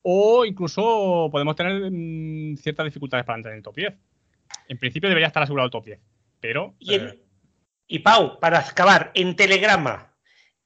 o 0.01 0.45
incluso 0.45 1.29
podemos 1.31 1.55
tener 1.55 1.89
mm, 1.91 2.57
ciertas 2.57 2.85
dificultades 2.85 3.25
para 3.25 3.37
entrar 3.37 3.53
en 3.53 3.57
el 3.57 3.63
top 3.63 3.75
10. 3.75 3.93
En 4.67 4.77
principio 4.77 5.09
debería 5.09 5.27
estar 5.27 5.43
asegurado 5.43 5.67
el 5.67 5.71
top 5.71 5.85
10, 5.85 5.99
pero... 6.39 6.75
Y, 6.79 6.95
eh, 6.95 7.19
y 7.87 7.99
Pau, 7.99 8.39
para 8.39 8.59
acabar, 8.59 9.11
en 9.13 9.35
Telegrama, 9.35 10.13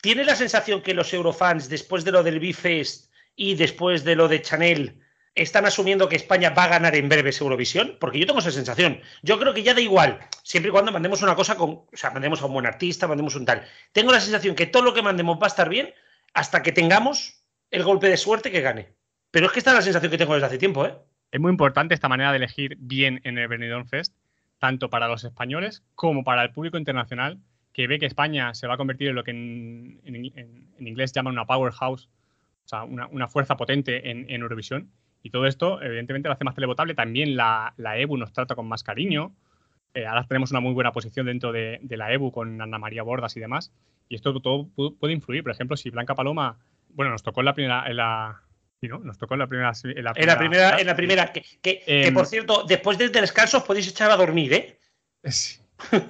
¿tiene 0.02 0.24
la 0.24 0.36
sensación 0.36 0.82
que 0.82 0.94
los 0.94 1.14
eurofans, 1.14 1.70
después 1.70 2.06
de 2.06 2.12
lo 2.12 2.24
del 2.24 2.40
Bifest 2.40 3.12
y 3.36 3.56
después 3.56 4.04
de 4.04 4.16
lo 4.16 4.28
de 4.28 4.42
Chanel, 4.42 5.02
están 5.36 5.66
asumiendo 5.66 6.10
que 6.10 6.16
España 6.16 6.52
va 6.52 6.66
a 6.66 6.70
ganar 6.70 6.96
en 6.96 7.10
breves 7.10 7.42
Eurovisión? 7.42 7.98
Porque 8.00 8.20
yo 8.20 8.26
tengo 8.26 8.40
esa 8.40 8.52
sensación. 8.52 9.02
Yo 9.22 9.40
creo 9.40 9.54
que 9.54 9.64
ya 9.64 9.74
da 9.74 9.82
igual, 9.82 10.20
siempre 10.44 10.70
y 10.70 10.72
cuando 10.72 10.92
mandemos 10.92 11.22
una 11.22 11.36
cosa 11.36 11.56
con. 11.56 11.70
O 11.70 11.90
sea, 11.94 12.12
mandemos 12.12 12.42
a 12.42 12.46
un 12.46 12.54
buen 12.54 12.66
artista, 12.66 13.08
mandemos 13.08 13.36
un 13.36 13.46
tal. 13.46 13.66
Tengo 13.92 14.12
la 14.12 14.22
sensación 14.22 14.56
que 14.56 14.66
todo 14.68 14.84
lo 14.84 14.94
que 14.94 15.02
mandemos 15.02 15.38
va 15.38 15.46
a 15.46 15.48
estar 15.48 15.70
bien 15.70 15.94
hasta 16.34 16.64
que 16.64 16.72
tengamos 16.72 17.44
el 17.72 17.84
golpe 17.84 18.08
de 18.08 18.18
suerte 18.18 18.52
que 18.52 18.62
gane. 18.62 18.94
Pero 19.32 19.48
es 19.48 19.52
que 19.52 19.60
esta 19.60 19.72
es 19.72 19.78
la 19.78 19.82
sensación 19.82 20.12
que 20.12 20.18
tengo 20.18 20.34
desde 20.34 20.48
hace 20.48 20.58
tiempo, 20.58 20.86
¿eh? 20.86 20.96
Es 21.32 21.40
muy 21.40 21.52
importante 21.52 21.94
esta 21.94 22.10
manera 22.10 22.32
de 22.32 22.38
elegir 22.38 22.76
bien 22.80 23.22
en 23.24 23.38
el 23.38 23.48
Benidorm 23.48 23.86
Fest, 23.86 24.16
tanto 24.58 24.90
para 24.90 25.08
los 25.08 25.24
españoles 25.24 25.84
como 25.96 26.24
para 26.24 26.44
el 26.44 26.52
público 26.52 26.78
internacional, 26.78 27.40
que 27.74 27.88
ve 27.88 28.00
que 28.00 28.08
España 28.08 28.54
se 28.56 28.68
va 28.68 28.74
a 28.74 28.78
convertir 28.78 29.10
en 29.10 29.16
lo 29.16 29.24
que 29.24 29.32
en, 29.32 30.02
en- 30.04 30.70
inglés 30.80 31.14
llaman 31.14 31.34
una 31.34 31.46
powerhouse, 31.46 32.10
o 32.66 32.68
sea, 32.68 32.84
una, 32.84 33.28
fuerza 33.28 33.58
potente 33.58 34.10
en, 34.10 34.30
en 34.30 34.42
Eurovisión. 34.42 34.92
Y 35.22 35.30
todo 35.30 35.46
esto, 35.46 35.82
evidentemente, 35.82 36.30
lo 36.30 36.34
hace 36.34 36.44
más 36.46 36.56
televotable. 36.56 36.96
También 36.96 37.36
la, 37.36 37.74
EBU 37.78 38.18
nos 38.18 38.32
trata 38.34 38.56
con 38.56 38.68
más 38.68 38.84
cariño. 38.84 39.34
Eh, 39.94 40.06
ahora 40.06 40.24
tenemos 40.26 40.52
una 40.52 40.60
muy 40.62 40.74
buena 40.74 40.92
posición 40.92 41.26
dentro 41.26 41.52
de, 41.52 41.80
de 41.82 41.98
la 41.98 42.12
EBU 42.14 42.32
con 42.32 42.62
Ana 42.62 42.78
María 42.80 43.04
Bordas 43.04 43.36
y 43.36 43.40
demás. 43.40 43.72
Y 44.08 44.16
esto 44.16 44.40
todo 44.40 44.68
pu- 44.76 44.98
puede 44.98 45.14
influir. 45.14 45.44
Por 45.44 45.52
ejemplo, 45.52 45.76
si 45.78 45.90
Blanca 45.90 46.16
Paloma, 46.16 46.58
bueno, 46.90 47.12
nos 47.12 47.24
tocó 47.24 47.42
en 47.42 47.46
la 47.46 47.54
primera, 47.54 47.86
en 47.88 47.98
la, 47.98 48.42
sí, 48.82 48.88
¿no? 48.88 49.00
Nos 49.00 49.18
tocó 49.18 49.34
en 49.36 49.40
la 49.40 49.48
primera, 49.48 49.72
en 49.84 50.04
la 50.04 50.14
En 50.16 50.28
la 50.28 50.38
primera, 50.38 50.80
en 50.80 50.88
la 50.88 50.96
primera 50.96 51.32
que, 51.34 51.42
que- 51.62 51.80
que, 51.80 52.08
Em, 52.08 52.14
por 52.14 52.26
cierto, 52.26 52.64
después 52.68 52.98
del 52.98 53.12
descanso 53.12 53.58
os 53.58 53.64
podéis 53.64 53.88
echar 53.88 54.10
a 54.12 54.16
dormir, 54.18 54.54
¿eh? 54.54 54.80
Sí. 55.26 55.60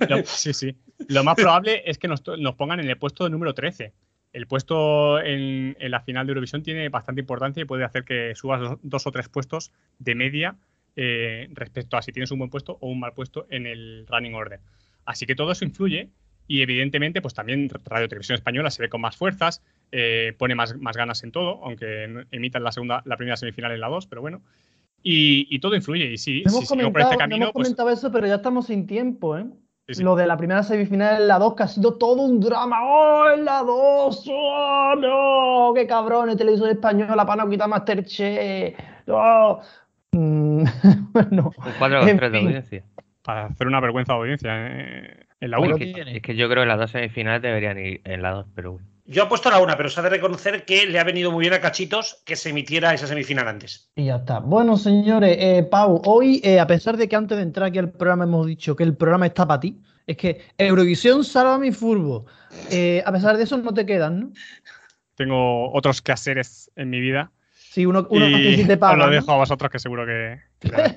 Lo- 0.08 0.24
sí, 0.26 0.54
sí. 0.54 0.76
Lo 1.08 1.24
más 1.24 1.36
probable 1.36 1.84
es 1.86 1.98
que 1.98 2.08
nos, 2.08 2.22
pongan 2.58 2.80
en 2.80 2.90
el 2.90 2.98
puesto 2.98 3.30
número 3.30 3.54
13. 3.54 3.94
El 4.34 4.48
puesto 4.48 5.20
en, 5.22 5.76
en 5.80 5.92
la 5.92 6.02
final 6.02 6.26
de 6.28 6.32
Eurovisión 6.32 6.62
tiene 6.62 6.90
bastante 6.90 7.22
importancia 7.22 7.62
y 7.62 7.66
puede 7.66 7.84
hacer 7.84 8.04
que 8.04 8.34
subas 8.36 8.60
dos, 8.62 8.80
dos 8.84 9.08
o 9.08 9.12
tres 9.12 9.30
puestos 9.30 9.72
de 9.98 10.14
media 10.16 10.56
eh, 10.96 11.48
respecto 11.54 11.98
a 11.98 12.02
si 12.02 12.12
tienes 12.12 12.30
un 12.32 12.40
buen 12.40 12.50
puesto 12.52 12.78
o 12.82 12.90
un 12.90 13.00
mal 13.00 13.14
puesto 13.14 13.48
en 13.50 13.66
el 13.66 14.06
running 14.08 14.34
order. 14.36 14.60
Así 15.06 15.26
que 15.26 15.36
todo 15.36 15.52
eso 15.52 15.66
influye 15.66 16.10
y 16.50 16.64
evidentemente 16.64 17.22
pues 17.22 17.36
también 17.36 17.70
Radio 17.86 18.10
Televisión 18.10 18.36
Española 18.36 18.72
se 18.72 18.82
ve 18.82 18.90
con 18.90 19.00
más 19.02 19.16
fuerzas, 19.16 19.62
eh, 19.92 20.34
pone 20.38 20.56
más, 20.56 20.76
más 20.78 20.98
ganas 20.98 21.24
en 21.24 21.32
todo, 21.32 21.64
aunque 21.64 22.26
emitan 22.32 22.64
la 22.64 22.72
segunda, 22.72 23.04
la 23.06 23.16
primera 23.18 23.38
semifinal 23.38 23.72
en 23.72 23.80
la 23.80 23.88
2, 23.88 24.08
pero 24.08 24.22
bueno. 24.22 24.42
Y, 25.04 25.48
y 25.56 25.60
todo 25.60 25.76
influye 25.76 26.12
y 26.12 26.18
sí, 26.18 26.42
No 26.44 26.50
si 26.50 26.58
hemos, 26.58 26.68
seguimos 26.68 26.92
por 26.92 27.02
comentado, 27.02 27.12
este 27.12 27.16
no 27.16 27.20
camino, 27.20 27.46
hemos 27.46 27.54
pues 27.54 27.64
comentado 27.68 27.90
eso, 27.92 28.12
pero 28.12 28.26
ya 28.28 28.36
estamos 28.36 28.66
sin 28.66 28.88
tiempo, 28.88 29.38
¿eh? 29.38 29.46
sí, 29.88 29.94
sí. 29.94 30.04
Lo 30.04 30.16
de 30.16 30.26
la 30.26 30.38
primera 30.38 30.64
semifinal 30.64 31.22
en 31.22 31.28
la 31.28 31.38
2, 31.38 31.56
que 31.56 31.64
ha 31.64 31.68
sido 31.68 31.94
todo 32.00 32.24
un 32.24 32.40
drama. 32.40 32.80
¡Oh, 32.84 33.30
en 33.30 33.46
la 33.46 33.60
2! 33.60 34.26
¡Oh, 34.32 34.96
no! 34.98 35.74
¡Qué 35.76 35.86
cabrón! 35.86 36.32
El 36.32 36.36
televisor 36.38 36.70
español, 36.72 37.16
la 37.16 37.26
pana 37.28 37.48
quita 37.48 37.68
Masterchef. 37.68 38.76
¡Oh! 39.08 39.62
Mm, 40.14 40.64
bueno, 41.14 41.52
Un 41.56 41.74
4 41.78 42.08
En 42.08 42.18
3 42.18 42.32
de 42.32 42.38
audiencia. 42.40 42.84
para 43.22 43.46
hacer 43.46 43.68
una 43.68 43.80
vergüenza 43.80 44.14
de 44.14 44.20
audiencia 44.20 44.52
eh, 44.68 45.26
en 45.42 45.52
la 45.52 45.58
Bueno, 45.58 45.76
1. 45.76 45.86
Es 45.86 45.94
que, 45.94 46.02
es 46.18 46.22
que 46.22 46.36
yo 46.36 46.50
creo 46.50 46.64
que 46.64 46.68
las 46.68 46.78
dos 46.80 46.92
semifinales 46.92 47.42
deberían 47.42 47.78
ir 47.80 48.02
en 48.04 48.22
la 48.22 48.32
2, 48.32 48.48
pero 48.56 48.74
bueno. 48.74 48.88
Yo 49.06 49.24
apuesto 49.24 49.50
a 49.50 49.54
la 49.54 49.60
una, 49.60 49.76
pero 49.76 49.90
se 49.90 50.00
ha 50.00 50.04
de 50.04 50.10
reconocer 50.12 50.66
que 50.66 50.86
le 50.86 51.00
ha 51.00 51.04
venido 51.04 51.32
muy 51.32 51.42
bien 51.42 51.54
a 51.54 51.60
Cachitos 51.60 52.22
que 52.26 52.36
se 52.36 52.50
emitiera 52.50 52.94
esa 52.94 53.08
semifinal 53.08 53.48
antes. 53.48 53.90
y 53.96 54.06
ya 54.06 54.18
está. 54.18 54.40
Bueno, 54.40 54.78
señores, 54.78 55.36
eh, 55.40 55.64
Pau, 55.64 56.00
hoy, 56.06 56.40
eh, 56.44 56.60
a 56.60 56.68
pesar 56.68 56.96
de 56.96 57.08
que 57.10 57.16
antes 57.16 57.36
de 57.36 57.42
entrar 57.44 57.70
aquí 57.70 57.80
al 57.80 57.90
programa 57.92 58.26
hemos 58.26 58.46
dicho 58.46 58.76
que 58.76 58.84
el 58.84 58.96
programa 58.96 59.26
está 59.26 59.48
para 59.48 59.62
ti, 59.62 59.82
es 60.06 60.16
que 60.16 60.42
Eurovisión, 60.58 61.24
salva 61.24 61.58
mi 61.58 61.72
furbo. 61.72 62.26
Eh, 62.72 63.02
a 63.04 63.12
pesar 63.12 63.36
de 63.38 63.44
eso, 63.44 63.58
no 63.58 63.74
te 63.74 63.86
quedan, 63.86 64.20
¿no? 64.20 64.32
Tengo 65.16 65.72
otros 65.74 66.02
quehaceres 66.02 66.72
en 66.76 66.90
mi 66.90 67.00
vida 67.00 67.32
Sí, 67.54 67.86
uno, 67.86 68.08
uno 68.10 68.26
que 68.26 68.32
y 68.32 68.56
sí 68.58 68.66
te 68.68 68.74
os 68.74 68.80
paga. 68.80 68.96
lo 68.96 69.06
¿no? 69.08 69.12
dejo 69.12 69.32
a 69.32 69.38
vosotros 69.38 69.70
que 69.72 69.80
seguro 69.80 70.06
que, 70.06 70.40
que 70.60 70.68
la 70.72 70.96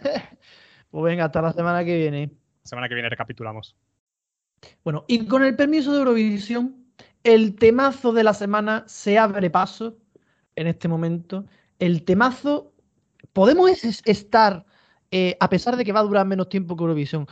Pues 0.90 1.04
venga, 1.04 1.24
hasta 1.26 1.42
la 1.42 1.52
semana 1.52 1.84
que 1.84 1.96
viene. 1.96 2.30
semana 2.62 2.88
que 2.88 2.94
viene 2.94 3.08
recapitulamos. 3.08 3.74
Bueno, 4.84 5.04
y 5.08 5.26
con 5.26 5.44
el 5.44 5.56
permiso 5.56 5.92
de 5.92 5.98
Eurovisión, 5.98 6.76
el 7.24 7.54
temazo 7.56 8.12
de 8.12 8.24
la 8.24 8.34
semana 8.34 8.84
se 8.86 9.18
abre 9.18 9.50
paso 9.50 9.96
en 10.56 10.66
este 10.66 10.88
momento. 10.88 11.44
El 11.78 12.04
temazo, 12.04 12.72
podemos 13.32 13.70
es- 13.84 14.02
estar, 14.04 14.64
eh, 15.10 15.36
a 15.40 15.48
pesar 15.48 15.76
de 15.76 15.84
que 15.84 15.92
va 15.92 16.00
a 16.00 16.04
durar 16.04 16.26
menos 16.26 16.48
tiempo 16.48 16.76
que 16.76 16.82
Eurovisión, 16.82 17.26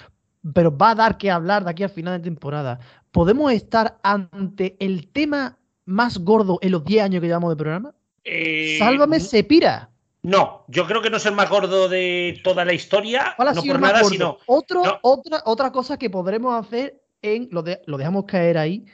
pero 0.55 0.77
va 0.77 0.91
a 0.91 0.95
dar 0.95 1.19
que 1.19 1.31
hablar 1.31 1.65
de 1.65 1.71
aquí 1.71 1.83
al 1.83 1.91
final 1.91 2.19
de 2.19 2.25
temporada, 2.25 2.79
podemos 3.11 3.53
estar 3.53 3.99
ante 4.03 4.77
el 4.81 5.09
tema 5.09 5.59
más 5.85 6.19
gordo 6.19 6.59
en 6.63 6.73
los 6.73 6.85
10 6.85 7.03
años 7.05 7.21
que 7.21 7.27
llevamos 7.27 7.51
de 7.51 7.57
programa. 7.57 7.95
Eh, 8.25 8.77
Sálvame, 8.79 9.19
se 9.19 9.43
pira. 9.45 9.91
No, 10.23 10.65
yo 10.69 10.87
creo 10.87 11.01
que 11.01 11.09
no 11.11 11.17
es 11.17 11.25
el 11.27 11.35
más 11.35 11.49
gordo 11.49 11.89
de 11.89 12.39
toda 12.45 12.65
la 12.65 12.75
historia. 12.75 13.33
¿Cuál 13.37 13.49
ha 13.49 13.53
no 13.55 13.63
por 13.63 13.81
nada, 13.81 14.01
gordo? 14.03 14.09
sino. 14.11 14.37
Otro, 14.47 14.85
no. 14.85 14.99
otra, 15.03 15.43
otra 15.47 15.73
cosa 15.73 15.99
que 15.99 16.11
podremos 16.11 16.55
hacer 16.65 17.00
en, 17.23 17.49
lo, 17.51 17.63
de- 17.63 17.81
lo 17.87 17.97
dejamos 17.99 18.25
caer 18.27 18.59
ahí, 18.59 18.85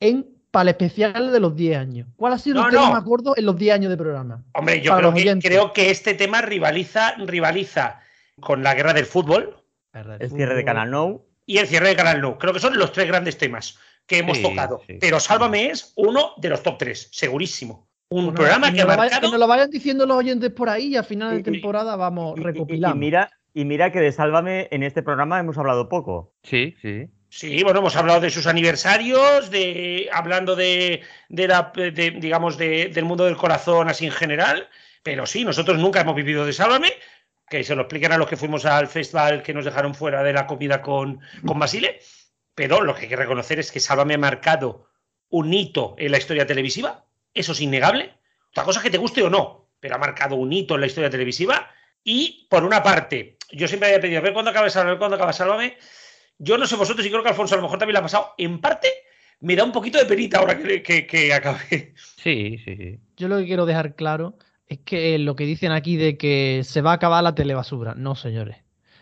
en 0.00 0.26
para 0.50 0.62
el 0.62 0.68
especial 0.68 1.32
de 1.32 1.40
los 1.40 1.56
10 1.56 1.76
años. 1.78 2.08
¿Cuál 2.16 2.32
ha 2.34 2.38
sido 2.38 2.60
No, 2.60 2.66
el 2.66 2.70
tema 2.70 2.86
no. 2.86 2.92
más 2.92 3.04
gordo 3.04 3.34
en 3.36 3.44
los 3.44 3.56
10 3.56 3.74
años 3.74 3.90
de 3.90 3.96
programa? 3.96 4.44
Hombre, 4.52 4.80
yo 4.80 4.96
creo 4.96 5.12
que, 5.12 5.38
creo 5.40 5.72
que 5.72 5.90
este 5.90 6.14
tema 6.14 6.42
rivaliza, 6.42 7.14
rivaliza 7.16 8.00
con 8.40 8.62
la 8.62 8.74
guerra 8.74 8.92
del 8.92 9.04
fútbol 9.04 9.56
El 9.92 10.30
cierre 10.30 10.54
de 10.54 10.64
Canal 10.64 10.90
Nou. 10.92 11.26
y 11.44 11.58
el 11.58 11.66
cierre 11.66 11.88
de 11.88 11.96
Canal 11.96 12.20
No. 12.20 12.38
Creo 12.38 12.52
que 12.52 12.60
son 12.60 12.78
los 12.78 12.92
tres 12.92 13.08
grandes 13.08 13.36
temas 13.36 13.78
que 14.06 14.18
hemos 14.18 14.36
Sí, 14.36 14.42
tocado. 14.44 14.80
sí. 14.86 14.98
Pero 15.00 15.18
Sálvame 15.18 15.70
es 15.70 15.92
uno 15.96 16.30
de 16.36 16.48
los 16.50 16.62
top 16.62 16.78
tres, 16.78 17.08
segurísimo. 17.12 17.88
Un 18.10 18.26
Bueno, 18.26 18.34
programa 18.36 18.68
que 18.70 18.76
que 18.76 18.82
ha 18.82 18.86
marcado. 18.86 19.22
que 19.22 19.28
nos 19.30 19.40
lo 19.40 19.48
vayan 19.48 19.70
diciendo 19.70 20.06
los 20.06 20.16
oyentes 20.18 20.50
por 20.52 20.68
ahí 20.68 20.88
y 20.88 20.96
a 20.96 21.02
final 21.02 21.36
de 21.36 21.42
temporada 21.42 21.96
vamos 21.96 22.34
Y- 22.36 22.38
y- 22.38 22.42
y- 22.42 22.44
recopilando. 22.44 22.96
Y, 22.96 23.00
mira, 23.00 23.30
y 23.54 23.64
mira 23.64 23.90
que 23.90 23.98
de 24.00 24.12
Sálvame 24.12 24.68
en 24.70 24.84
este 24.84 25.02
programa 25.02 25.40
hemos 25.40 25.58
hablado 25.58 25.88
poco. 25.88 26.32
Sí, 26.44 26.76
sí. 26.80 27.06
Sí, 27.36 27.64
bueno, 27.64 27.80
hemos 27.80 27.96
hablado 27.96 28.20
de 28.20 28.30
sus 28.30 28.46
aniversarios, 28.46 29.50
de 29.50 30.08
hablando 30.12 30.54
de, 30.54 31.02
de 31.28 31.48
la, 31.48 31.72
de, 31.74 32.12
digamos, 32.20 32.56
de- 32.56 32.88
del 32.94 33.04
mundo 33.04 33.24
del 33.24 33.36
corazón 33.36 33.88
así 33.88 34.06
en 34.06 34.12
general, 34.12 34.68
pero 35.02 35.26
sí, 35.26 35.44
nosotros 35.44 35.78
nunca 35.78 36.00
hemos 36.00 36.14
vivido 36.14 36.46
de 36.46 36.52
Sálvame, 36.52 36.92
que 37.48 37.64
se 37.64 37.74
lo 37.74 37.82
expliquen 37.82 38.12
a 38.12 38.18
los 38.18 38.28
que 38.28 38.36
fuimos 38.36 38.64
al 38.66 38.86
festival 38.86 39.42
que 39.42 39.52
nos 39.52 39.64
dejaron 39.64 39.96
fuera 39.96 40.22
de 40.22 40.32
la 40.32 40.46
comida 40.46 40.80
con, 40.80 41.18
con 41.44 41.58
Basile, 41.58 41.98
pero 42.54 42.82
lo 42.82 42.94
que 42.94 43.02
hay 43.02 43.08
que 43.08 43.16
reconocer 43.16 43.58
es 43.58 43.72
que 43.72 43.80
Sálvame 43.80 44.14
ha 44.14 44.18
marcado 44.18 44.88
un 45.28 45.52
hito 45.52 45.96
en 45.98 46.12
la 46.12 46.18
historia 46.18 46.46
televisiva, 46.46 47.04
eso 47.34 47.50
es 47.50 47.60
innegable, 47.60 48.14
otra 48.50 48.62
cosa 48.62 48.80
que 48.80 48.90
te 48.90 48.98
guste 48.98 49.24
o 49.24 49.28
no, 49.30 49.70
pero 49.80 49.96
ha 49.96 49.98
marcado 49.98 50.36
un 50.36 50.52
hito 50.52 50.76
en 50.76 50.82
la 50.82 50.86
historia 50.86 51.10
televisiva 51.10 51.68
y, 52.04 52.46
por 52.48 52.62
una 52.62 52.80
parte, 52.84 53.38
yo 53.50 53.66
siempre 53.66 53.88
había 53.88 54.00
pedido, 54.00 54.20
a 54.20 54.22
ver 54.22 54.32
cuándo 54.34 54.52
acaba 54.52 54.70
Sálvame, 54.70 54.98
cuándo 54.98 55.16
acaba 55.16 55.32
Sálvame, 55.32 55.76
yo 56.38 56.58
no 56.58 56.66
sé 56.66 56.76
vosotros 56.76 57.06
y 57.06 57.10
creo 57.10 57.22
que 57.22 57.28
Alfonso 57.28 57.54
a 57.54 57.58
lo 57.58 57.62
mejor 57.62 57.78
también 57.78 57.94
le 57.94 57.98
ha 58.00 58.02
pasado. 58.02 58.34
En 58.38 58.60
parte, 58.60 58.88
me 59.40 59.56
da 59.56 59.64
un 59.64 59.72
poquito 59.72 59.98
de 59.98 60.06
penita 60.06 60.38
ahora 60.38 60.58
que, 60.58 60.82
que, 60.82 61.06
que 61.06 61.32
acabe. 61.32 61.94
Sí, 62.16 62.58
sí, 62.64 62.76
sí. 62.76 63.00
Yo 63.16 63.28
lo 63.28 63.38
que 63.38 63.46
quiero 63.46 63.66
dejar 63.66 63.94
claro 63.94 64.38
es 64.66 64.78
que 64.80 65.18
lo 65.18 65.36
que 65.36 65.44
dicen 65.44 65.72
aquí 65.72 65.96
de 65.96 66.16
que 66.16 66.62
se 66.64 66.80
va 66.80 66.92
a 66.92 66.94
acabar 66.94 67.22
la 67.22 67.34
telebasura. 67.34 67.94
No, 67.94 68.14
señores. 68.14 68.56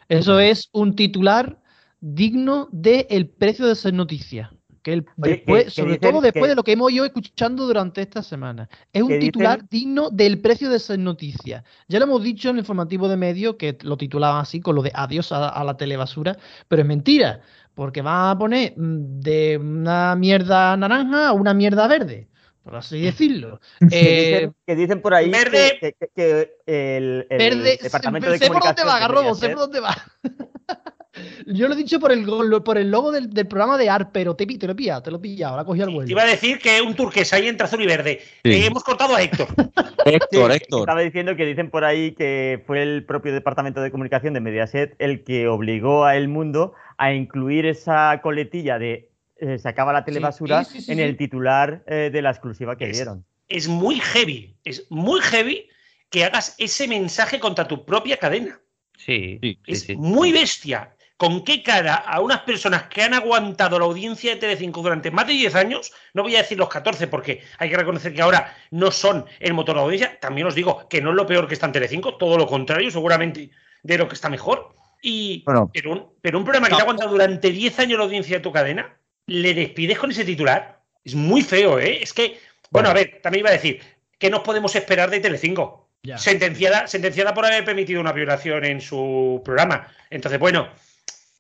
Eso 0.09 0.41
es 0.41 0.69
un 0.73 0.95
titular 0.97 1.63
digno 2.01 2.69
del 2.73 3.29
precio 3.29 3.67
de 3.67 3.77
ser 3.77 3.95
noticia. 3.95 4.53
Que 4.83 4.93
el, 4.95 5.07
Oye, 5.21 5.35
después, 5.35 5.65
que- 5.67 5.71
sobre 5.71 5.99
todo 5.99 6.21
después 6.21 6.45
que- 6.45 6.49
de 6.49 6.55
lo 6.57 6.65
que 6.65 6.73
hemos 6.73 6.91
ido 6.91 7.05
escuchando 7.05 7.67
durante 7.67 8.03
esta 8.03 8.23
semana. 8.23 8.69
Es 8.93 9.03
un 9.03 9.19
titular 9.21 9.61
dicen- 9.61 9.69
digno 9.71 10.11
del 10.11 10.41
precio 10.41 10.69
de 10.71 10.79
ser 10.81 10.99
noticia. 10.99 11.63
Ya 11.89 11.99
lo 12.01 12.07
hemos 12.07 12.23
dicho 12.23 12.49
en 12.51 12.57
el 12.57 12.61
informativo 12.61 13.09
de 13.09 13.17
medio, 13.17 13.57
que 13.57 13.79
lo 13.83 13.97
titulaban 13.97 14.41
así, 14.43 14.61
con 14.61 14.75
lo 14.75 14.83
de 14.83 14.91
adiós 14.95 15.31
a, 15.33 15.49
a 15.49 15.63
la 15.65 15.77
telebasura, 15.77 16.37
pero 16.67 16.83
es 16.83 16.89
mentira, 16.89 17.41
porque 17.75 18.03
van 18.03 18.31
a 18.31 18.39
poner 18.39 18.75
mm, 18.77 19.21
de 19.21 19.59
una 19.59 20.17
mierda 20.17 20.77
naranja 20.77 21.29
a 21.29 21.33
una 21.33 21.55
mierda 21.55 21.87
verde, 21.87 22.29
por 22.65 22.75
así 22.75 23.01
decirlo. 23.01 23.61
Que 23.89 24.01
Eh, 24.01 24.35
dicen, 24.35 24.55
que 24.67 24.75
dicen 24.75 25.01
por 25.01 25.15
ahí 25.15 25.31
Verde. 25.31 25.79
que, 25.81 25.93
que- 25.93 26.09
que 26.15 26.57
el, 26.67 27.27
el 27.31 27.39
Verde, 27.39 27.79
departamento 27.81 28.27
sé, 28.27 28.33
de 28.33 28.39
sé 28.39 28.47
por 28.49 28.55
dónde 28.63 28.83
comunicación 28.83 28.89
va, 28.89 28.99
Garrobo, 28.99 29.35
sé 29.37 29.49
por 29.51 29.59
dónde 29.61 29.81
va. 29.81 29.97
Yo 31.47 31.69
lo 31.69 31.75
he 31.75 31.77
dicho 31.77 32.01
por 32.01 32.11
el, 32.11 32.25
por 32.65 32.79
el 32.79 32.91
logo 32.91 33.13
del, 33.13 33.29
del 33.31 33.47
programa 33.47 33.77
de 33.77 33.91
AR, 33.91 34.13
pero 34.13 34.35
te, 34.35 34.47
te 34.47 34.67
lo 34.67 34.73
he 34.73 34.77
pillado, 34.77 35.03
te 35.03 35.11
lo 35.11 35.19
he 35.19 35.21
pillado, 35.21 35.53
ahora 35.53 35.65
cogí 35.65 35.81
al 35.83 35.89
Te 35.89 35.95
vuelo. 35.95 36.11
iba 36.11 36.23
a 36.23 36.27
decir 36.27 36.59
que 36.59 36.77
es 36.77 36.83
un 36.83 36.95
turquesa 36.95 37.37
ahí 37.37 37.49
entre 37.49 37.67
azul 37.67 37.83
y 37.83 37.87
verde. 37.87 38.21
Sí. 38.43 38.51
Eh, 38.51 38.67
hemos 38.67 38.83
cortado 38.83 39.15
a 39.15 39.23
Héctor. 39.23 39.49
Héctor, 40.07 40.51
Sí, 40.53 40.57
Héctor. 40.57 40.81
Estaba 40.81 41.01
diciendo 41.03 41.37
que 41.37 41.45
dicen 41.45 41.71
por 41.71 41.85
ahí 41.85 42.13
que 42.13 42.63
fue 42.67 42.83
el 42.83 43.05
propio 43.05 43.33
departamento 43.33 43.83
de 43.83 43.91
comunicación 43.91 44.33
de 44.35 44.41
Mediaset 44.41 44.95
el 44.99 45.23
que 45.23 45.49
obligó 45.49 46.05
a 46.05 46.17
El 46.17 46.29
Mundo 46.29 46.73
a 46.97 47.13
incluir 47.13 47.67
esa 47.67 48.19
coletilla 48.23 48.79
de 48.79 49.11
eh, 49.37 49.59
se 49.59 49.69
acaba 49.69 49.93
la 49.93 50.05
telebasura 50.05 50.65
sí, 50.65 50.81
sí, 50.81 50.93
en 50.93 50.99
sí. 50.99 51.03
el 51.05 51.17
titular 51.17 51.83
eh, 51.89 52.11
de 52.13 52.23
la 52.23 52.31
exclusiva 52.31 52.77
que 52.77 52.89
Es- 52.89 52.97
dieron. 52.97 53.25
Es 53.49 53.69
muy 53.69 53.97
heavy. 54.01 54.57
Es 54.65 54.87
muy 54.89 55.21
heavy 55.21 55.69
que 56.09 56.25
hagas 56.25 56.55
ese 56.59 56.89
mensaje 56.89 57.39
contra 57.39 57.69
tu 57.69 57.85
propia 57.85 58.17
cadena. 58.17 58.59
Sí, 58.97 59.39
Sí, 59.43 59.59
sí, 59.67 59.73
Es 59.73 59.81
sí. 59.81 59.97
muy 59.97 60.33
bestia. 60.33 60.95
¿Con 61.23 61.45
qué 61.45 61.63
cara 61.63 61.95
a 61.95 62.21
unas 62.21 62.41
personas 62.41 62.89
que 62.89 63.01
han 63.01 63.15
aguantado 63.15 63.79
la 63.79 63.85
audiencia 63.85 64.35
de 64.35 64.41
Telecinco 64.41 64.83
durante 64.83 65.13
más 65.13 65.25
de 65.29 65.35
10 65.35 65.55
años? 65.55 65.93
No 66.15 66.25
voy 66.25 66.35
a 66.35 66.41
decir 66.41 66.59
los 66.59 66.69
14 66.69 67.07
porque 67.07 67.45
hay 67.59 67.71
que 67.71 67.77
reconocer 67.77 68.13
que 68.13 68.23
ahora 68.23 68.57
no 68.73 68.91
son 68.91 69.27
el 69.39 69.55
motor 69.55 69.77
de 69.77 69.83
audiencia. 69.83 70.19
También 70.19 70.49
os 70.49 70.57
digo 70.57 70.89
que 70.89 71.01
no 71.01 71.11
es 71.11 71.15
lo 71.15 71.25
peor 71.25 71.47
que 71.47 71.55
está 71.55 71.67
en 71.67 71.73
Telecinco, 71.75 72.17
todo 72.17 72.37
lo 72.37 72.49
contrario, 72.49 72.91
seguramente 72.91 73.51
de 73.85 73.99
lo 73.99 74.09
que 74.09 74.17
está 74.17 74.29
mejor. 74.29 74.75
Y, 75.01 75.45
Bueno. 75.45 75.71
pero, 75.73 75.93
un, 75.93 76.09
pero 76.21 76.39
un 76.39 76.45
programa 76.45 76.67
que 76.67 76.75
te 76.75 76.81
ha 76.81 76.83
aguantado 76.83 77.13
durante 77.13 77.53
10 77.53 77.79
años 77.79 77.99
la 77.99 78.05
audiencia 78.05 78.39
de 78.39 78.43
tu 78.43 78.51
cadena, 78.51 78.93
le 79.27 79.55
despides 79.55 80.01
con 80.01 80.11
ese 80.11 80.25
titular. 80.25 80.81
Es 81.05 81.15
muy 81.15 81.43
feo, 81.43 81.79
¿eh? 81.79 82.03
Es 82.03 82.13
que, 82.13 82.41
bueno, 82.73 82.89
a 82.89 82.95
ver, 82.95 83.21
también 83.23 83.43
iba 83.43 83.51
a 83.51 83.53
decir, 83.53 83.81
¿qué 84.19 84.29
nos 84.29 84.41
podemos 84.41 84.75
esperar 84.75 85.09
de 85.09 85.21
Telecinco? 85.21 85.89
Ya. 86.03 86.19
sentenciada, 86.19 86.89
sentenciada 86.89 87.33
por 87.33 87.47
haber 87.47 87.65
permitido 87.65 88.01
una 88.01 88.11
violación 88.11 88.65
en 88.65 88.81
su 88.81 89.41
programa. 89.45 89.87
Entonces, 90.11 90.41
bueno, 90.41 90.69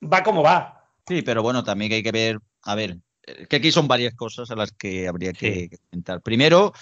va 0.02 0.22
como 0.22 0.42
va. 0.42 0.88
Sí, 1.06 1.22
pero 1.22 1.42
bueno, 1.42 1.64
también 1.64 1.92
hay 1.92 2.02
que 2.02 2.12
ver, 2.12 2.38
a 2.62 2.74
ver, 2.74 2.98
que 3.48 3.56
aquí 3.56 3.72
son 3.72 3.88
varias 3.88 4.14
cosas 4.14 4.50
a 4.50 4.56
las 4.56 4.72
que 4.72 5.08
habría 5.08 5.32
que, 5.32 5.68
Sí. 5.70 5.76
comentar. 5.90 6.20
Primero, 6.22 6.72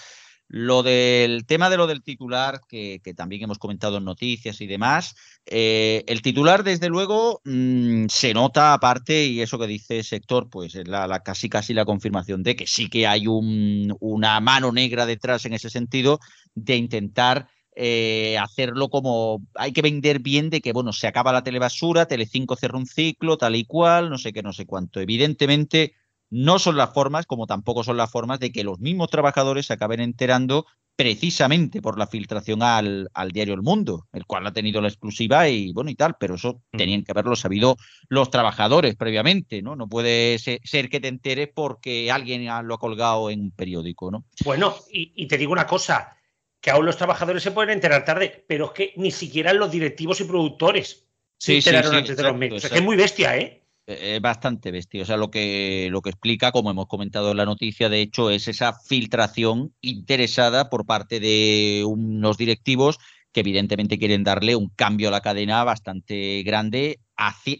lo 0.47 0.83
del 0.83 1.45
tema 1.45 1.69
de 1.69 1.77
lo 1.77 1.87
del 1.87 2.03
titular, 2.03 2.59
que, 2.67 2.99
que 3.03 3.13
también 3.13 3.43
hemos 3.43 3.57
comentado 3.57 3.97
en 3.97 4.03
noticias 4.05 4.59
y 4.61 4.67
demás. 4.67 5.15
eh, 5.45 6.03
el 6.07 6.21
titular, 6.21 6.63
desde 6.63 6.87
luego, 6.89 7.41
mm, 7.45 8.05
se 8.09 8.33
nota 8.33 8.73
aparte, 8.73 9.25
y 9.25 9.41
eso 9.41 9.57
que 9.57 9.65
dice 9.65 10.03
sector, 10.03 10.49
pues 10.49 10.75
es 10.75 10.87
la, 10.87 11.07
la- 11.07 11.23
casi 11.23 11.49
casi 11.49 11.73
la 11.73 11.85
confirmación 11.85 12.43
de 12.43 12.55
que 12.55 12.67
sí 12.67 12.89
que 12.89 13.07
hay 13.07 13.25
un- 13.27 13.95
una 13.99 14.39
mano 14.39 14.71
negra 14.71 15.05
detrás 15.07 15.45
en 15.45 15.53
ese 15.53 15.69
sentido, 15.71 16.19
de 16.53 16.75
intentar 16.75 17.47
eh, 17.75 18.37
hacerlo 18.37 18.89
como 18.89 19.41
hay 19.55 19.71
que 19.73 19.81
vender 19.81 20.19
bien 20.19 20.49
de 20.49 20.61
que, 20.61 20.73
bueno, 20.73 20.93
se 20.93 21.07
acaba 21.07 21.31
la 21.31 21.43
telebasura, 21.43 22.05
Telecinco 22.07 22.55
cerró 22.55 22.77
un 22.77 22.85
ciclo, 22.87 23.37
tal 23.37 23.55
y 23.55 23.65
cual, 23.65 24.09
no 24.09 24.17
sé 24.17 24.33
qué, 24.33 24.43
no 24.43 24.53
sé 24.53 24.65
cuánto. 24.65 24.99
Evidentemente, 24.99 25.93
no 26.29 26.59
son 26.59 26.77
las 26.77 26.93
formas, 26.93 27.25
como 27.25 27.47
tampoco 27.47 27.83
son 27.83 27.97
las 27.97 28.11
formas 28.11 28.39
de 28.39 28.51
que 28.51 28.63
los 28.63 28.79
mismos 28.79 29.09
trabajadores 29.09 29.65
se 29.67 29.73
acaben 29.73 29.99
enterando 29.99 30.65
precisamente 30.95 31.81
por 31.81 31.97
la 31.97 32.05
filtración 32.05 32.61
al, 32.61 33.09
al 33.13 33.31
diario 33.31 33.53
El 33.55 33.61
Mundo, 33.63 34.07
el 34.13 34.25
cual 34.25 34.45
ha 34.45 34.53
tenido 34.53 34.81
la 34.81 34.87
exclusiva 34.89 35.49
y 35.49 35.73
bueno 35.73 35.89
y 35.89 35.95
tal, 35.95 36.15
pero 36.19 36.35
eso 36.35 36.61
Mm. 36.73 36.77
tenían 36.77 37.03
que 37.03 37.11
haberlo 37.11 37.35
sabido 37.35 37.75
los 38.07 38.29
trabajadores 38.29 38.95
previamente, 38.95 39.61
¿no? 39.61 39.75
No 39.75 39.87
puede 39.87 40.37
se- 40.37 40.61
ser 40.63 40.89
que 40.89 40.99
te 40.99 41.07
enteres 41.07 41.49
porque 41.53 42.11
alguien 42.11 42.45
lo 42.67 42.75
ha 42.75 42.77
colgado 42.77 43.29
en 43.29 43.41
un 43.41 43.51
periódico, 43.51 44.11
¿no? 44.11 44.25
Bueno, 44.45 44.75
y, 44.91 45.11
y 45.15 45.27
te 45.27 45.37
digo 45.37 45.51
una 45.53 45.65
cosa, 45.65 46.15
que 46.61 46.71
aún 46.71 46.85
los 46.85 46.95
trabajadores 46.97 47.43
se 47.43 47.51
pueden 47.51 47.71
enterar 47.71 48.05
tarde, 48.05 48.45
pero 48.47 48.65
es 48.67 48.71
que 48.71 48.93
ni 48.95 49.11
siquiera 49.11 49.51
los 49.53 49.71
directivos 49.71 50.21
y 50.21 50.25
productores 50.25 51.07
se 51.37 51.53
Sí, 51.53 51.57
enteraron 51.57 51.91
sí, 51.91 51.97
antes 51.97 52.17
de 52.17 52.23
los 52.23 52.37
medios. 52.37 52.57
Es 52.57 52.61
que 52.61 52.67
es 52.67 52.71
exacto. 52.73 52.85
muy 52.85 52.95
bestia, 52.95 53.35
¿eh? 53.35 53.63
Eh, 53.87 54.15
Es 54.15 54.21
bastante 54.21 54.69
bestia. 54.71 55.01
O 55.01 55.05
sea, 55.05 55.17
lo 55.17 55.31
que, 55.31 55.87
lo 55.91 56.01
que 56.01 56.11
explica, 56.11 56.51
como 56.51 56.69
hemos 56.69 56.85
comentado 56.87 57.31
en 57.31 57.37
la 57.37 57.45
noticia, 57.45 57.89
de 57.89 58.01
hecho, 58.01 58.29
es 58.29 58.47
esa 58.47 58.73
filtración 58.73 59.73
interesada 59.81 60.69
por 60.69 60.85
parte 60.85 61.19
de 61.19 61.83
unos 61.85 62.37
directivos 62.37 62.99
que 63.33 63.39
evidentemente 63.39 63.97
quieren 63.97 64.23
darle 64.23 64.55
un 64.55 64.69
cambio 64.75 65.07
a 65.07 65.11
la 65.11 65.21
cadena 65.21 65.63
bastante 65.63 66.43
grande, 66.43 66.99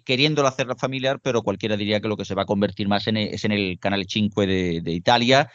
queriéndolo 0.05 0.47
hacerla 0.47 0.75
familiar, 0.75 1.19
pero 1.21 1.43
cualquiera 1.43 1.77
diría 1.77 2.01
que 2.01 2.07
lo 2.09 2.17
que 2.17 2.25
se 2.25 2.35
va 2.35 2.43
a 2.43 2.45
convertir 2.45 2.87
más 2.87 3.07
en 3.07 3.17
e- 3.17 3.33
es 3.33 3.45
en 3.45 3.53
el 3.53 3.79
Canale 3.79 4.05
5 4.07 4.41
de, 4.41 4.81
de 4.81 4.91
Italia. 4.91 5.49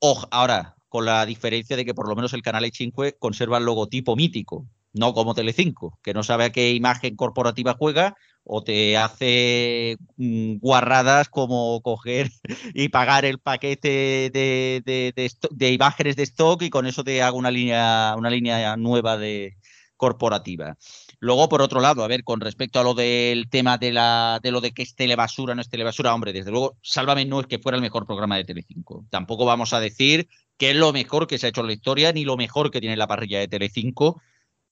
Oj- 0.00 0.28
ahora, 0.30 0.76
con 0.94 1.06
la 1.06 1.26
diferencia 1.26 1.76
de 1.76 1.84
que 1.84 1.92
por 1.92 2.08
lo 2.08 2.14
menos 2.14 2.34
el 2.34 2.42
Canale 2.42 2.70
5 2.72 3.18
conserva 3.18 3.58
el 3.58 3.64
logotipo 3.64 4.14
mítico, 4.14 4.68
no 4.92 5.12
como 5.12 5.34
Telecinco, 5.34 5.98
que 6.04 6.14
no 6.14 6.22
sabe 6.22 6.44
a 6.44 6.52
qué 6.52 6.70
imagen 6.70 7.16
corporativa 7.16 7.74
juega 7.76 8.14
o 8.44 8.62
te 8.62 8.96
hace 8.96 9.96
mm, 10.16 10.58
guarradas 10.58 11.28
como 11.28 11.80
coger 11.82 12.30
y 12.74 12.90
pagar 12.90 13.24
el 13.24 13.40
paquete 13.40 14.30
de, 14.32 14.82
de, 14.86 15.32
de 15.50 15.72
imágenes 15.72 16.14
de 16.14 16.22
stock 16.22 16.62
y 16.62 16.70
con 16.70 16.86
eso 16.86 17.02
te 17.02 17.22
hago 17.22 17.38
una 17.38 17.50
línea, 17.50 18.14
una 18.16 18.30
línea 18.30 18.76
nueva 18.76 19.16
de 19.16 19.56
corporativa. 19.96 20.76
Luego, 21.18 21.48
por 21.48 21.62
otro 21.62 21.80
lado, 21.80 22.04
a 22.04 22.08
ver, 22.08 22.22
con 22.22 22.40
respecto 22.40 22.78
a 22.78 22.84
lo 22.84 22.94
del 22.94 23.48
tema 23.48 23.78
de, 23.78 23.92
la, 23.92 24.38
de 24.42 24.50
lo 24.50 24.60
de 24.60 24.72
que 24.72 24.82
es 24.82 24.94
telebasura, 24.94 25.54
no 25.54 25.60
es 25.60 25.70
telebasura, 25.70 26.14
hombre, 26.14 26.32
desde 26.32 26.50
luego, 26.50 26.76
Sálvame 26.82 27.24
no 27.24 27.40
es 27.40 27.46
que 27.46 27.58
fuera 27.58 27.76
el 27.76 27.82
mejor 27.82 28.06
programa 28.06 28.36
de 28.36 28.44
Telecinco. 28.44 29.06
Tampoco 29.10 29.44
vamos 29.44 29.72
a 29.72 29.80
decir 29.80 30.28
que 30.56 30.70
es 30.70 30.76
lo 30.76 30.92
mejor 30.92 31.26
que 31.26 31.38
se 31.38 31.46
ha 31.46 31.48
hecho 31.48 31.62
en 31.62 31.68
la 31.68 31.72
historia, 31.72 32.12
ni 32.12 32.24
lo 32.24 32.36
mejor 32.36 32.70
que 32.70 32.80
tiene 32.80 32.96
la 32.96 33.06
parrilla 33.06 33.38
de 33.40 33.48
Telecinco, 33.48 34.20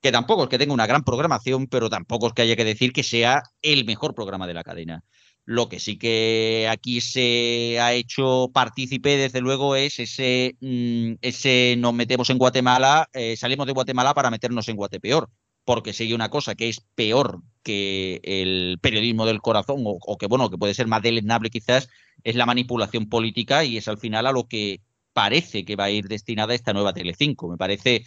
que 0.01 0.13
tampoco 0.13 0.45
es 0.45 0.49
que 0.49 0.59
tenga 0.59 0.75
una 0.75 0.87
gran 0.87 1.05
programación, 1.05 1.69
pero 1.69 1.89
tampoco 1.89 2.27
es 2.29 2.33
que 2.35 2.43
haya 2.43 2.57
que 2.57 2.65
decir 2.65 2.93
que 2.93 3.03
sea 3.05 3.43
el 3.63 3.85
mejor 3.85 4.15
programa 4.15 4.47
de 4.47 4.55
la 4.55 4.65
cadena. 4.65 5.05
Lo 5.45 5.69
que 5.69 5.81
sí 5.81 5.99
que 5.99 6.69
aquí 6.71 7.01
se 7.01 7.79
ha 7.81 7.93
hecho 7.95 8.51
partícipe, 8.53 9.17
desde 9.17 9.41
luego, 9.41 9.77
es 9.77 9.99
ese, 9.99 10.57
mm, 10.61 11.15
ese 11.21 11.77
nos 11.79 11.95
metemos 11.95 12.31
en 12.31 12.39
Guatemala, 12.39 13.09
eh, 13.13 13.37
salimos 13.37 13.67
de 13.67 13.73
Guatemala 13.73 14.15
para 14.15 14.31
meternos 14.31 14.69
en 14.69 14.77
Guatepeor. 14.77 15.31
Porque 15.65 15.93
si 15.93 16.05
hay 16.05 16.13
una 16.13 16.29
cosa 16.29 16.57
que 16.57 16.69
es 16.69 16.81
peor 16.97 17.41
que 17.63 18.21
el 18.25 18.79
periodismo 18.81 19.27
del 19.27 19.41
corazón, 19.41 19.83
o, 19.87 19.99
o 20.01 20.19
que 20.19 20.27
bueno, 20.27 20.51
que 20.51 20.59
puede 20.59 20.75
ser 20.75 20.89
más 20.89 21.03
deleznable 21.03 21.51
quizás, 21.51 21.89
es 22.25 22.35
la 22.35 22.47
manipulación 22.47 23.09
política 23.09 23.65
y 23.65 23.77
es 23.77 23.87
al 23.87 23.99
final 23.99 24.27
a 24.27 24.33
lo 24.33 24.49
que 24.49 24.81
parece 25.13 25.65
que 25.65 25.77
va 25.77 25.85
a 25.85 25.91
ir 25.91 26.09
destinada 26.09 26.55
esta 26.55 26.73
nueva 26.73 26.93
Telecinco. 26.93 27.49
Me 27.49 27.57
parece 27.57 28.05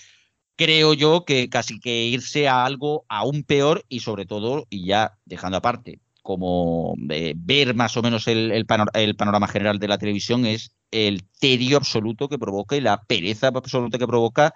creo 0.56 0.94
yo 0.94 1.26
que 1.26 1.50
casi 1.50 1.80
que 1.80 2.06
irse 2.06 2.48
a 2.48 2.66
algo 2.66 3.06
aún 3.10 3.44
peor 3.44 3.86
y 3.90 4.00
sobre 4.02 4.26
todo, 4.26 4.68
y 4.70 4.86
ya 4.86 5.18
dejando 5.26 5.58
aparte, 5.58 6.00
como 6.22 6.96
eh, 7.10 7.34
ver 7.38 7.76
más 7.76 7.96
o 7.98 8.02
menos 8.02 8.28
el, 8.28 8.52
el, 8.52 8.66
panor 8.66 8.90
el, 8.94 9.16
panorama 9.16 9.48
general 9.48 9.80
de 9.80 9.88
la 9.88 9.98
televisión 9.98 10.46
es 10.46 10.72
el 10.92 11.24
tedio 11.40 11.78
absoluto 11.78 12.30
que 12.30 12.40
provoca 12.40 12.76
y 12.76 12.82
la 12.82 13.04
pereza 13.04 13.48
absoluta 13.48 13.98
que 13.98 14.08
provoca 14.08 14.54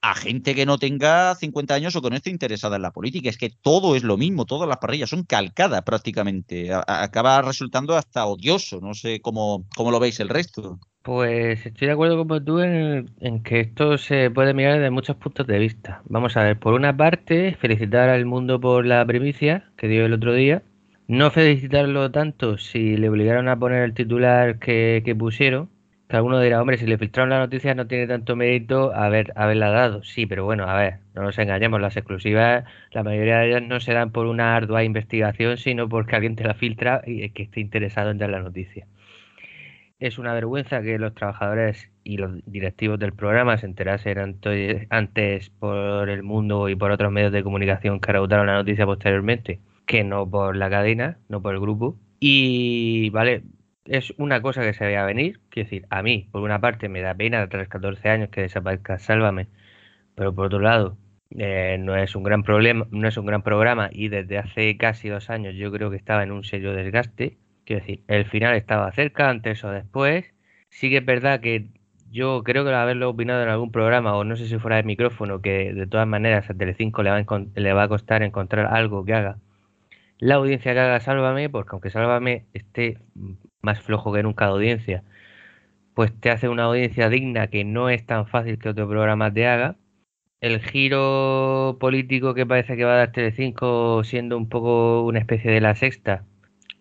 a 0.00 0.14
gente 0.14 0.54
que 0.54 0.66
no 0.66 0.78
tenga 0.78 1.34
50 1.34 1.74
años 1.74 1.94
o 1.94 2.02
que 2.02 2.10
no 2.10 2.16
esté 2.16 2.30
interesada 2.30 2.76
en 2.76 2.82
la 2.82 2.90
política. 2.90 3.30
Es 3.30 3.38
que 3.38 3.50
todo 3.50 3.94
es 3.94 4.02
lo 4.02 4.16
mismo, 4.16 4.46
todas 4.46 4.68
las 4.68 4.78
parrillas 4.78 5.10
son 5.10 5.24
calcadas 5.24 5.82
prácticamente. 5.82 6.72
A 6.72 6.82
acaba 6.86 7.40
resultando 7.42 7.96
hasta 7.96 8.26
odioso. 8.26 8.80
No 8.80 8.94
sé 8.94 9.20
cómo, 9.20 9.64
cómo 9.76 9.92
lo 9.92 10.00
veis 10.00 10.18
el 10.18 10.28
resto. 10.28 10.80
Pues 11.02 11.66
estoy 11.66 11.88
de 11.88 11.92
acuerdo 11.92 12.24
con 12.26 12.44
tú 12.44 12.60
en, 12.60 13.10
en, 13.20 13.42
que 13.42 13.58
esto 13.60 13.98
se 13.98 14.30
puede 14.30 14.54
mirar 14.54 14.74
desde 14.74 14.90
muchos 14.90 15.16
puntos 15.16 15.46
de 15.48 15.58
vista. 15.58 16.00
Vamos 16.04 16.36
a 16.36 16.44
ver, 16.44 16.58
por 16.58 16.74
una 16.74 16.96
parte, 16.96 17.56
felicitar 17.60 18.08
al 18.08 18.24
mundo 18.24 18.60
por 18.60 18.86
la 18.86 19.04
primicia 19.04 19.64
que 19.76 19.88
dio 19.88 20.06
el 20.06 20.12
otro 20.12 20.32
día. 20.32 20.62
No 21.08 21.30
felicitarlo 21.32 22.10
tanto 22.12 22.56
si 22.58 22.96
le 22.96 23.08
obligaron 23.08 23.48
a 23.48 23.58
poner 23.58 23.82
el 23.82 23.94
titular 23.94 24.58
que, 24.60 25.16
pusieron. 25.18 25.68
Que 26.08 26.16
alguno 26.16 26.40
dirá, 26.40 26.60
hombre, 26.60 26.78
si 26.78 26.86
le 26.86 26.98
filtraron 26.98 27.30
la 27.30 27.38
noticia 27.40 27.74
no 27.74 27.86
tiene 27.88 28.06
tanto 28.06 28.36
mérito 28.36 28.94
haber, 28.94 29.32
haberla 29.34 29.70
dado. 29.70 30.04
Sí, 30.04 30.26
pero 30.26 30.44
bueno, 30.44 30.68
a 30.68 30.76
ver, 30.76 30.98
no 31.14 31.22
nos 31.22 31.38
engañemos, 31.38 31.80
las 31.80 31.96
exclusivas, 31.96 32.64
la 32.92 33.02
mayoría 33.02 33.38
de 33.38 33.48
ellas 33.48 33.62
no 33.62 33.80
se 33.80 33.92
dan 33.92 34.12
por 34.12 34.26
una 34.26 34.54
ardua 34.56 34.84
investigación, 34.84 35.56
sino 35.58 35.88
porque 35.88 36.14
alguien 36.16 36.36
te 36.36 36.44
la 36.44 36.54
filtra 36.54 37.02
y 37.06 37.28
que 37.30 37.42
esté 37.44 37.60
interesado 37.60 38.10
en 38.10 38.18
dar 38.18 38.30
la 38.30 38.40
noticia. 38.40 38.86
Es 40.02 40.18
una 40.18 40.34
vergüenza 40.34 40.82
que 40.82 40.98
los 40.98 41.14
trabajadores 41.14 41.88
y 42.02 42.16
los 42.16 42.44
directivos 42.44 42.98
del 42.98 43.12
programa 43.12 43.56
se 43.56 43.66
enterasen 43.66 44.18
antes 44.90 45.50
por 45.50 46.08
el 46.10 46.24
mundo 46.24 46.68
y 46.68 46.74
por 46.74 46.90
otros 46.90 47.12
medios 47.12 47.30
de 47.30 47.44
comunicación 47.44 48.00
que 48.00 48.10
rebotaron 48.10 48.48
la 48.48 48.54
noticia 48.54 48.84
posteriormente. 48.84 49.60
que 49.86 50.02
no 50.02 50.28
por 50.28 50.56
la 50.56 50.68
cadena, 50.70 51.18
no 51.28 51.40
por 51.40 51.54
el 51.54 51.60
grupo. 51.60 51.96
Y, 52.18 53.10
vale, 53.10 53.44
es 53.84 54.12
una 54.18 54.42
cosa 54.42 54.62
que 54.62 54.74
se 54.74 54.84
veía 54.86 55.04
venir. 55.04 55.40
Quiero 55.50 55.66
decir, 55.68 55.86
a 55.90 56.02
mí, 56.02 56.28
por 56.32 56.42
una 56.42 56.60
parte, 56.60 56.88
me 56.88 57.00
da 57.00 57.14
pena 57.14 57.48
tras 57.48 57.68
14 57.68 58.08
años 58.08 58.30
que 58.30 58.42
desaparezca 58.42 58.98
Sálvame, 58.98 59.48
pero 60.16 60.34
por 60.34 60.46
otro 60.46 60.60
lado, 60.60 60.98
eh, 61.30 61.76
no 61.80 61.96
es 61.96 62.16
un 62.16 62.24
gran 62.24 62.42
problema, 62.42 62.86
no 62.90 63.08
es 63.08 63.16
un 63.16 63.26
gran 63.26 63.42
programa 63.42 63.88
y 63.92 64.08
desde 64.08 64.38
hace 64.38 64.76
casi 64.76 65.08
dos 65.08 65.30
años 65.30 65.54
yo 65.54 65.70
creo 65.72 65.90
que 65.90 65.96
estaba 65.96 66.22
en 66.24 66.32
un 66.32 66.44
serio 66.44 66.72
desgaste. 66.74 67.38
Quiero 67.64 67.80
decir, 67.80 68.02
el 68.08 68.26
final 68.26 68.54
estaba 68.56 68.92
cerca, 68.92 69.28
antes 69.30 69.62
o 69.64 69.70
después. 69.70 70.26
Sí 70.70 70.90
que 70.90 70.98
es 70.98 71.04
verdad 71.06 71.40
que 71.40 71.68
yo 72.10 72.42
creo 72.44 72.64
que 72.64 72.72
haberlo 72.72 73.10
opinado 73.10 73.42
en 73.42 73.48
algún 73.48 73.72
programa, 73.72 74.16
o 74.16 74.24
no 74.24 74.36
sé 74.36 74.46
si 74.46 74.58
fuera 74.58 74.76
de 74.76 74.82
micrófono, 74.84 75.40
que 75.42 75.72
de 75.72 75.86
todas 75.86 76.06
maneras 76.06 76.48
a 76.50 76.54
Telecinco 76.54 77.02
le 77.02 77.10
va 77.10 77.18
a, 77.18 77.44
le 77.54 77.72
va 77.72 77.82
a 77.84 77.88
costar 77.88 78.22
encontrar 78.22 78.66
algo 78.66 79.04
que 79.04 79.14
haga 79.14 79.38
la 80.22 80.36
audiencia 80.36 80.72
que 80.72 80.80
haga 80.80 81.00
Sálvame, 81.00 81.50
porque 81.50 81.70
aunque 81.72 81.90
Sálvame 81.90 82.46
esté 82.54 82.98
más 83.60 83.80
flojo 83.82 84.12
que 84.12 84.22
nunca 84.22 84.46
de 84.46 84.52
audiencia, 84.52 85.04
pues 85.94 86.12
te 86.20 86.30
hace 86.30 86.48
una 86.48 86.64
audiencia 86.64 87.08
digna 87.10 87.48
que 87.48 87.64
no 87.64 87.90
es 87.90 88.06
tan 88.06 88.26
fácil 88.28 88.58
que 88.58 88.70
otro 88.70 88.88
programa 88.88 89.32
te 89.32 89.46
haga. 89.48 89.76
El 90.40 90.60
giro 90.60 91.78
político 91.80 92.34
que 92.34 92.46
parece 92.46 92.76
que 92.76 92.84
va 92.84 92.94
a 92.94 92.96
dar 92.98 93.12
Telecinco 93.12 94.04
siendo 94.04 94.36
un 94.38 94.48
poco 94.48 95.02
una 95.04 95.20
especie 95.20 95.50
de 95.50 95.60
la 95.60 95.74
sexta, 95.76 96.24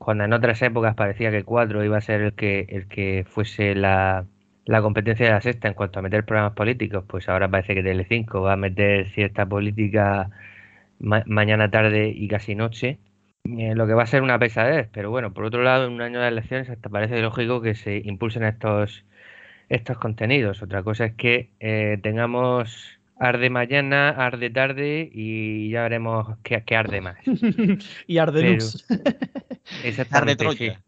cuando 0.04 0.24
en 0.24 0.34
otras 0.34 0.62
épocas 0.64 0.96
parecía 0.96 1.30
que 1.32 1.44
cuatro 1.44 1.84
iba 1.86 1.98
a 1.98 2.02
ser 2.02 2.22
el 2.22 2.34
que, 2.34 2.66
el 2.70 2.88
que 2.88 3.24
fuese 3.30 3.76
la, 3.76 4.26
la 4.66 4.82
competencia 4.82 5.28
de 5.28 5.32
la 5.34 5.42
sexta 5.42 5.68
en 5.68 5.76
cuanto 5.76 6.00
a 6.00 6.02
meter 6.02 6.26
programas 6.26 6.54
políticos, 6.54 7.04
pues 7.08 7.30
ahora 7.30 7.50
parece 7.50 7.76
que 7.76 7.84
Telecinco 7.84 8.42
va 8.42 8.54
a 8.54 8.56
meter 8.58 9.10
cierta 9.10 9.46
política 9.46 10.30
mañana, 11.00 11.70
tarde 11.72 12.10
y 12.16 12.28
casi 12.28 12.56
noche, 12.56 13.00
eh, 13.46 13.76
lo 13.76 13.88
que 13.88 13.94
va 13.94 14.04
a 14.04 14.08
ser 14.08 14.24
una 14.24 14.40
pesadez. 14.40 14.90
Pero 14.92 15.12
bueno, 15.12 15.34
por 15.34 15.46
otro 15.46 15.64
lado, 15.64 15.86
en 15.88 15.94
un 15.94 16.02
año 16.02 16.20
de 16.20 16.28
elecciones 16.30 16.70
hasta 16.70 16.90
parece 16.90 17.22
lógico 17.22 17.62
que 17.62 17.76
se 17.76 17.98
impulsen 18.04 18.44
estos, 18.44 19.06
estos 19.70 19.98
contenidos. 20.00 20.64
Otra 20.64 20.84
cosa 20.84 21.06
es 21.06 21.14
que 21.16 21.52
eh, 21.60 22.00
tengamos 22.04 23.01
arde 23.22 23.52
mañana, 23.52 24.10
arde 24.10 24.50
tarde 24.50 25.10
y 25.14 25.70
ya 25.70 25.84
veremos 25.84 26.38
qué, 26.44 26.64
arde 26.76 27.02
más. 27.02 27.18
y 28.08 28.18
arde 28.18 28.56
luz. 28.56 28.84
Arde 30.12 30.36
Troya. 30.36 30.82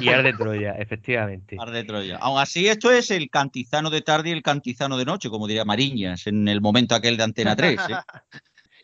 Y, 0.00 0.08
Arde 0.08 0.32
Troya, 0.38 0.72
efectivamente. 0.72 1.56
Arde 1.58 1.84
Troya. 1.84 2.16
Aún 2.16 2.40
así, 2.40 2.66
esto 2.66 2.90
es 2.90 3.10
el 3.10 3.30
cantizano 3.30 3.90
de 3.90 4.02
tarde 4.02 4.30
y 4.30 4.32
el 4.32 4.42
cantizano 4.42 4.98
de 4.98 5.04
noche, 5.04 5.30
como 5.30 5.46
diría 5.46 5.64
Mariñas, 5.64 6.26
en 6.26 6.48
el 6.48 6.60
momento 6.60 6.94
aquel 6.94 7.16
de 7.16 7.22
Antena 7.22 7.54
3. 7.54 7.80
¿eh? 7.90 7.94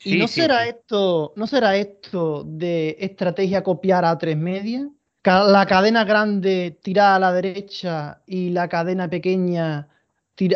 ¿Y 0.04 0.18
no 0.18 0.28
será 0.28 0.66
esto, 0.66 1.32
no 1.36 1.46
será 1.46 1.76
esto 1.76 2.44
de 2.46 2.96
estrategia 3.00 3.62
copiar 3.62 4.04
a 4.04 4.16
tres 4.16 4.36
media? 4.36 4.88
La 5.24 5.66
cadena 5.66 6.04
grande 6.04 6.78
tira 6.82 7.16
a 7.16 7.18
la 7.18 7.32
derecha 7.32 8.22
y 8.26 8.50
la 8.50 8.68
cadena 8.68 9.10
pequeña 9.10 9.89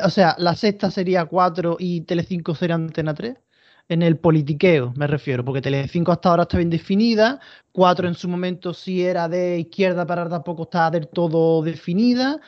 o 0.02 0.10
sea, 0.10 0.34
la 0.38 0.54
sexta 0.54 0.90
sería 0.90 1.24
4 1.26 1.76
y 1.78 2.02
Telecinco 2.02 2.54
sería 2.54 2.76
Antena 2.76 3.14
3 3.14 3.36
en 3.88 4.02
el 4.02 4.18
politiqueo, 4.18 4.92
me 4.96 5.06
refiero, 5.06 5.44
porque 5.44 5.60
Telecinco 5.60 6.12
hasta 6.12 6.30
ahora 6.30 6.42
está 6.44 6.56
bien 6.56 6.70
definida, 6.70 7.40
4 7.72 8.08
en 8.08 8.14
su 8.14 8.28
momento 8.28 8.72
sí 8.72 9.04
era 9.04 9.28
de 9.28 9.58
izquierda, 9.58 10.06
pero 10.06 10.28
tampoco 10.28 10.64
está 10.64 10.90
del 10.90 11.08
todo 11.08 11.62
definida, 11.62 12.40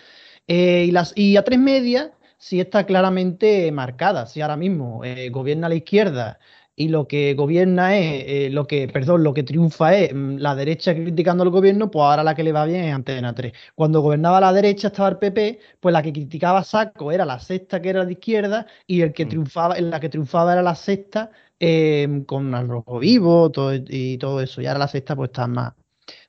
eh, 0.46 0.86
y, 0.88 0.92
las, 0.92 1.12
y 1.16 1.36
a 1.36 1.44
tres 1.44 1.58
media 1.58 2.12
sí 2.38 2.60
está 2.60 2.86
claramente 2.86 3.70
marcada, 3.72 4.26
si 4.26 4.40
ahora 4.40 4.56
mismo 4.56 5.04
eh, 5.04 5.28
gobierna 5.30 5.68
la 5.68 5.74
izquierda 5.74 6.38
y 6.76 6.88
lo 6.88 7.08
que 7.08 7.34
gobierna 7.34 7.96
es, 7.96 8.24
eh, 8.26 8.50
lo 8.50 8.66
que, 8.66 8.86
perdón, 8.86 9.24
lo 9.24 9.32
que 9.32 9.42
triunfa 9.42 9.96
es 9.96 10.14
mm, 10.14 10.36
la 10.36 10.54
derecha 10.54 10.94
criticando 10.94 11.42
al 11.42 11.50
gobierno, 11.50 11.90
pues 11.90 12.04
ahora 12.04 12.22
la 12.22 12.34
que 12.34 12.44
le 12.44 12.52
va 12.52 12.66
bien 12.66 12.84
es 12.84 12.94
Antena 12.94 13.34
3. 13.34 13.52
Cuando 13.74 14.02
gobernaba 14.02 14.40
la 14.40 14.52
derecha 14.52 14.88
estaba 14.88 15.08
el 15.08 15.16
PP, 15.18 15.58
pues 15.80 15.92
la 15.94 16.02
que 16.02 16.12
criticaba 16.12 16.62
Saco 16.62 17.10
era 17.10 17.24
la 17.24 17.40
sexta 17.40 17.80
que 17.80 17.88
era 17.88 18.04
de 18.04 18.12
izquierda 18.12 18.66
y 18.86 19.00
el 19.00 19.14
que 19.14 19.24
mm. 19.24 19.28
triunfaba, 19.28 19.80
la 19.80 20.00
que 20.00 20.10
triunfaba 20.10 20.52
era 20.52 20.62
la 20.62 20.74
sexta 20.74 21.30
em, 21.58 22.24
con 22.24 22.54
al 22.54 22.68
rojo 22.68 22.98
vivo 22.98 23.50
todo, 23.50 23.72
y 23.74 24.18
todo 24.18 24.42
eso. 24.42 24.60
Y 24.60 24.66
ahora 24.66 24.80
la 24.80 24.88
sexta 24.88 25.16
pues 25.16 25.30
está 25.30 25.46
más 25.46 25.72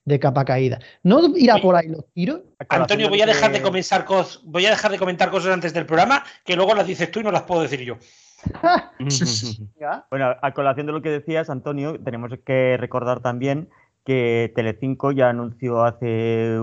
de 0.05 0.19
capa 0.19 0.45
caída. 0.45 0.79
¿No 1.03 1.35
irá 1.35 1.57
por 1.57 1.75
ahí 1.75 1.89
los 1.89 2.05
tiros? 2.13 2.39
Antonio, 2.69 3.09
voy 3.09 3.21
a 3.21 3.25
dejar 3.25 3.51
de 3.51 3.61
comenzar 3.61 4.05
cosas, 4.05 4.39
voy 4.45 4.65
a 4.65 4.69
dejar 4.69 4.91
de 4.91 4.97
comentar 4.97 5.29
cosas 5.29 5.51
antes 5.51 5.73
del 5.73 5.85
programa 5.85 6.23
que 6.45 6.55
luego 6.55 6.73
las 6.73 6.87
dices 6.87 7.11
tú 7.11 7.19
y 7.19 7.23
no 7.23 7.31
las 7.31 7.43
puedo 7.43 7.61
decir 7.61 7.81
yo. 7.81 7.97
bueno, 10.11 10.35
a 10.41 10.53
colación 10.53 10.85
de 10.85 10.93
lo 10.93 11.01
que 11.01 11.09
decías, 11.09 11.49
Antonio, 11.49 11.99
tenemos 11.99 12.31
que 12.45 12.77
recordar 12.77 13.21
también 13.21 13.69
que 14.07 14.53
Telecinco 14.55 15.11
ya 15.11 15.29
anunció 15.29 15.83
hace, 15.83 16.57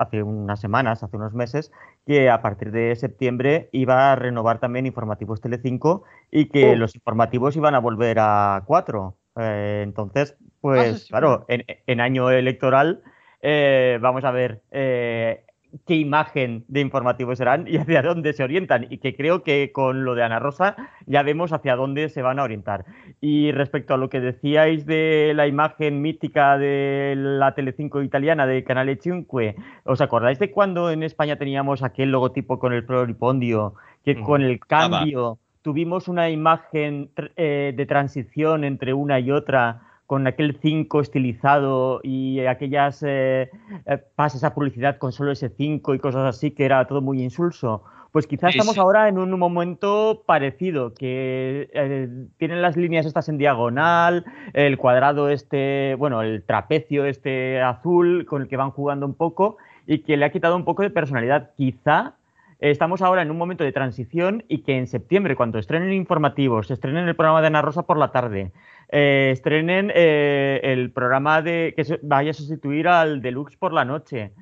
hace 0.00 0.22
unas 0.24 0.60
semanas, 0.60 1.04
hace 1.04 1.16
unos 1.16 1.32
meses, 1.32 1.70
que 2.04 2.28
a 2.28 2.42
partir 2.42 2.72
de 2.72 2.96
septiembre 2.96 3.68
iba 3.70 4.10
a 4.10 4.16
renovar 4.16 4.58
también 4.58 4.84
informativos 4.84 5.40
Telecinco 5.40 6.02
y 6.32 6.46
que 6.46 6.72
oh. 6.72 6.74
los 6.74 6.96
informativos 6.96 7.54
iban 7.54 7.76
a 7.76 7.78
volver 7.78 8.18
a 8.18 8.64
cuatro. 8.66 9.16
Eh, 9.36 9.82
entonces, 9.84 10.36
pues 10.60 11.04
ah, 11.04 11.06
claro, 11.10 11.46
en, 11.46 12.00
año 12.00 12.30
electoral 12.32 13.02
eh, 13.42 13.98
vamos 14.00 14.24
a 14.24 14.32
ver 14.32 14.62
eh, 14.72 15.44
qué 15.86 15.94
imagen 15.94 16.64
de 16.68 16.80
informativos 16.80 17.38
serán 17.38 17.66
y 17.68 17.76
hacia 17.76 18.02
dónde 18.02 18.32
se 18.32 18.42
orientan. 18.42 18.86
Y 18.90 18.98
que 18.98 19.16
creo 19.16 19.42
que 19.42 19.72
con 19.72 20.04
lo 20.04 20.14
de 20.14 20.22
Ana 20.22 20.38
Rosa 20.38 20.76
ya 21.06 21.22
vemos 21.22 21.52
hacia 21.52 21.76
dónde 21.76 22.08
se 22.08 22.22
van 22.22 22.38
a 22.38 22.44
orientar. 22.44 22.84
Y 23.20 23.52
respecto 23.52 23.94
a 23.94 23.96
lo 23.96 24.08
que 24.08 24.20
decíais 24.20 24.86
de 24.86 25.32
la 25.34 25.46
imagen 25.46 26.00
mítica 26.02 26.58
de 26.58 27.14
la 27.16 27.54
Telecinco 27.54 28.02
italiana 28.02 28.46
de 28.46 28.64
Canale 28.64 28.98
5, 29.00 29.40
¿os 29.84 30.00
acordáis 30.00 30.38
de 30.38 30.50
cuando 30.50 30.90
en 30.90 31.02
España 31.02 31.36
teníamos 31.36 31.82
aquel 31.82 32.10
logotipo 32.10 32.58
con 32.58 32.72
el 32.72 32.84
floripondio, 32.84 33.74
que 34.04 34.20
con 34.20 34.42
el 34.42 34.60
cambio 34.60 35.38
tuvimos 35.62 36.08
una 36.08 36.30
imagen 36.30 37.10
eh, 37.36 37.72
de 37.76 37.86
transición 37.86 38.64
entre 38.64 38.94
una 38.94 39.20
y 39.20 39.30
otra? 39.30 39.87
Con 40.08 40.26
aquel 40.26 40.56
5 40.58 41.02
estilizado 41.02 42.00
y 42.02 42.40
aquellas 42.46 43.02
eh, 43.06 43.50
eh, 43.84 43.98
pases 44.16 44.42
a 44.42 44.54
publicidad 44.54 44.96
con 44.96 45.12
solo 45.12 45.32
ese 45.32 45.50
5 45.50 45.94
y 45.94 45.98
cosas 45.98 46.24
así, 46.24 46.52
que 46.52 46.64
era 46.64 46.86
todo 46.86 47.02
muy 47.02 47.22
insulso. 47.22 47.84
Pues 48.10 48.26
quizás 48.26 48.54
estamos 48.54 48.78
ahora 48.78 49.08
en 49.08 49.18
un 49.18 49.38
momento 49.38 50.22
parecido, 50.24 50.94
que 50.94 51.68
eh, 51.74 52.08
tienen 52.38 52.62
las 52.62 52.78
líneas 52.78 53.04
estas 53.04 53.28
en 53.28 53.36
diagonal, 53.36 54.24
el 54.54 54.78
cuadrado 54.78 55.28
este, 55.28 55.94
bueno, 55.98 56.22
el 56.22 56.42
trapecio 56.42 57.04
este 57.04 57.60
azul 57.60 58.24
con 58.24 58.40
el 58.40 58.48
que 58.48 58.56
van 58.56 58.70
jugando 58.70 59.04
un 59.04 59.14
poco 59.14 59.58
y 59.86 59.98
que 59.98 60.16
le 60.16 60.24
ha 60.24 60.32
quitado 60.32 60.56
un 60.56 60.64
poco 60.64 60.84
de 60.84 60.88
personalidad. 60.88 61.50
Quizá 61.54 62.14
estamos 62.60 63.02
ahora 63.02 63.20
en 63.20 63.30
un 63.30 63.36
momento 63.36 63.62
de 63.62 63.72
transición 63.72 64.42
y 64.48 64.62
que 64.62 64.78
en 64.78 64.86
septiembre, 64.86 65.36
cuando 65.36 65.58
estrenen 65.58 65.92
informativos, 65.92 66.70
estrenen 66.70 67.08
el 67.08 67.14
programa 67.14 67.42
de 67.42 67.48
Ana 67.48 67.60
Rosa 67.60 67.82
por 67.82 67.98
la 67.98 68.10
tarde, 68.10 68.52
eh, 68.90 69.30
estrenen 69.32 69.92
eh, 69.94 70.60
el 70.62 70.90
programa 70.90 71.42
de 71.42 71.74
que 71.76 71.98
vaya 72.02 72.30
a 72.30 72.34
sustituir 72.34 72.88
al 72.88 73.20
Deluxe 73.22 73.56
por 73.56 73.72
la 73.72 73.84
noche 73.84 74.32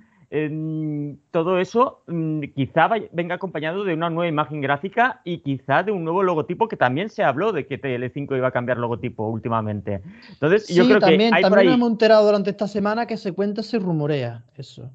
todo 1.30 1.60
eso 1.60 2.02
mm, 2.08 2.40
quizá 2.54 2.88
venga 3.12 3.36
acompañado 3.36 3.84
de 3.84 3.94
una 3.94 4.10
nueva 4.10 4.28
imagen 4.28 4.60
gráfica 4.60 5.20
y 5.22 5.38
quizá 5.38 5.84
de 5.84 5.92
un 5.92 6.02
nuevo 6.02 6.22
logotipo 6.22 6.66
que 6.66 6.76
también 6.76 7.10
se 7.10 7.22
habló 7.22 7.52
de 7.52 7.66
que 7.66 7.80
TL5 7.80 8.36
iba 8.36 8.48
a 8.48 8.50
cambiar 8.50 8.78
logotipo 8.78 9.28
últimamente. 9.28 10.02
Entonces, 10.30 10.68
yo 10.68 10.84
creo 10.84 10.98
también, 10.98 11.30
que 11.30 11.36
hay 11.36 11.42
también 11.42 11.72
hemos 11.72 11.90
enterado 11.90 12.26
durante 12.26 12.50
esta 12.50 12.66
semana 12.66 13.06
que 13.06 13.16
se 13.16 13.32
cuenta, 13.32 13.62
se 13.62 13.78
rumorea 13.78 14.42
eso. 14.56 14.90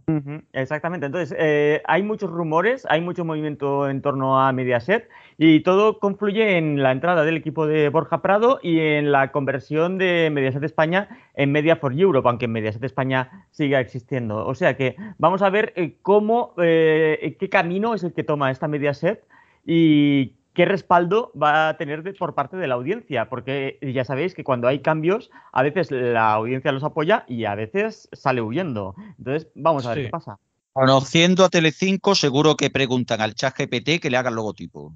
exactamente. 0.51 1.05
Entonces, 1.05 1.35
eh, 1.39 1.81
hay 1.85 2.03
muchos 2.03 2.29
rumores, 2.29 2.85
hay 2.89 2.99
mucho 2.99 3.23
movimiento 3.23 3.89
en 3.89 4.01
torno 4.01 4.39
a 4.39 4.51
Mediaset 4.51 5.07
y 5.43 5.61
todo 5.61 5.97
confluye 5.97 6.59
en 6.59 6.83
la 6.83 6.91
entrada 6.91 7.23
del 7.23 7.35
equipo 7.35 7.65
de 7.65 7.89
Borja 7.89 8.21
Prado 8.21 8.59
y 8.61 8.79
en 8.79 9.11
la 9.11 9.31
conversión 9.31 9.97
de 9.97 10.29
Mediaset 10.31 10.61
España 10.61 11.09
en 11.33 11.51
Media 11.51 11.77
for 11.77 11.99
Europe, 11.99 12.29
aunque 12.29 12.47
Mediaset 12.47 12.83
España 12.83 13.47
siga 13.49 13.79
existiendo. 13.79 14.45
O 14.45 14.53
sea 14.53 14.77
que 14.77 14.95
vamos 15.17 15.41
a 15.41 15.49
ver 15.49 15.73
eh, 15.75 15.95
cómo, 16.03 16.53
eh, 16.61 17.35
qué 17.39 17.49
camino 17.49 17.95
es 17.95 18.03
el 18.03 18.13
que 18.13 18.23
toma 18.23 18.51
esta 18.51 18.67
Mediaset 18.67 19.25
y 19.65 20.33
qué 20.53 20.65
respaldo 20.65 21.31
va 21.35 21.69
a 21.69 21.77
tener 21.77 22.03
por 22.19 22.35
parte 22.35 22.55
de 22.55 22.67
la 22.67 22.75
audiencia, 22.75 23.27
porque 23.27 23.79
ya 23.81 24.05
sabéis 24.05 24.35
que 24.35 24.43
cuando 24.43 24.67
hay 24.67 24.81
cambios, 24.83 25.31
a 25.53 25.63
veces 25.63 25.89
la 25.89 26.33
audiencia 26.33 26.71
los 26.71 26.83
apoya 26.83 27.25
y 27.27 27.45
a 27.45 27.55
veces 27.55 28.09
sale 28.11 28.43
huyendo. 28.43 28.93
Entonces, 29.17 29.47
vamos 29.55 29.87
a 29.87 29.95
ver 29.95 30.03
qué 30.03 30.09
pasa. 30.11 30.37
Conociendo 30.71 31.43
a 31.43 31.49
Telecinco, 31.49 32.13
seguro 32.13 32.55
que 32.55 32.69
preguntan 32.69 33.21
al 33.21 33.33
chat 33.33 33.57
GPT 33.57 33.99
que 33.99 34.11
le 34.11 34.17
haga 34.17 34.29
el 34.29 34.35
logotipo. 34.35 34.93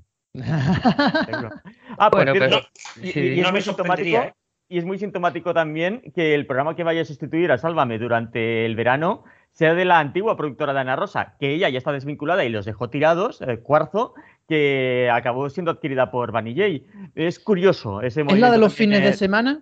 Ah, 1.97 2.09
bueno, 2.11 2.33
pero, 2.33 2.61
y, 3.01 3.41
no 3.41 3.51
me 3.51 3.61
sintomático, 3.61 4.17
¿eh? 4.17 4.33
y 4.67 4.77
es 4.77 4.85
muy 4.85 4.97
sintomático 4.97 5.53
también 5.53 6.01
que 6.13 6.33
el 6.33 6.45
programa 6.45 6.75
que 6.75 6.83
vaya 6.83 7.01
a 7.01 7.05
sustituir 7.05 7.51
a 7.51 7.57
Sálvame 7.57 7.99
durante 7.99 8.65
el 8.65 8.75
verano 8.75 9.23
sea 9.51 9.73
de 9.73 9.85
la 9.85 9.99
antigua 9.99 10.35
productora 10.35 10.73
de 10.73 10.81
Ana 10.81 10.97
Rosa, 10.97 11.35
que 11.39 11.53
ella 11.53 11.69
ya 11.69 11.77
está 11.77 11.93
desvinculada 11.93 12.43
y 12.43 12.49
los 12.49 12.65
dejó 12.65 12.89
tirados, 12.89 13.41
eh, 13.41 13.59
Cuarzo, 13.59 14.13
que 14.49 15.09
acabó 15.11 15.49
siendo 15.49 15.71
adquirida 15.71 16.11
por 16.11 16.33
Vanillay. 16.33 16.85
Es 17.15 17.39
curioso 17.39 18.01
ese 18.01 18.21
¿Es 18.21 18.39
la 18.39 18.51
de 18.51 18.57
los 18.57 18.73
fines 18.73 19.01
de 19.01 19.13
semana? 19.13 19.61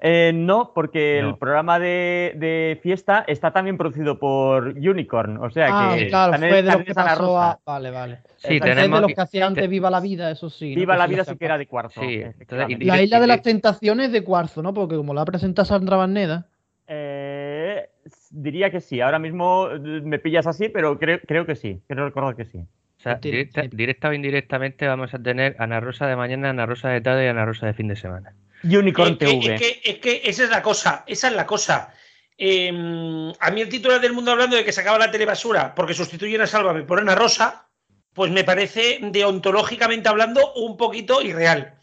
Eh, 0.00 0.32
no, 0.34 0.72
porque 0.74 1.20
No. 1.22 1.30
el 1.30 1.36
programa 1.36 1.78
de, 1.78 2.32
de 2.36 2.78
fiesta 2.82 3.24
está 3.26 3.50
también 3.52 3.76
producido 3.76 4.18
por 4.18 4.68
Unicorn. 4.68 5.36
O 5.38 5.50
sea 5.50 5.68
Ah, 5.70 5.94
que 5.96 6.08
claro, 6.08 6.32
también- 6.32 6.52
fue 6.52 6.62
de 6.62 6.72
los 6.72 6.82
que 6.84 6.90
es 6.92 6.96
Ana 6.96 7.10
pasó 7.10 7.38
a... 7.38 7.46
Rosa. 7.52 7.60
Vale, 7.66 7.90
vale. 7.90 8.18
Sí, 8.36 8.60
tenemos 8.60 8.98
de 9.00 9.06
los 9.08 9.14
que- 9.14 9.20
hacía 9.22 9.46
antes 9.46 9.62
te- 9.64 9.68
Viva 9.68 9.90
la 9.90 10.00
Vida, 10.00 10.30
eso 10.30 10.48
sí. 10.50 10.74
Viva 10.74 10.96
la 10.96 11.06
vida 11.06 11.24
sí 11.24 11.36
que 11.36 11.44
era 11.44 11.58
de 11.58 11.66
cuarzo. 11.66 12.00
Sí, 12.00 12.22
entonces, 12.22 12.78
La 12.86 13.02
isla 13.02 13.20
de 13.20 13.26
las 13.26 13.42
tentaciones 13.42 14.10
de 14.12 14.24
cuarzo, 14.24 14.62
¿no? 14.62 14.72
Porque 14.72 14.96
como 14.96 15.12
la 15.14 15.24
presenta 15.24 15.64
Sandra 15.64 15.96
Barneda. 15.96 16.46
Eh, 16.86 17.88
diría 18.30 18.70
que 18.70 18.80
sí. 18.80 19.00
Ahora 19.00 19.18
mismo 19.18 19.68
eh, 19.70 19.78
me 20.02 20.18
pillas 20.18 20.46
así, 20.46 20.68
pero 20.68 20.98
creo, 20.98 21.20
creo 21.26 21.46
que 21.46 21.56
sí. 21.56 21.80
Quiero 21.86 22.04
recordar 22.06 22.36
que 22.36 22.44
sí. 22.44 22.58
O 22.58 23.02
sea, 23.04 23.16
directa 23.16 24.08
o 24.08 24.12
indirectamente 24.14 24.86
vamos 24.86 25.12
a 25.12 25.18
tener 25.18 25.56
Ana 25.58 25.80
Rosa 25.80 26.06
de 26.06 26.16
mañana, 26.16 26.50
Ana 26.50 26.64
Rosa 26.64 26.88
de 26.88 27.00
tarde 27.02 27.24
y 27.26 27.28
Ana 27.28 27.44
Rosa 27.44 27.66
de 27.66 27.74
fin 27.74 27.88
de 27.88 27.96
semana. 27.96 28.32
Unicorn 28.64 29.12
Es 29.12 29.18
que, 29.18 29.26
TV. 29.26 29.54
es, 29.54 29.60
que, 29.60 29.80
es 29.90 29.98
que 29.98 30.20
esa 30.24 30.44
es 30.44 30.50
la 30.50 30.62
cosa, 30.62 31.04
esa 31.06 31.28
es 31.28 31.34
la 31.34 31.46
cosa. 31.46 31.92
Eh, 32.36 33.32
a 33.40 33.50
mí 33.50 33.60
el 33.60 33.68
titular 33.68 34.00
del 34.00 34.12
mundo 34.12 34.32
hablando 34.32 34.56
de 34.56 34.64
que 34.64 34.72
se 34.72 34.80
acaba 34.80 34.98
la 34.98 35.10
telebasura 35.10 35.74
porque 35.74 35.94
sustituyen 35.94 36.40
a 36.40 36.46
Sálvame 36.46 36.82
por 36.82 36.98
Ana 37.00 37.14
Rosa, 37.14 37.68
pues 38.12 38.30
me 38.32 38.44
parece 38.44 38.98
deontológicamente 39.02 40.08
hablando 40.08 40.52
un 40.54 40.76
poquito 40.76 41.22
irreal. 41.22 41.74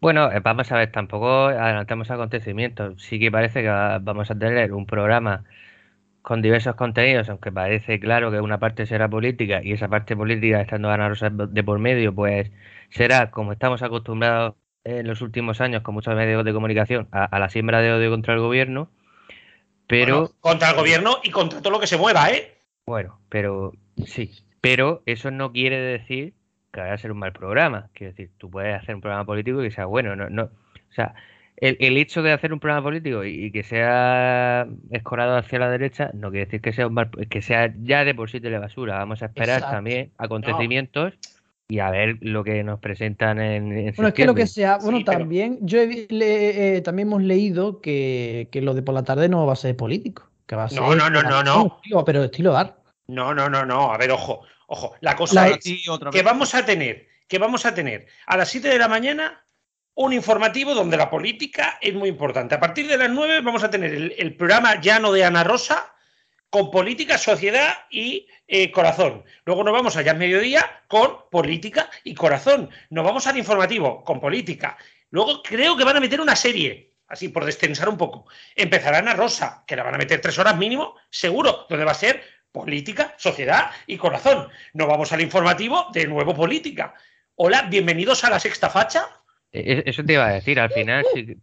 Bueno, 0.00 0.30
eh, 0.30 0.40
vamos 0.40 0.70
a 0.70 0.76
ver, 0.76 0.92
tampoco 0.92 1.46
adelantamos 1.46 2.10
acontecimientos. 2.10 3.02
Sí 3.02 3.18
que 3.18 3.30
parece 3.30 3.62
que 3.62 3.68
va- 3.68 3.98
vamos 4.00 4.30
a 4.30 4.38
tener 4.38 4.72
un 4.72 4.86
programa 4.86 5.44
con 6.22 6.42
diversos 6.42 6.76
contenidos, 6.76 7.28
aunque 7.30 7.52
parece 7.52 8.00
claro 8.00 8.30
que 8.30 8.40
una 8.40 8.58
parte 8.60 8.86
será 8.86 9.08
política 9.08 9.62
y 9.64 9.72
esa 9.72 9.88
parte 9.88 10.16
política, 10.16 10.60
estando 10.60 10.90
Ana 10.90 11.08
Rosa 11.08 11.30
de 11.30 11.64
por 11.64 11.78
medio, 11.80 12.14
pues 12.14 12.50
será, 12.90 13.30
como 13.30 13.52
estamos 13.52 13.82
acostumbrados 13.82 14.54
en 14.84 15.06
los 15.06 15.20
últimos 15.22 15.60
años 15.60 15.82
con 15.82 15.94
muchos 15.94 16.14
medios 16.14 16.44
de 16.44 16.52
comunicación, 16.52 17.08
a, 17.10 17.24
a 17.24 17.38
la 17.38 17.48
siembra 17.48 17.80
de 17.80 17.92
odio 17.92 18.10
contra 18.10 18.34
el 18.34 18.40
gobierno. 18.40 18.90
Pero, 19.86 20.20
Bueno, 20.20 20.34
contra 20.40 20.70
el 20.70 20.76
gobierno 20.76 21.18
y 21.22 21.30
contra 21.30 21.60
todo 21.60 21.72
lo 21.72 21.80
que 21.80 21.86
se 21.86 21.96
mueva, 21.98 22.30
¿eh? 22.30 22.54
bueno, 22.86 23.18
pero 23.28 23.72
sí, 24.06 24.30
pero 24.60 25.02
eso 25.06 25.30
no 25.30 25.52
quiere 25.52 25.78
decir 25.78 26.34
que 26.72 26.80
vaya 26.80 26.94
a 26.94 26.98
ser 26.98 27.12
un 27.12 27.18
mal 27.18 27.32
programa. 27.32 27.88
Quiero 27.92 28.12
decir, 28.12 28.30
tú 28.38 28.50
puedes 28.50 28.74
hacer 28.74 28.94
un 28.94 29.00
programa 29.00 29.24
político 29.24 29.62
y 29.62 29.68
que 29.68 29.74
sea 29.74 29.86
bueno, 29.86 30.16
no, 30.16 30.28
no, 30.28 30.44
o 30.44 30.94
sea, 30.94 31.14
el, 31.56 31.76
el 31.80 31.96
hecho 31.96 32.22
de 32.22 32.32
hacer 32.32 32.52
un 32.52 32.60
programa 32.60 32.82
político 32.82 33.24
y, 33.24 33.46
y 33.46 33.52
que 33.52 33.62
sea 33.62 34.66
escorado 34.90 35.36
hacia 35.36 35.58
la 35.58 35.70
derecha 35.70 36.10
no 36.12 36.30
quiere 36.30 36.46
decir 36.46 36.60
que 36.60 36.72
sea 36.72 36.86
un 36.86 36.94
mal, 36.94 37.10
que 37.30 37.42
sea 37.42 37.72
ya 37.82 38.04
de 38.04 38.14
por 38.14 38.30
sí 38.30 38.40
telebasura. 38.40 38.96
Vamos 38.96 39.22
a 39.22 39.26
esperar 39.26 39.58
Exacto. 39.58 39.76
también 39.76 40.10
acontecimientos 40.18 41.14
y 41.68 41.78
a 41.78 41.90
ver 41.90 42.18
lo 42.20 42.44
que 42.44 42.62
nos 42.62 42.78
presentan 42.80 43.40
en, 43.40 43.72
en 43.72 43.94
Bueno, 43.94 44.08
es 44.08 44.14
que 44.14 44.26
lo 44.26 44.34
que 44.34 44.46
sea, 44.46 44.78
bueno, 44.78 44.98
Sí, 44.98 45.04
pero- 45.04 45.18
también, 45.18 45.58
yo 45.62 45.80
he 45.80 46.06
le- 46.10 46.76
eh, 46.76 46.80
también 46.82 47.08
hemos 47.08 47.22
leído 47.22 47.80
que, 47.80 48.48
que 48.52 48.60
lo 48.60 48.74
de 48.74 48.82
por 48.82 48.94
la 48.94 49.02
tarde 49.04 49.28
no 49.28 49.46
va 49.46 49.54
a 49.54 49.56
ser 49.56 49.76
político, 49.76 50.30
que 50.46 50.56
va 50.56 50.64
a 50.64 50.68
ser 50.68 50.80
No, 50.80 50.94
no, 50.94 51.08
no, 51.08 51.22
no, 51.22 51.42
no. 51.42 51.66
estilo- 51.82 52.04
pero 52.04 52.24
estilo 52.24 52.52
dar. 52.52 52.76
No, 53.08 53.34
no, 53.34 53.48
no, 53.48 53.64
no. 53.64 53.92
A 53.92 53.98
ver, 53.98 54.10
ojo, 54.10 54.42
ojo. 54.66 54.94
La 55.00 55.16
cosa 55.16 55.48
La- 55.48 55.54
es 55.54 55.64
Sí, 55.64 55.82
otra 55.88 56.10
que 56.10 56.22
vamos 56.22 56.54
a 56.54 56.64
tener, 56.64 57.06
que 57.28 57.38
vamos 57.38 57.64
a 57.66 57.74
tener 57.74 58.06
a 58.26 58.36
las 58.36 58.48
7 58.50 58.68
de 58.68 58.78
la 58.78 58.88
mañana 58.88 59.42
un 59.94 60.12
informativo 60.12 60.74
donde 60.74 60.96
la 60.96 61.08
política 61.08 61.78
es 61.80 61.94
muy 61.94 62.08
importante. 62.10 62.54
A 62.56 62.60
partir 62.60 62.86
de 62.88 62.98
las 62.98 63.10
9 63.10 63.40
vamos 63.40 63.62
a 63.64 63.70
tener 63.70 63.94
el, 63.94 64.14
el 64.18 64.36
programa 64.36 64.80
llano 64.80 65.12
de 65.12 65.24
Ana 65.24 65.44
Rosa 65.44 65.93
con 66.54 66.70
política, 66.70 67.18
sociedad 67.18 67.78
y 67.90 68.28
eh, 68.46 68.70
corazón. 68.70 69.24
Luego 69.44 69.64
nos 69.64 69.72
vamos 69.72 69.96
allá 69.96 70.12
al 70.12 70.18
mediodía 70.18 70.82
con 70.86 71.28
política 71.28 71.90
y 72.04 72.14
corazón. 72.14 72.70
Nos 72.90 73.04
vamos 73.04 73.26
al 73.26 73.36
informativo 73.36 74.04
con 74.04 74.20
política. 74.20 74.76
Luego 75.10 75.42
creo 75.42 75.76
que 75.76 75.82
van 75.82 75.96
a 75.96 76.00
meter 76.00 76.20
una 76.20 76.36
serie, 76.36 76.92
así 77.08 77.26
por 77.30 77.44
destensar 77.44 77.88
un 77.88 77.96
poco. 77.96 78.28
Empezará 78.54 78.98
Ana 78.98 79.14
Rosa, 79.14 79.64
que 79.66 79.74
la 79.74 79.82
van 79.82 79.96
a 79.96 79.98
meter 79.98 80.20
tres 80.20 80.38
horas 80.38 80.56
mínimo, 80.56 80.94
seguro, 81.10 81.66
donde 81.68 81.84
va 81.84 81.90
a 81.90 81.94
ser 81.96 82.22
política, 82.52 83.16
sociedad 83.18 83.72
y 83.88 83.96
corazón. 83.96 84.48
Nos 84.74 84.86
vamos 84.86 85.12
al 85.12 85.22
informativo, 85.22 85.88
de 85.92 86.06
nuevo 86.06 86.36
política. 86.36 86.94
Hola, 87.34 87.62
bienvenidos 87.62 88.22
a 88.22 88.30
la 88.30 88.38
sexta 88.38 88.70
facha. 88.70 89.08
E- 89.50 89.82
Eso 89.86 90.04
te 90.04 90.12
iba 90.12 90.26
a 90.26 90.34
decir, 90.34 90.60
al 90.60 90.70
final 90.70 91.04
sí, 91.12 91.36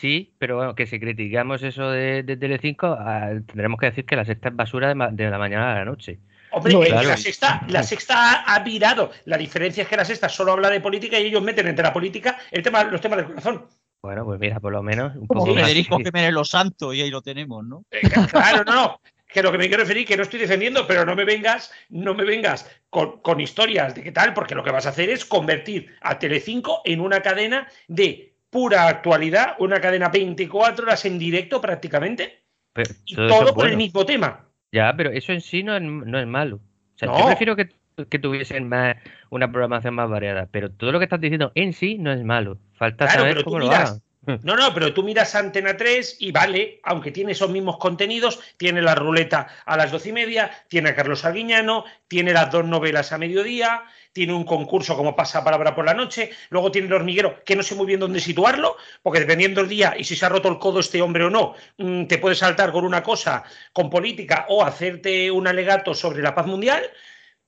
sí, 0.00 0.34
pero 0.38 0.56
bueno, 0.56 0.74
que 0.74 0.86
si 0.86 0.98
criticamos 1.00 1.62
eso 1.62 1.90
de, 1.90 2.22
de 2.22 2.36
Telecinco, 2.36 2.96
ah, 2.98 3.30
tendremos 3.46 3.78
que 3.78 3.86
decir 3.86 4.04
que 4.04 4.16
la 4.16 4.24
sexta 4.24 4.48
es 4.48 4.56
basura 4.56 4.88
de, 4.88 4.94
ma- 4.94 5.10
de 5.10 5.30
la 5.30 5.38
mañana 5.38 5.72
a 5.72 5.78
la 5.78 5.84
noche. 5.84 6.18
Hombre, 6.50 6.72
No, 6.72 6.80
claro. 6.80 7.08
la 7.08 7.16
sexta, 7.16 7.62
la 7.68 7.82
sexta 7.82 8.14
ha, 8.44 8.54
ha 8.54 8.58
virado. 8.60 9.10
La 9.24 9.36
diferencia 9.36 9.82
es 9.82 9.88
que 9.88 9.96
la 9.96 10.04
sexta 10.04 10.28
solo 10.28 10.52
habla 10.52 10.70
de 10.70 10.80
política 10.80 11.18
y 11.18 11.26
ellos 11.26 11.42
meten 11.42 11.66
entre 11.66 11.82
la 11.82 11.92
política 11.92 12.38
el 12.50 12.62
tema, 12.62 12.84
los 12.84 13.00
temas 13.00 13.18
del 13.18 13.26
corazón. 13.26 13.66
Bueno, 14.02 14.24
pues 14.24 14.38
mira, 14.38 14.60
por 14.60 14.72
lo 14.72 14.82
menos 14.82 15.16
un 15.16 15.26
poco. 15.26 15.54
Federico 15.54 15.96
Jiménez 15.98 16.32
Los 16.32 16.50
Santos 16.50 16.94
y 16.94 17.00
ahí 17.02 17.10
lo 17.10 17.22
tenemos, 17.22 17.64
¿no? 17.64 17.84
Eh, 17.90 18.02
Claro, 18.30 18.62
no, 18.64 18.74
no. 18.74 19.00
Que 19.26 19.42
lo 19.42 19.50
que 19.50 19.58
me 19.58 19.66
quiero 19.66 19.82
referir, 19.82 20.06
que 20.06 20.16
no 20.16 20.22
estoy 20.22 20.38
defendiendo, 20.38 20.86
pero 20.86 21.04
no 21.04 21.16
me 21.16 21.24
vengas, 21.24 21.72
no 21.88 22.14
me 22.14 22.24
vengas 22.24 22.70
con, 22.90 23.20
con 23.20 23.40
historias 23.40 23.94
de 23.96 24.04
qué 24.04 24.12
tal, 24.12 24.32
porque 24.32 24.54
lo 24.54 24.62
que 24.62 24.70
vas 24.70 24.86
a 24.86 24.90
hacer 24.90 25.10
es 25.10 25.24
convertir 25.24 25.92
a 26.02 26.18
Telecinco 26.20 26.82
en 26.84 27.00
una 27.00 27.20
cadena 27.20 27.66
de 27.88 28.33
pura 28.54 28.86
actualidad, 28.86 29.56
una 29.58 29.80
cadena 29.80 30.10
24 30.10 30.84
horas 30.84 31.04
en 31.06 31.18
directo 31.18 31.60
prácticamente, 31.60 32.44
Pero 32.72 32.94
y 33.04 33.16
todo 33.16 33.26
todo, 33.26 33.54
por 33.54 33.68
el 33.68 33.76
mismo 33.76 34.06
tema. 34.06 34.48
Ya, 34.70 34.94
pero 34.96 35.10
eso 35.10 35.32
en 35.32 35.40
sí 35.40 35.64
no 35.64 35.74
es, 35.74 35.82
no 35.82 36.20
es 36.20 36.26
malo. 36.28 36.60
O 36.94 36.98
sea, 36.98 37.18
yo 37.18 37.26
prefiero 37.26 37.56
que, 37.56 37.70
que 38.08 38.18
tuviesen 38.20 38.68
más, 38.68 38.94
una 39.30 39.50
programación 39.50 39.94
más 39.94 40.08
variada, 40.08 40.46
pero 40.52 40.70
todo 40.70 40.92
lo 40.92 41.00
que 41.00 41.04
estás 41.04 41.20
diciendo 41.20 41.50
en 41.56 41.72
sí 41.72 41.98
no 41.98 42.12
es 42.12 42.22
malo. 42.22 42.58
Falta 42.74 43.06
Claro, 43.06 43.22
saber 43.22 43.42
cómo 43.42 43.58
lo 43.58 43.72
hagan. 43.72 44.00
No, 44.26 44.56
no, 44.56 44.72
pero 44.72 44.92
tú 44.94 45.02
miras 45.02 45.34
Antena 45.34 45.76
3 45.76 46.16
y 46.20 46.32
vale, 46.32 46.80
aunque 46.84 47.10
tiene 47.10 47.32
esos 47.32 47.50
mismos 47.50 47.78
contenidos, 47.78 48.40
tiene 48.56 48.82
la 48.82 48.94
ruleta 48.94 49.48
a 49.64 49.76
las 49.76 49.92
doce 49.92 50.10
y 50.10 50.12
media, 50.12 50.50
tiene 50.68 50.90
a 50.90 50.94
Carlos 50.94 51.24
Arguiñano, 51.24 51.84
tiene 52.08 52.32
las 52.32 52.50
dos 52.50 52.64
novelas 52.64 53.12
a 53.12 53.18
mediodía, 53.18 53.84
tiene 54.14 54.32
un 54.32 54.44
concurso 54.44 54.96
como 54.96 55.16
pasa 55.16 55.44
palabra 55.44 55.74
por 55.74 55.84
la 55.84 55.92
noche, 55.92 56.30
luego 56.50 56.70
tiene 56.70 56.86
el 56.86 56.94
hormiguero, 56.94 57.42
que 57.44 57.56
no 57.56 57.62
sé 57.62 57.74
muy 57.74 57.84
bien 57.84 58.00
dónde 58.00 58.20
situarlo, 58.20 58.76
porque 59.02 59.20
dependiendo 59.20 59.60
del 59.60 59.68
día 59.68 59.94
y 59.98 60.04
si 60.04 60.14
se 60.14 60.24
ha 60.24 60.28
roto 60.28 60.48
el 60.48 60.58
codo 60.58 60.80
este 60.80 61.02
hombre 61.02 61.24
o 61.24 61.30
no, 61.30 61.54
mm, 61.78 62.06
te 62.06 62.18
puedes 62.18 62.38
saltar 62.38 62.70
con 62.72 62.84
una 62.84 63.02
cosa, 63.02 63.42
con 63.72 63.90
política, 63.90 64.46
o 64.48 64.62
hacerte 64.64 65.30
un 65.30 65.48
alegato 65.48 65.94
sobre 65.94 66.22
la 66.22 66.34
paz 66.34 66.46
mundial. 66.46 66.82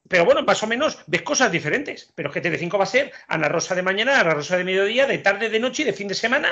Pero 0.08 0.24
bueno, 0.24 0.42
más 0.42 0.62
o 0.62 0.66
menos 0.66 0.98
ves 1.06 1.22
cosas 1.22 1.50
diferentes. 1.52 2.12
Pero 2.14 2.28
es 2.28 2.34
que 2.34 2.40
Telecinco 2.40 2.78
va 2.78 2.84
a 2.84 2.86
ser 2.86 3.12
Ana 3.28 3.48
Rosa 3.48 3.74
de 3.74 3.82
mañana, 3.82 4.20
Ana 4.20 4.34
Rosa 4.34 4.56
de 4.56 4.64
mediodía, 4.64 5.06
de 5.06 5.18
tarde, 5.18 5.48
de 5.48 5.60
noche 5.60 5.82
y 5.82 5.86
de 5.86 5.92
fin 5.92 6.08
de 6.08 6.14
semana. 6.14 6.48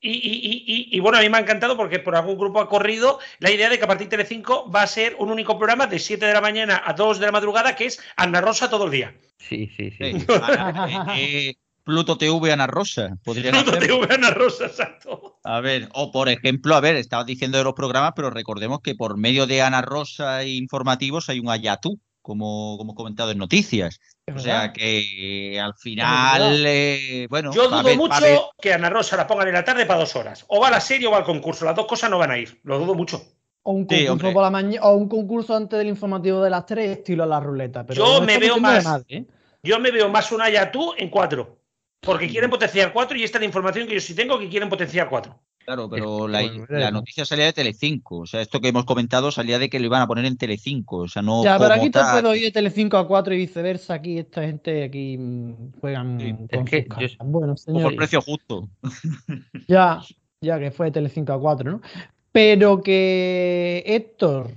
Y, 0.00 0.10
y- 0.10 0.16
y- 0.16 0.64
y- 0.66 0.96
y 0.96 1.00
bueno, 1.00 1.16
a 1.16 1.22
mí 1.22 1.28
me 1.30 1.38
ha 1.38 1.40
encantado 1.40 1.76
porque 1.78 1.98
por 1.98 2.14
algún 2.14 2.36
grupo 2.36 2.60
ha 2.60 2.68
corrido 2.68 3.20
la 3.38 3.50
idea 3.50 3.70
de 3.70 3.78
que 3.78 3.84
a 3.84 3.88
partir 3.88 4.06
de 4.08 4.16
Telecinco 4.16 4.70
va 4.70 4.82
a 4.82 4.86
ser 4.86 5.16
un 5.18 5.30
único 5.30 5.56
programa 5.56 5.86
de 5.86 5.98
7 5.98 6.26
de 6.26 6.34
la 6.34 6.42
mañana 6.42 6.82
a 6.84 6.92
2 6.92 7.18
de 7.20 7.26
la 7.26 7.32
madrugada, 7.32 7.74
que 7.74 7.86
es 7.86 8.00
Ana 8.16 8.40
Rosa 8.42 8.68
todo 8.68 8.84
el 8.84 8.90
día. 8.90 9.14
Sí, 9.38 9.70
sí, 9.76 9.90
sí. 9.92 10.20
Sí. 10.20 10.26
Ana- 10.42 10.86
eh, 11.16 11.48
eh, 11.48 11.54
Pluto 11.84 12.16
TV 12.18 12.52
Ana 12.52 12.66
Rosa. 12.66 13.16
Podrían 13.24 13.54
Pluto. 13.62 13.78
TV 13.78 14.08
Ana 14.12 14.30
Rosa, 14.30 14.66
exacto. 14.66 15.38
A 15.42 15.60
ver, 15.60 15.88
o 15.94 16.10
por 16.10 16.28
ejemplo, 16.28 16.74
a 16.74 16.80
ver, 16.80 16.96
estabas 16.96 17.26
diciendo 17.26 17.56
de 17.58 17.64
los 17.64 17.74
programas, 17.74 18.12
pero 18.16 18.30
recordemos 18.30 18.80
que 18.82 18.94
por 18.94 19.16
medio 19.16 19.46
de 19.46 19.62
Ana 19.62 19.80
Rosa 19.82 20.42
e 20.42 20.50
informativos 20.50 21.28
hay 21.30 21.40
un 21.40 21.50
Ayatú, 21.50 21.98
como, 22.24 22.78
como 22.78 22.84
hemos 22.92 22.96
comentado 22.96 23.30
en 23.32 23.38
noticias. 23.38 24.00
O 24.34 24.38
sea 24.38 24.72
que 24.72 25.60
al 25.62 25.74
final, 25.74 26.64
eh, 26.66 27.26
bueno, 27.28 27.52
Yo 27.52 27.68
dudo 27.68 27.96
mucho 27.96 28.50
que 28.58 28.72
Ana 28.72 28.88
Rosa 28.88 29.18
la 29.18 29.26
pongan 29.26 29.48
en 29.48 29.54
la 29.54 29.64
tarde 29.64 29.84
para 29.84 30.00
dos 30.00 30.16
horas. 30.16 30.46
O 30.48 30.58
va 30.58 30.68
a 30.68 30.70
la 30.70 30.80
serie 30.80 31.06
o 31.06 31.10
va 31.10 31.18
al 31.18 31.24
concurso. 31.24 31.66
Las 31.66 31.76
dos 31.76 31.86
cosas 31.86 32.08
no 32.08 32.16
van 32.16 32.30
a 32.30 32.38
ir. 32.38 32.58
Lo 32.64 32.78
dudo 32.78 32.94
mucho. 32.94 33.22
O 33.62 33.72
un 33.72 33.84
concurso 33.84 34.32
por 34.32 34.42
la 34.42 34.50
mañana, 34.50 34.86
o 34.86 34.94
un 34.94 35.06
concurso 35.06 35.54
antes 35.54 35.78
del 35.78 35.88
informativo 35.88 36.42
de 36.42 36.48
las 36.48 36.64
3, 36.64 36.98
estilo 36.98 37.24
a 37.24 37.26
la 37.26 37.40
ruleta. 37.40 37.84
Pero 37.84 37.98
Yo 38.06 38.20
no 38.20 38.26
me 38.26 38.38
veo 38.38 38.56
más- 38.58 38.84
nadie, 38.84 39.18
¿eh? 39.18 39.26
Yo 39.62 39.78
me 39.78 39.90
veo 39.90 40.08
más 40.08 40.32
un 40.32 40.40
Ayatú 40.40 40.94
en 40.96 41.10
cuatro. 41.10 41.58
Porque 42.00 42.28
quieren 42.28 42.48
potenciar 42.48 42.92
cuatro 42.92 43.18
y 43.18 43.24
esta 43.24 43.36
es 43.36 43.40
la 43.42 43.46
información 43.46 43.86
que 43.86 43.94
yo 43.94 44.00
sí 44.00 44.14
tengo 44.14 44.38
que 44.38 44.48
quieren 44.48 44.70
potenciar 44.70 45.10
cuatro. 45.10 45.38
Claro, 45.64 45.88
pero 45.88 46.28
la, 46.28 46.90
noticia 46.90 47.24
salía 47.24 47.46
de 47.46 47.52
Telecinco. 47.54 48.18
O 48.18 48.26
sea, 48.26 48.42
esto 48.42 48.60
que 48.60 48.68
hemos 48.68 48.84
comentado 48.84 49.30
salía 49.30 49.58
de 49.58 49.70
que 49.70 49.78
lo 49.78 49.86
iban 49.86 50.02
a 50.02 50.06
poner 50.06 50.26
en 50.26 50.36
Telecinco. 50.36 50.98
O 50.98 51.08
sea, 51.08 51.22
no 51.22 51.42
Ya, 51.42 51.58
pero 51.58 51.74
aquí 51.74 51.90
te 51.90 52.00
puedo 52.12 52.34
ir 52.34 52.44
de 52.44 52.50
Telecinco 52.52 52.98
a 52.98 53.08
4 53.08 53.34
y 53.34 53.38
viceversa. 53.38 53.94
Aquí 53.94 54.18
esta 54.18 54.42
gente 54.42 54.84
aquí 54.84 55.16
mm, 55.16 55.80
juegan 55.80 56.20
Sí, 56.20 56.32
con 56.32 56.68
es 56.68 56.70
que 56.70 56.86
sus 56.90 57.12
yo-. 57.18 57.24
Bueno, 57.24 57.54
por 57.82 57.96
precio 57.96 58.20
justo. 58.20 58.68
ya, 59.68 60.02
ya 60.40 60.58
que 60.58 60.70
fue 60.70 60.86
de 60.86 60.92
Telecinco 60.92 61.32
a 61.32 61.40
4, 61.40 61.70
¿no? 61.70 61.80
Pero 62.30 62.82
que, 62.82 63.82
Héctor, 63.86 64.50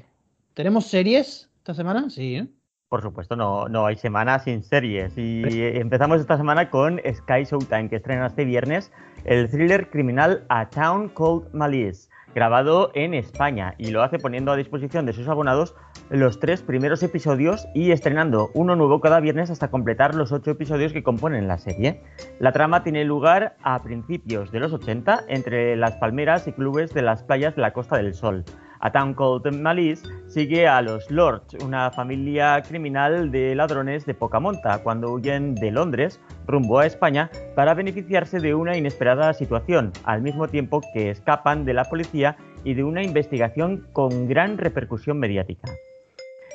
¿tenemos 0.54 0.88
series 0.88 1.50
esta 1.60 1.74
semana? 1.74 2.10
Sí, 2.10 2.36
¿eh? 2.36 2.48
Por 2.90 3.02
supuesto, 3.02 3.36
no, 3.36 3.68
no 3.68 3.86
hay 3.86 3.98
semana 3.98 4.40
sin 4.40 4.64
series. 4.64 5.18
Y 5.18 5.44
empezamos 5.46 6.22
esta 6.22 6.38
semana 6.38 6.70
con 6.70 7.00
Sky 7.00 7.44
Showtime, 7.44 7.90
que 7.90 7.98
estrena 7.98 8.28
este 8.28 8.46
viernes 8.46 8.94
el 9.26 9.50
thriller 9.50 9.90
criminal 9.90 10.46
A 10.48 10.70
Town 10.70 11.10
Called 11.10 11.52
Malice. 11.52 12.10
grabado 12.34 12.92
en 12.94 13.14
España, 13.14 13.74
y 13.78 13.90
lo 13.90 14.04
hace 14.04 14.20
poniendo 14.20 14.52
a 14.52 14.56
disposición 14.56 15.06
de 15.06 15.14
sus 15.14 15.28
abonados 15.28 15.76
los 16.10 16.40
tres 16.40 16.62
primeros 16.62 17.02
episodios 17.02 17.68
y 17.74 17.92
estrenando 17.92 18.52
uno 18.54 18.76
nuevo 18.76 19.02
cada 19.02 19.20
viernes 19.20 19.50
hasta 19.50 19.70
completar 19.70 20.14
los 20.14 20.32
ocho 20.32 20.52
episodios 20.52 20.94
que 20.94 21.04
componen 21.04 21.48
la 21.48 21.58
serie. 21.58 22.02
La 22.40 22.52
trama 22.52 22.84
tiene 22.84 23.04
lugar 23.06 23.58
a 23.64 23.82
principios 23.82 24.52
de 24.52 24.60
los 24.60 24.72
80 24.72 25.26
entre 25.28 25.76
las 25.76 25.96
palmeras 25.96 26.48
y 26.48 26.54
clubes 26.54 26.94
de 26.94 27.02
las 27.02 27.24
playas 27.24 27.56
de 27.56 27.64
la 27.64 27.74
Costa 27.74 27.98
del 27.98 28.14
Sol. 28.14 28.46
A 28.88 28.90
Town 28.90 29.14
Called 29.14 29.54
Malice 29.54 30.08
sigue 30.28 30.66
a 30.66 30.82
los 30.82 31.12
Lords, 31.12 31.56
una 31.62 31.92
familia 31.92 32.62
criminal 32.66 33.32
de 33.32 33.54
ladrones 33.54 34.06
de 34.06 34.14
poca 34.14 34.40
monta, 34.40 34.82
cuando 34.82 35.12
huyen 35.12 35.56
de 35.56 35.72
Londres 35.72 36.22
rumbo 36.46 36.80
a 36.80 36.86
España 36.86 37.30
para 37.54 37.74
beneficiarse 37.74 38.40
de 38.40 38.56
una 38.56 38.78
inesperada 38.78 39.34
situación, 39.34 39.92
al 40.06 40.22
mismo 40.22 40.48
tiempo 40.48 40.80
que 40.94 41.10
escapan 41.10 41.66
de 41.66 41.74
la 41.74 41.84
policía 41.84 42.38
y 42.64 42.76
de 42.76 42.86
una 42.86 43.04
investigación 43.04 43.86
con 43.92 44.30
gran 44.30 44.58
repercusión 44.58 45.20
mediática. 45.20 45.70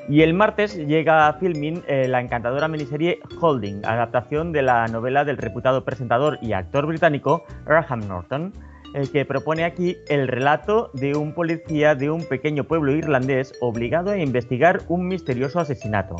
Y 0.08 0.22
el 0.22 0.32
martes 0.32 0.74
llega 0.74 1.28
a 1.28 1.34
filming 1.34 1.82
eh, 1.86 2.08
la 2.08 2.22
encantadora 2.22 2.66
miniserie 2.66 3.20
Holding, 3.42 3.84
adaptación 3.84 4.52
de 4.52 4.62
la 4.62 4.86
novela 4.88 5.26
del 5.26 5.36
reputado 5.36 5.84
presentador 5.84 6.38
y 6.40 6.54
actor 6.54 6.86
británico 6.86 7.44
Graham 7.66 8.08
Norton, 8.08 8.54
el 8.94 9.10
que 9.10 9.24
propone 9.24 9.64
aquí 9.64 9.96
el 10.08 10.28
relato 10.28 10.90
de 10.94 11.14
un 11.16 11.32
policía 11.32 11.94
de 11.94 12.10
un 12.10 12.24
pequeño 12.24 12.64
pueblo 12.64 12.92
irlandés 12.92 13.52
obligado 13.60 14.10
a 14.10 14.18
investigar 14.18 14.80
un 14.88 15.08
misterioso 15.08 15.60
asesinato. 15.60 16.16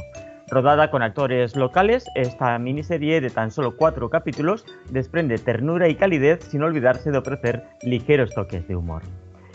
Rodada 0.48 0.90
con 0.90 1.02
actores 1.02 1.56
locales, 1.56 2.04
esta 2.14 2.58
miniserie 2.58 3.20
de 3.20 3.30
tan 3.30 3.50
solo 3.50 3.76
cuatro 3.76 4.10
capítulos 4.10 4.66
desprende 4.90 5.38
ternura 5.38 5.88
y 5.88 5.94
calidez 5.94 6.44
sin 6.44 6.62
olvidarse 6.62 7.10
de 7.10 7.18
ofrecer 7.18 7.64
ligeros 7.82 8.34
toques 8.34 8.68
de 8.68 8.76
humor. 8.76 9.02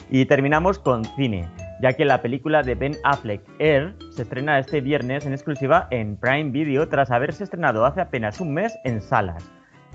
Y 0.10 0.26
terminamos 0.26 0.80
con 0.80 1.04
cine, 1.04 1.50
ya 1.82 1.94
que 1.94 2.06
la 2.06 2.22
película 2.22 2.64
de 2.64 2.76
Ben 2.76 2.96
Affleck, 3.04 3.42
Air, 3.60 3.94
se 4.10 4.24
estrena 4.24 4.58
este 4.58 4.82
viernes 4.82 5.26
en 5.26 5.34
exclusiva 5.34 5.88
en 5.92 6.16
Prime 6.16 6.50
Video 6.52 6.88
tras 6.88 7.12
haberse 7.12 7.44
estrenado 7.44 7.86
hace 7.86 8.02
apenas 8.02 8.40
un 8.40 8.54
mes 8.54 8.74
en 8.84 9.02
salas. 9.02 9.44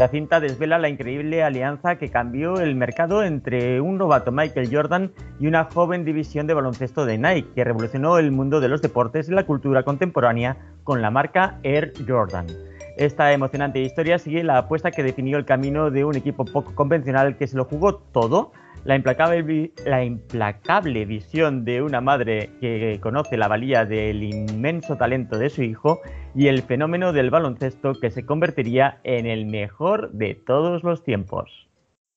La 0.03 0.09
cinta 0.09 0.41
desvela 0.41 0.81
la 0.81 0.89
increíble 0.89 1.45
alianza 1.45 1.95
que 1.95 2.11
cambió 2.11 2.59
el 2.59 2.75
mercado 2.75 3.23
entre 3.23 3.81
un 3.81 3.99
novato 3.99 4.33
Michael 4.33 4.69
Jordan 4.69 5.13
y 5.39 5.47
una 5.47 5.63
joven 5.73 6.05
división 6.05 6.49
de 6.49 6.55
baloncesto 6.55 7.07
de 7.07 7.19
Nike, 7.19 7.51
que 7.55 7.63
revolucionó 7.63 8.19
el 8.19 8.33
mundo 8.33 8.59
de 8.59 8.69
los 8.69 8.83
deportes 8.83 9.29
y 9.29 9.33
la 9.33 9.47
cultura 9.47 9.85
contemporánea 9.85 10.57
con 10.83 11.03
la 11.03 11.13
marca 11.13 11.61
Air 11.63 11.93
Jordan. 12.05 12.49
Esta 12.97 13.33
emocionante 13.33 13.81
historia 13.81 14.19
sigue 14.19 14.45
la 14.45 14.59
apuesta 14.59 14.91
que 14.91 15.03
definió 15.03 15.39
el 15.39 15.45
camino 15.45 15.91
de 15.91 16.05
un 16.05 16.17
equipo 16.17 16.45
poco 16.45 16.75
convencional 16.75 17.37
que 17.37 17.47
se 17.47 17.57
lo 17.57 17.65
jugó 17.65 17.97
todo 17.97 18.53
la 18.85 18.97
implacable, 18.97 19.73
la 19.87 20.05
implacable 20.05 21.05
visión 21.05 21.65
de 21.65 21.83
una 21.83 22.01
madre 22.01 22.51
que 22.61 22.99
conoce 23.01 23.37
la 23.37 23.49
valía 23.49 23.85
del 23.85 24.23
inmenso 24.23 24.97
talento 24.97 25.39
de 25.39 25.51
su 25.51 25.63
hijo 25.63 26.01
y 26.35 26.49
el 26.49 26.63
fenómeno 26.63 27.13
del 27.13 27.31
baloncesto 27.31 27.95
que 28.01 28.11
se 28.11 28.27
convertiría 28.27 29.01
en 29.05 29.27
el 29.27 29.47
mejor 29.47 30.11
de 30.13 30.35
todos 30.35 30.83
los 30.83 31.05
tiempos. 31.05 31.69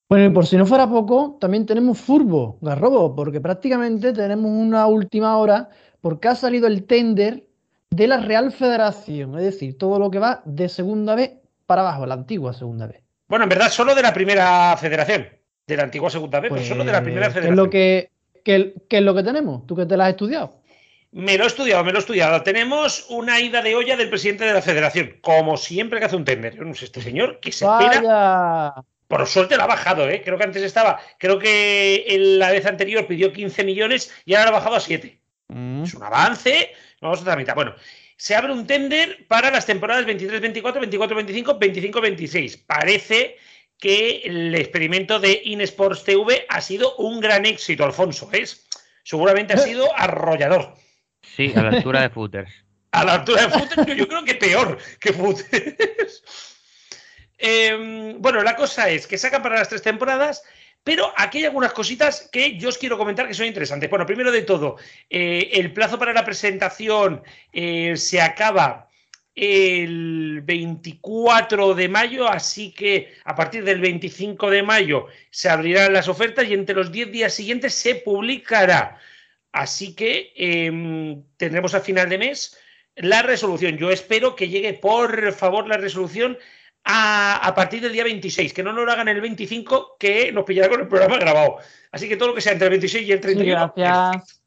Bueno, 0.09 0.25
y 0.25 0.29
por 0.29 0.45
si 0.45 0.57
no 0.57 0.65
fuera 0.65 0.87
poco, 0.87 1.37
también 1.39 1.65
tenemos 1.65 1.99
furbo, 1.99 2.57
garrobo, 2.61 3.15
porque 3.15 3.41
prácticamente 3.41 4.13
tenemos 4.13 4.51
una 4.51 4.85
última 4.87 5.37
hora 5.37 5.69
porque 6.01 6.27
ha 6.27 6.35
salido 6.35 6.67
el 6.67 6.85
tender 6.85 7.44
de 7.95 8.07
la 8.07 8.17
Real 8.17 8.51
Federación, 8.51 9.37
es 9.37 9.43
decir, 9.45 9.77
todo 9.77 9.99
lo 9.99 10.11
que 10.11 10.19
va 10.19 10.41
de 10.45 10.67
segunda 10.67 11.15
vez 11.15 11.31
para 11.65 11.81
abajo, 11.81 12.05
la 12.05 12.15
antigua 12.15 12.53
segunda 12.53 12.87
vez. 12.87 13.01
Bueno, 13.27 13.43
en 13.43 13.49
verdad, 13.49 13.69
solo 13.71 13.95
de 13.95 14.01
la 14.01 14.13
primera 14.13 14.75
federación 14.77 15.27
de 15.65 15.77
la 15.77 15.83
antigua 15.83 16.09
segunda 16.09 16.41
vez, 16.41 16.49
pues, 16.49 16.67
solo 16.67 16.83
de 16.83 16.91
la 16.91 17.01
primera 17.01 17.31
federación. 17.31 17.69
¿qué 17.69 18.11
es, 18.43 18.65
lo 18.65 18.73
que, 18.83 18.97
es 18.97 19.01
lo 19.01 19.15
que 19.15 19.23
tenemos? 19.23 19.65
¿Tú 19.65 19.75
que 19.75 19.85
te 19.85 19.95
la 19.95 20.05
has 20.05 20.11
estudiado? 20.11 20.61
Me 21.11 21.37
lo 21.37 21.45
he 21.45 21.47
estudiado, 21.47 21.83
me 21.85 21.91
lo 21.91 21.99
he 21.99 22.01
estudiado. 22.01 22.43
Tenemos 22.43 23.05
una 23.09 23.39
ida 23.39 23.61
de 23.61 23.73
olla 23.75 23.95
del 23.95 24.09
presidente 24.09 24.43
de 24.43 24.53
la 24.53 24.61
federación, 24.61 25.17
como 25.21 25.55
siempre 25.55 25.99
que 25.99 26.05
hace 26.05 26.17
un 26.17 26.25
tender. 26.25 26.57
Sé, 26.75 26.85
este 26.85 27.01
señor 27.01 27.39
que 27.39 27.53
se 27.53 27.65
espera. 27.65 28.83
Por 29.07 29.25
suerte 29.25 29.55
la 29.55 29.63
ha 29.63 29.67
bajado, 29.67 30.09
¿eh? 30.09 30.21
Creo 30.23 30.37
que 30.37 30.43
antes 30.43 30.63
estaba, 30.63 30.99
creo 31.17 31.39
que 31.39 32.05
en 32.09 32.39
la 32.39 32.51
vez 32.51 32.65
anterior 32.65 33.07
pidió 33.07 33.31
15 33.31 33.63
millones 33.63 34.11
y 34.25 34.33
ahora 34.33 34.51
lo 34.51 34.57
ha 34.57 34.59
bajado 34.59 34.75
a 34.75 34.79
7. 34.81 35.21
Mm. 35.47 35.83
Es 35.83 35.93
un 35.93 36.03
avance. 36.03 36.71
Vamos 37.05 37.21
a 37.21 37.29
la 37.29 37.35
mitad. 37.35 37.55
Bueno, 37.55 37.75
se 38.17 38.35
abre 38.35 38.51
un 38.51 38.65
tender 38.65 39.25
para 39.27 39.51
las 39.51 39.65
temporadas 39.65 40.05
23-24, 40.05 40.79
24-25, 40.89 41.59
25-26. 41.59 42.65
Parece 42.65 43.37
que 43.79 44.21
el 44.23 44.55
experimento 44.55 45.19
de 45.19 45.41
InSports 45.45 46.03
TV 46.03 46.45
ha 46.49 46.61
sido 46.61 46.95
un 46.95 47.19
gran 47.19 47.45
éxito, 47.45 47.85
Alfonso. 47.85 48.29
¿es? 48.31 48.67
Seguramente 49.03 49.53
ha 49.53 49.57
sido 49.57 49.87
arrollador. 49.97 50.73
Sí, 51.21 51.53
a 51.55 51.61
la 51.61 51.69
altura 51.69 52.01
de 52.01 52.09
Footers. 52.09 52.51
a 52.91 53.03
la 53.03 53.13
altura 53.15 53.43
de 53.43 53.49
Footers, 53.49 53.97
yo, 53.97 54.07
creo 54.07 54.23
que 54.23 54.35
peor 54.35 54.77
que 54.99 55.13
Footers. 55.13 56.23
Em, 57.37 58.21
bueno, 58.21 58.41
la 58.43 58.55
cosa 58.55 58.89
es 58.89 59.05
que 59.07 59.17
sacan 59.17 59.43
para 59.43 59.57
las 59.57 59.67
tres 59.67 59.81
temporadas, 59.81 60.41
pero 60.85 61.11
aquí 61.17 61.39
hay 61.39 61.45
algunas 61.45 61.73
cositas 61.73 62.29
que 62.31 62.59
yo 62.59 62.69
os 62.69 62.77
quiero 62.77 62.95
comentar 62.95 63.27
que 63.27 63.33
son 63.33 63.47
interesantes. 63.47 63.89
Bueno, 63.89 64.05
primero 64.05 64.31
de 64.31 64.43
todo, 64.43 64.77
eh, 65.09 65.49
el 65.53 65.73
plazo 65.73 65.97
para 65.97 66.13
la 66.13 66.23
presentación 66.23 67.23
eh, 67.51 67.97
se 67.97 68.21
acaba 68.21 68.87
el 69.33 70.41
24 70.43 71.73
de 71.73 71.89
mayo, 71.89 72.29
así 72.29 72.71
que 72.71 73.15
a 73.23 73.33
partir 73.33 73.63
del 73.63 73.81
25 73.81 74.51
de 74.51 74.61
mayo 74.61 75.07
se 75.31 75.49
abrirán 75.49 75.91
las 75.91 76.07
ofertas 76.07 76.47
y 76.47 76.53
entre 76.53 76.75
los 76.75 76.91
10 76.91 77.11
días 77.11 77.33
siguientes 77.33 77.73
se 77.73 77.95
publicará. 77.95 78.99
Así 79.51 79.95
que 79.95 80.33
em, 80.35 81.23
tendremos 81.37 81.73
a 81.73 81.81
final 81.81 82.09
de 82.09 82.19
mes 82.19 82.59
la 82.95 83.23
resolución. 83.23 83.75
Yo 83.77 83.89
espero 83.89 84.35
que 84.35 84.49
llegue, 84.49 84.73
por 84.73 85.33
favor, 85.33 85.67
la 85.67 85.77
resolución 85.77 86.37
a, 86.85 87.53
partir 87.55 87.81
del 87.81 87.93
día 87.93 88.03
26, 88.03 88.53
que 88.53 88.63
no 88.63 88.71
nos 88.71 88.85
lo 88.85 88.91
hagan 88.91 89.07
el 89.07 89.19
25, 89.19 89.97
que 89.99 90.31
nos 90.31 90.45
pillará 90.45 90.69
con 90.69 90.81
el 90.81 90.87
programa 90.87 91.17
grabado. 91.17 91.57
Así 91.91 92.07
que 92.07 92.15
todo 92.15 92.29
lo 92.29 92.35
que 92.35 92.41
sea 92.41 92.53
entre 92.53 92.67
el 92.67 92.71
26 92.71 93.07
y 93.07 93.11
el 93.11 93.19
31. 93.19 93.73
gracias. 93.75 94.41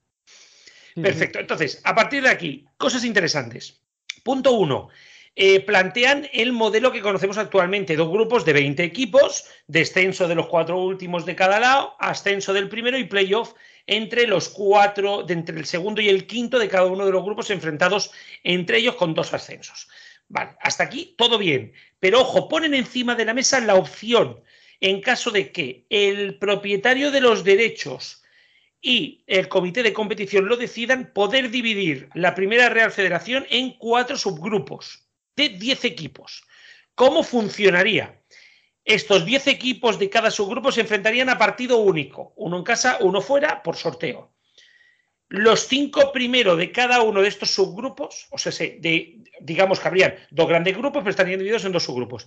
Perfecto. 0.94 1.38
Entonces, 1.38 1.80
a 1.84 1.94
partir 1.94 2.22
de 2.22 2.28
aquí, 2.28 2.66
cosas 2.76 3.04
interesantes. 3.04 3.80
Punto 4.22 4.52
uno. 4.52 4.88
Eh, 5.34 5.60
plantean 5.60 6.28
el 6.32 6.52
modelo 6.52 6.90
que 6.90 7.00
conocemos 7.00 7.38
actualmente, 7.38 7.94
dos 7.94 8.10
grupos 8.10 8.44
de 8.44 8.52
20 8.52 8.82
equipos, 8.82 9.44
descenso 9.68 10.26
de 10.26 10.34
los 10.34 10.48
cuatro 10.48 10.80
últimos 10.80 11.24
de 11.26 11.36
cada 11.36 11.60
lado, 11.60 11.94
ascenso 12.00 12.52
del 12.52 12.68
primero 12.68 12.98
y 12.98 13.04
playoff 13.04 13.52
entre 13.86 14.26
los 14.26 14.48
cuatro, 14.48 15.22
de 15.22 15.34
entre 15.34 15.56
el 15.56 15.64
segundo 15.64 16.00
y 16.00 16.08
el 16.08 16.26
quinto 16.26 16.58
de 16.58 16.68
cada 16.68 16.86
uno 16.86 17.06
de 17.06 17.12
los 17.12 17.24
grupos 17.24 17.50
enfrentados 17.50 18.10
entre 18.42 18.78
ellos 18.78 18.96
con 18.96 19.14
dos 19.14 19.32
ascensos. 19.32 19.88
Vale, 20.28 20.56
hasta 20.60 20.84
aquí 20.84 21.14
todo 21.16 21.38
bien, 21.38 21.72
pero 22.00 22.20
ojo, 22.20 22.48
ponen 22.48 22.74
encima 22.74 23.14
de 23.14 23.24
la 23.24 23.34
mesa 23.34 23.60
la 23.60 23.74
opción 23.74 24.42
en 24.80 25.00
caso 25.00 25.30
de 25.30 25.50
que 25.52 25.86
el 25.88 26.38
propietario 26.38 27.10
de 27.10 27.20
los 27.20 27.44
derechos 27.44 28.22
y 28.80 29.24
el 29.26 29.48
comité 29.48 29.82
de 29.82 29.92
competición 29.92 30.46
lo 30.46 30.56
decidan, 30.56 31.12
poder 31.12 31.50
dividir 31.50 32.08
la 32.14 32.34
primera 32.34 32.68
Real 32.68 32.92
Federación 32.92 33.46
en 33.50 33.76
cuatro 33.76 34.16
subgrupos 34.16 35.08
de 35.34 35.48
10 35.48 35.84
equipos. 35.84 36.44
¿Cómo 36.94 37.22
funcionaría? 37.22 38.22
Estos 38.84 39.24
10 39.24 39.48
equipos 39.48 39.98
de 39.98 40.08
cada 40.08 40.30
subgrupo 40.30 40.70
se 40.72 40.82
enfrentarían 40.82 41.28
a 41.28 41.38
partido 41.38 41.78
único, 41.78 42.32
uno 42.36 42.58
en 42.58 42.64
casa, 42.64 42.98
uno 43.00 43.20
fuera, 43.20 43.62
por 43.62 43.76
sorteo. 43.76 44.32
Los 45.28 45.66
cinco 45.66 46.10
primeros 46.12 46.56
de 46.56 46.72
cada 46.72 47.02
uno 47.02 47.20
de 47.20 47.28
estos 47.28 47.50
subgrupos, 47.50 48.28
o 48.30 48.38
sea, 48.38 48.52
de, 48.52 49.18
digamos 49.40 49.78
que 49.78 49.88
habrían 49.88 50.14
dos 50.30 50.48
grandes 50.48 50.76
grupos, 50.76 51.00
pero 51.00 51.10
estarían 51.10 51.38
divididos 51.38 51.64
en 51.64 51.72
dos 51.72 51.84
subgrupos. 51.84 52.26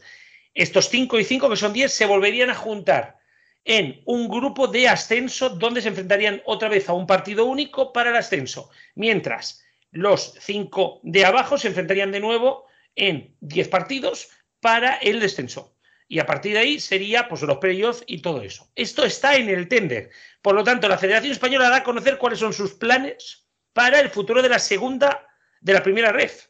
Estos 0.53 0.89
cinco 0.89 1.19
y 1.19 1.23
cinco, 1.23 1.49
que 1.49 1.55
son 1.55 1.73
10, 1.73 1.91
se 1.91 2.05
volverían 2.05 2.49
a 2.49 2.55
juntar 2.55 3.17
en 3.65 4.01
un 4.05 4.27
grupo 4.27 4.67
de 4.67 4.87
ascenso 4.87 5.49
donde 5.49 5.81
se 5.81 5.89
enfrentarían 5.89 6.41
otra 6.45 6.69
vez 6.69 6.89
a 6.89 6.93
un 6.93 7.07
partido 7.07 7.45
único 7.45 7.93
para 7.93 8.09
el 8.09 8.15
ascenso, 8.15 8.69
mientras 8.95 9.63
los 9.91 10.35
cinco 10.39 10.99
de 11.03 11.25
abajo 11.25 11.57
se 11.57 11.67
enfrentarían 11.67 12.11
de 12.11 12.19
nuevo 12.19 12.65
en 12.95 13.35
diez 13.39 13.67
partidos 13.67 14.29
para 14.59 14.95
el 14.95 15.19
descenso. 15.19 15.75
Y 16.11 16.19
a 16.19 16.25
partir 16.25 16.51
de 16.51 16.59
ahí 16.59 16.77
sería 16.77 17.29
pues 17.29 17.41
los 17.41 17.57
playoffs 17.59 18.03
y 18.05 18.21
todo 18.21 18.41
eso. 18.41 18.69
Esto 18.75 19.05
está 19.05 19.37
en 19.37 19.47
el 19.47 19.69
tender. 19.69 20.09
Por 20.41 20.53
lo 20.53 20.61
tanto, 20.61 20.89
la 20.89 20.97
Federación 20.97 21.31
Española 21.31 21.69
da 21.69 21.77
a 21.77 21.83
conocer 21.85 22.17
cuáles 22.17 22.39
son 22.39 22.51
sus 22.51 22.73
planes 22.73 23.47
para 23.71 23.97
el 24.01 24.09
futuro 24.09 24.41
de 24.41 24.49
la 24.49 24.59
segunda, 24.59 25.25
de 25.61 25.71
la 25.71 25.81
primera 25.81 26.11
ref. 26.11 26.47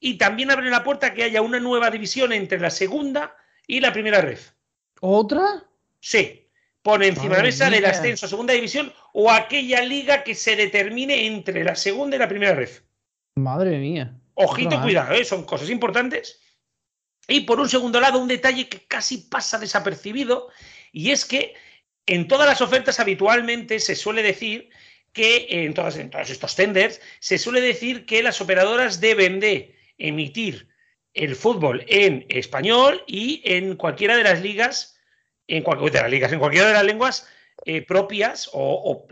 Y 0.00 0.16
también 0.16 0.50
abre 0.50 0.70
la 0.70 0.82
puerta 0.82 1.08
a 1.08 1.12
que 1.12 1.24
haya 1.24 1.42
una 1.42 1.60
nueva 1.60 1.90
división 1.90 2.32
entre 2.32 2.58
la 2.58 2.70
segunda 2.70 3.36
y 3.66 3.80
la 3.80 3.92
primera 3.92 4.22
ref. 4.22 4.52
¿Otra? 5.02 5.62
Sí, 6.00 6.48
pone 6.80 7.08
encima 7.08 7.34
de 7.34 7.42
la 7.42 7.42
mesa 7.42 7.68
del 7.68 7.84
ascenso 7.84 8.24
a 8.24 8.30
segunda 8.30 8.54
división 8.54 8.94
o 9.12 9.30
aquella 9.30 9.82
liga 9.82 10.24
que 10.24 10.34
se 10.34 10.56
determine 10.56 11.26
entre 11.26 11.64
la 11.64 11.76
segunda 11.76 12.16
y 12.16 12.18
la 12.18 12.28
primera 12.28 12.54
red. 12.54 12.70
Madre 13.34 13.76
mía. 13.76 14.18
Ojito, 14.32 14.80
cuidado, 14.80 15.12
¿eh? 15.12 15.26
son 15.26 15.44
cosas 15.44 15.68
importantes. 15.68 16.41
Y 17.28 17.40
por 17.42 17.60
un 17.60 17.68
segundo 17.68 18.00
lado, 18.00 18.18
un 18.18 18.28
detalle 18.28 18.68
que 18.68 18.86
casi 18.86 19.18
pasa 19.18 19.58
desapercibido, 19.58 20.48
y 20.92 21.10
es 21.10 21.24
que 21.24 21.54
En 22.06 22.26
todas 22.26 22.48
las 22.48 22.60
ofertas 22.60 22.98
habitualmente 22.98 23.78
se 23.78 23.94
suele 23.94 24.22
decir 24.22 24.70
que, 25.12 25.46
en, 25.50 25.74
todas, 25.74 25.96
en 25.96 26.10
todos 26.10 26.30
estos 26.30 26.56
tenders, 26.56 27.00
se 27.20 27.38
suele 27.38 27.60
decir 27.60 28.06
que 28.06 28.22
las 28.22 28.40
operadoras 28.40 29.00
deben 29.00 29.38
de 29.38 29.76
emitir 29.98 30.68
el 31.14 31.36
fútbol 31.36 31.84
en 31.88 32.26
español 32.28 33.04
y 33.06 33.40
en 33.44 33.76
cualquiera 33.76 34.16
de 34.16 34.24
las 34.24 34.42
ligas, 34.42 34.98
en 35.46 35.62
cualquiera 35.62 35.98
de 35.98 36.02
las 36.02 36.10
ligas, 36.10 36.32
en 36.32 36.40
de 36.40 36.72
las 36.72 36.84
lenguas 36.84 37.28
eh, 37.64 37.82
propias 37.82 38.50
o, 38.52 39.06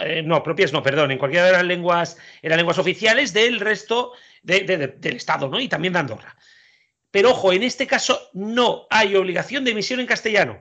eh, 0.00 0.22
no 0.22 0.42
propias 0.42 0.72
no 0.72 0.82
perdón 0.82 1.12
en 1.12 1.18
cualquiera 1.18 1.46
de 1.46 1.52
las 1.52 1.64
lenguas 1.64 2.18
en 2.42 2.50
las 2.50 2.58
lenguas 2.58 2.78
oficiales 2.78 3.32
del 3.32 3.58
resto 3.58 4.12
del 4.42 5.16
estado 5.16 5.48
no 5.48 5.58
y 5.58 5.68
también 5.68 5.94
de 5.94 6.00
Andorra 6.00 6.36
pero 7.16 7.30
ojo 7.30 7.50
en 7.50 7.62
este 7.62 7.86
caso 7.86 8.28
no 8.34 8.86
hay 8.90 9.16
obligación 9.16 9.64
de 9.64 9.70
emisión 9.70 10.00
en 10.00 10.06
castellano 10.06 10.58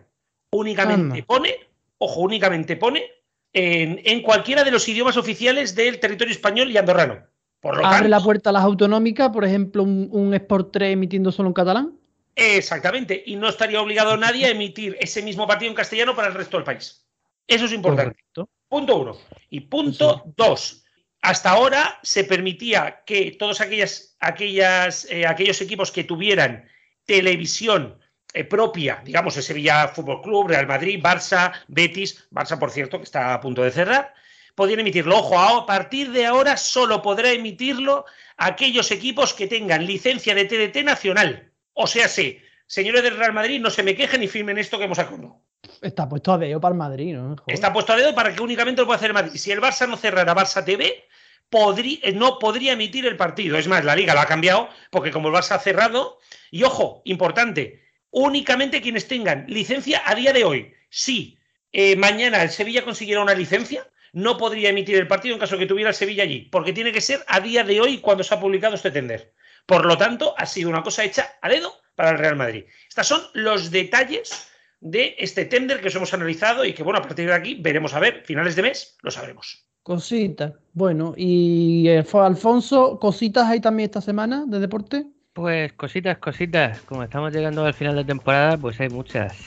únicamente 0.51 1.21
pone 1.23 1.53
ojo 1.97 2.21
únicamente 2.21 2.77
pone 2.77 3.03
en, 3.51 3.99
en, 4.05 4.21
cualquiera 4.21 4.63
de 4.63 4.71
los 4.71 4.87
idiomas 4.87 5.17
oficiales 5.17 5.75
del 5.75 5.99
territorio 5.99 6.31
español 6.31 6.71
y 6.71 6.77
andorrano 6.77 7.25
por 7.59 7.75
lo 7.75 7.85
abre 7.85 8.07
la 8.07 8.21
puerta 8.21 8.51
a 8.51 8.53
las 8.53 8.63
autonómicas 8.63 9.31
por 9.31 9.43
ejemplo 9.43 9.83
un, 9.83 10.07
un 10.13 10.33
Sport 10.33 10.69
3 10.71 10.93
emitiendo 10.93 11.29
solo 11.33 11.49
en 11.49 11.53
catalán 11.53 11.99
Exactamente, 12.37 13.23
y 13.25 13.37
no 13.37 13.47
estaría 13.47 13.81
obligado 13.81 14.17
nadie 14.17 14.45
a 14.45 14.49
emitir 14.49 14.97
ese 14.99 15.21
mismo 15.21 15.47
partido 15.47 15.69
en 15.69 15.75
castellano 15.75 16.17
para 16.17 16.27
el 16.27 16.33
resto 16.33 16.57
del 16.57 16.65
país. 16.65 17.07
Eso 17.47 17.63
es 17.63 17.71
importante. 17.71 18.25
Punto 18.67 18.97
uno. 18.97 19.17
Y 19.49 19.61
punto 19.61 20.21
dos. 20.35 20.83
Hasta 21.25 21.49
ahora 21.49 21.99
se 22.03 22.23
permitía 22.23 23.01
que 23.03 23.31
todos 23.31 23.59
aquellas, 23.59 24.15
aquellas, 24.19 25.07
eh, 25.09 25.25
aquellos 25.25 25.59
equipos 25.59 25.91
que 25.91 26.03
tuvieran 26.03 26.69
televisión 27.03 27.97
eh, 28.31 28.43
propia, 28.43 29.01
digamos 29.03 29.35
el 29.35 29.41
Sevilla 29.41 29.87
Fútbol 29.87 30.21
Club, 30.21 30.49
Real 30.49 30.67
Madrid, 30.67 31.01
Barça, 31.01 31.51
Betis, 31.67 32.27
Barça 32.29 32.59
por 32.59 32.69
cierto 32.69 32.99
que 32.99 33.05
está 33.05 33.33
a 33.33 33.41
punto 33.41 33.63
de 33.63 33.71
cerrar, 33.71 34.13
podían 34.53 34.81
emitirlo. 34.81 35.17
Ojo, 35.17 35.39
a 35.39 35.65
partir 35.65 36.11
de 36.11 36.27
ahora 36.27 36.57
solo 36.57 37.01
podrá 37.01 37.31
emitirlo 37.31 38.05
aquellos 38.37 38.91
equipos 38.91 39.33
que 39.33 39.47
tengan 39.47 39.83
licencia 39.87 40.35
de 40.35 40.45
TDT 40.45 40.83
nacional. 40.83 41.51
O 41.73 41.87
sea, 41.87 42.07
sí, 42.07 42.39
señores 42.67 43.01
del 43.01 43.17
Real 43.17 43.33
Madrid, 43.33 43.59
no 43.59 43.71
se 43.71 43.81
me 43.81 43.95
quejen 43.95 44.21
y 44.21 44.27
firmen 44.27 44.59
esto 44.59 44.77
que 44.77 44.83
hemos 44.83 44.99
acordado. 44.99 45.41
Está 45.81 46.07
puesto 46.07 46.33
a 46.33 46.37
dedo 46.37 46.61
para 46.61 46.73
el 46.73 46.77
Madrid, 46.77 47.15
¿no? 47.15 47.35
Está 47.47 47.73
puesto 47.73 47.93
a 47.93 47.95
dedo 47.95 48.13
para 48.13 48.31
que 48.35 48.43
únicamente 48.43 48.81
lo 48.81 48.85
pueda 48.85 48.97
hacer 48.97 49.09
el 49.09 49.15
Madrid. 49.15 49.39
Si 49.39 49.51
el 49.51 49.59
Barça 49.59 49.89
no 49.89 49.97
cerrara 49.97 50.35
Barça 50.35 50.63
TV, 50.63 51.03
eh, 51.51 52.11
no 52.13 52.39
podría 52.39 52.73
emitir 52.73 53.05
el 53.05 53.17
partido. 53.17 53.57
Es 53.57 53.67
más, 53.67 53.85
la 53.85 53.95
liga 53.95 54.13
lo 54.13 54.21
ha 54.21 54.25
cambiado 54.25 54.69
porque 54.89 55.11
como 55.11 55.29
el 55.29 55.33
Barça 55.33 55.55
ha 55.55 55.59
cerrado, 55.59 56.19
y 56.51 56.63
ojo, 56.63 57.01
importante, 57.05 57.83
únicamente 58.11 58.81
quienes 58.81 59.07
tengan 59.07 59.45
licencia 59.47 60.01
a 60.05 60.15
día 60.15 60.33
de 60.33 60.43
hoy. 60.43 60.73
Si 60.89 61.37
eh, 61.71 61.95
mañana 61.95 62.41
el 62.41 62.49
Sevilla 62.49 62.83
consiguiera 62.83 63.21
una 63.21 63.33
licencia, 63.33 63.87
no 64.13 64.37
podría 64.37 64.69
emitir 64.69 64.95
el 64.95 65.07
partido 65.07 65.33
en 65.33 65.39
caso 65.39 65.57
que 65.57 65.65
tuviera 65.65 65.89
el 65.89 65.95
Sevilla 65.95 66.23
allí, 66.23 66.47
porque 66.51 66.73
tiene 66.73 66.91
que 66.91 67.01
ser 67.01 67.23
a 67.27 67.39
día 67.39 67.63
de 67.63 67.81
hoy 67.81 67.99
cuando 67.99 68.23
se 68.23 68.33
ha 68.33 68.39
publicado 68.39 68.75
este 68.75 68.91
tender. 68.91 69.33
Por 69.65 69.85
lo 69.85 69.97
tanto, 69.97 70.35
ha 70.37 70.45
sido 70.45 70.69
una 70.69 70.83
cosa 70.83 71.03
hecha 71.03 71.33
a 71.41 71.49
dedo 71.49 71.73
para 71.95 72.11
el 72.11 72.17
Real 72.17 72.35
Madrid. 72.35 72.65
Estos 72.87 73.07
son 73.07 73.21
los 73.33 73.71
detalles 73.71 74.49
de 74.79 75.15
este 75.17 75.45
tender 75.45 75.81
que 75.81 75.87
os 75.87 75.95
hemos 75.95 76.13
analizado 76.13 76.63
y 76.63 76.73
que, 76.73 76.83
bueno, 76.83 76.99
a 76.99 77.01
partir 77.01 77.27
de 77.27 77.33
aquí 77.33 77.55
veremos 77.55 77.93
a 77.93 77.99
ver, 77.99 78.23
finales 78.23 78.55
de 78.55 78.61
mes, 78.61 78.97
lo 79.01 79.11
sabremos. 79.11 79.64
Cositas. 79.85 80.51
Bueno, 80.73 81.13
y 81.15 81.87
eh, 81.89 82.03
Alfonso, 82.13 82.97
¿cositas 82.99 83.47
hay 83.47 83.61
también 83.61 83.85
esta 83.85 84.01
semana 84.01 84.43
de 84.47 84.59
deporte? 84.59 85.05
Pues 85.33 85.73
cositas, 85.73 86.17
cositas. 86.17 86.81
Como 86.81 87.03
estamos 87.03 87.31
llegando 87.31 87.63
al 87.63 87.75
final 87.75 87.95
de 87.95 88.03
temporada, 88.03 88.57
pues 88.57 88.79
hay 88.79 88.89
muchas. 88.89 89.37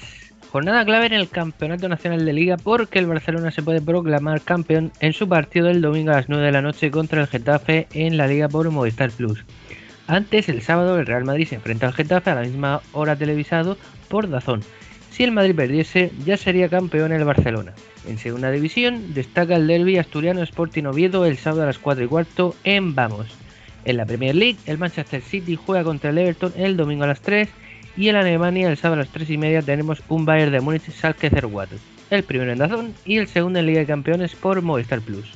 Jornada 0.52 0.84
clave 0.84 1.06
en 1.06 1.14
el 1.14 1.28
Campeonato 1.28 1.88
Nacional 1.88 2.24
de 2.24 2.32
Liga 2.32 2.56
porque 2.56 3.00
el 3.00 3.08
Barcelona 3.08 3.50
se 3.50 3.64
puede 3.64 3.82
proclamar 3.82 4.40
campeón 4.42 4.92
en 5.00 5.12
su 5.12 5.28
partido 5.28 5.66
del 5.66 5.80
domingo 5.80 6.12
a 6.12 6.18
las 6.18 6.28
9 6.28 6.46
de 6.46 6.52
la 6.52 6.62
noche 6.62 6.92
contra 6.92 7.20
el 7.20 7.26
Getafe 7.26 7.88
en 7.92 8.16
la 8.16 8.28
Liga 8.28 8.48
por 8.48 8.70
Movistar 8.70 9.10
Plus. 9.10 9.44
Antes, 10.06 10.48
el 10.48 10.62
sábado, 10.62 11.00
el 11.00 11.06
Real 11.06 11.24
Madrid 11.24 11.48
se 11.48 11.56
enfrenta 11.56 11.88
al 11.88 11.94
Getafe 11.94 12.30
a 12.30 12.36
la 12.36 12.42
misma 12.42 12.80
hora 12.92 13.16
televisado 13.16 13.76
por 14.06 14.30
Dazón. 14.30 14.62
Si 15.10 15.24
el 15.24 15.32
Madrid 15.32 15.56
perdiese, 15.56 16.12
ya 16.24 16.36
sería 16.36 16.68
campeón 16.68 17.10
el 17.10 17.24
Barcelona. 17.24 17.74
En 18.06 18.18
segunda 18.18 18.50
división 18.50 19.14
destaca 19.14 19.56
el 19.56 19.66
derby 19.66 19.98
asturiano 19.98 20.42
Sporting 20.42 20.84
Oviedo 20.84 21.24
el 21.24 21.36
sábado 21.36 21.62
a 21.64 21.66
las 21.66 21.78
4 21.78 22.04
y 22.04 22.08
cuarto 22.08 22.54
en 22.64 22.94
Vamos. 22.94 23.26
En 23.84 23.96
la 23.96 24.06
Premier 24.06 24.34
League, 24.34 24.58
el 24.66 24.78
Manchester 24.78 25.22
City 25.22 25.56
juega 25.56 25.84
contra 25.84 26.10
el 26.10 26.18
Everton 26.18 26.52
el 26.56 26.76
domingo 26.76 27.04
a 27.04 27.08
las 27.08 27.20
3 27.20 27.48
y 27.96 28.08
en 28.08 28.16
Alemania 28.16 28.70
el 28.70 28.76
sábado 28.76 29.00
a 29.00 29.04
las 29.04 29.12
3 29.12 29.30
y 29.30 29.38
media 29.38 29.62
tenemos 29.62 30.02
un 30.08 30.24
Bayern 30.24 30.52
de 30.52 30.60
Múnich 30.60 30.90
Schalke 30.90 31.30
04. 31.30 31.78
El 32.10 32.22
primero 32.22 32.52
en 32.52 32.58
Dazón 32.58 32.94
y 33.04 33.18
el 33.18 33.28
segundo 33.28 33.58
en 33.58 33.66
Liga 33.66 33.80
de 33.80 33.86
Campeones 33.86 34.34
por 34.34 34.62
Movistar 34.62 35.00
Plus. 35.00 35.32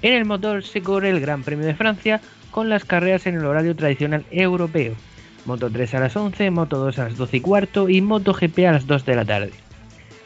En 0.00 0.14
el 0.14 0.24
motor 0.24 0.64
se 0.64 0.82
corre 0.82 1.10
el 1.10 1.20
Gran 1.20 1.44
Premio 1.44 1.66
de 1.66 1.74
Francia 1.74 2.20
con 2.50 2.68
las 2.68 2.84
carreras 2.84 3.26
en 3.26 3.36
el 3.36 3.44
horario 3.44 3.76
tradicional 3.76 4.24
europeo. 4.30 4.94
Moto 5.44 5.70
3 5.70 5.94
a 5.94 6.00
las 6.00 6.16
11, 6.16 6.50
Moto 6.50 6.78
2 6.78 6.98
a 6.98 7.04
las 7.04 7.16
12 7.16 7.36
y 7.36 7.40
cuarto 7.40 7.88
y 7.88 8.00
Moto 8.00 8.32
GP 8.32 8.66
a 8.66 8.72
las 8.72 8.86
2 8.86 9.04
de 9.04 9.16
la 9.16 9.24
tarde. 9.24 9.52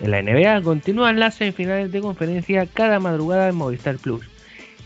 En 0.01 0.11
la 0.11 0.23
NBA 0.23 0.63
continúan 0.63 1.19
las 1.19 1.37
semifinales 1.37 1.91
de 1.91 2.01
conferencia 2.01 2.67
cada 2.67 3.01
madrugada 3.01 3.49
en 3.49 3.57
Movistar 3.57 3.97
Plus. 3.97 4.25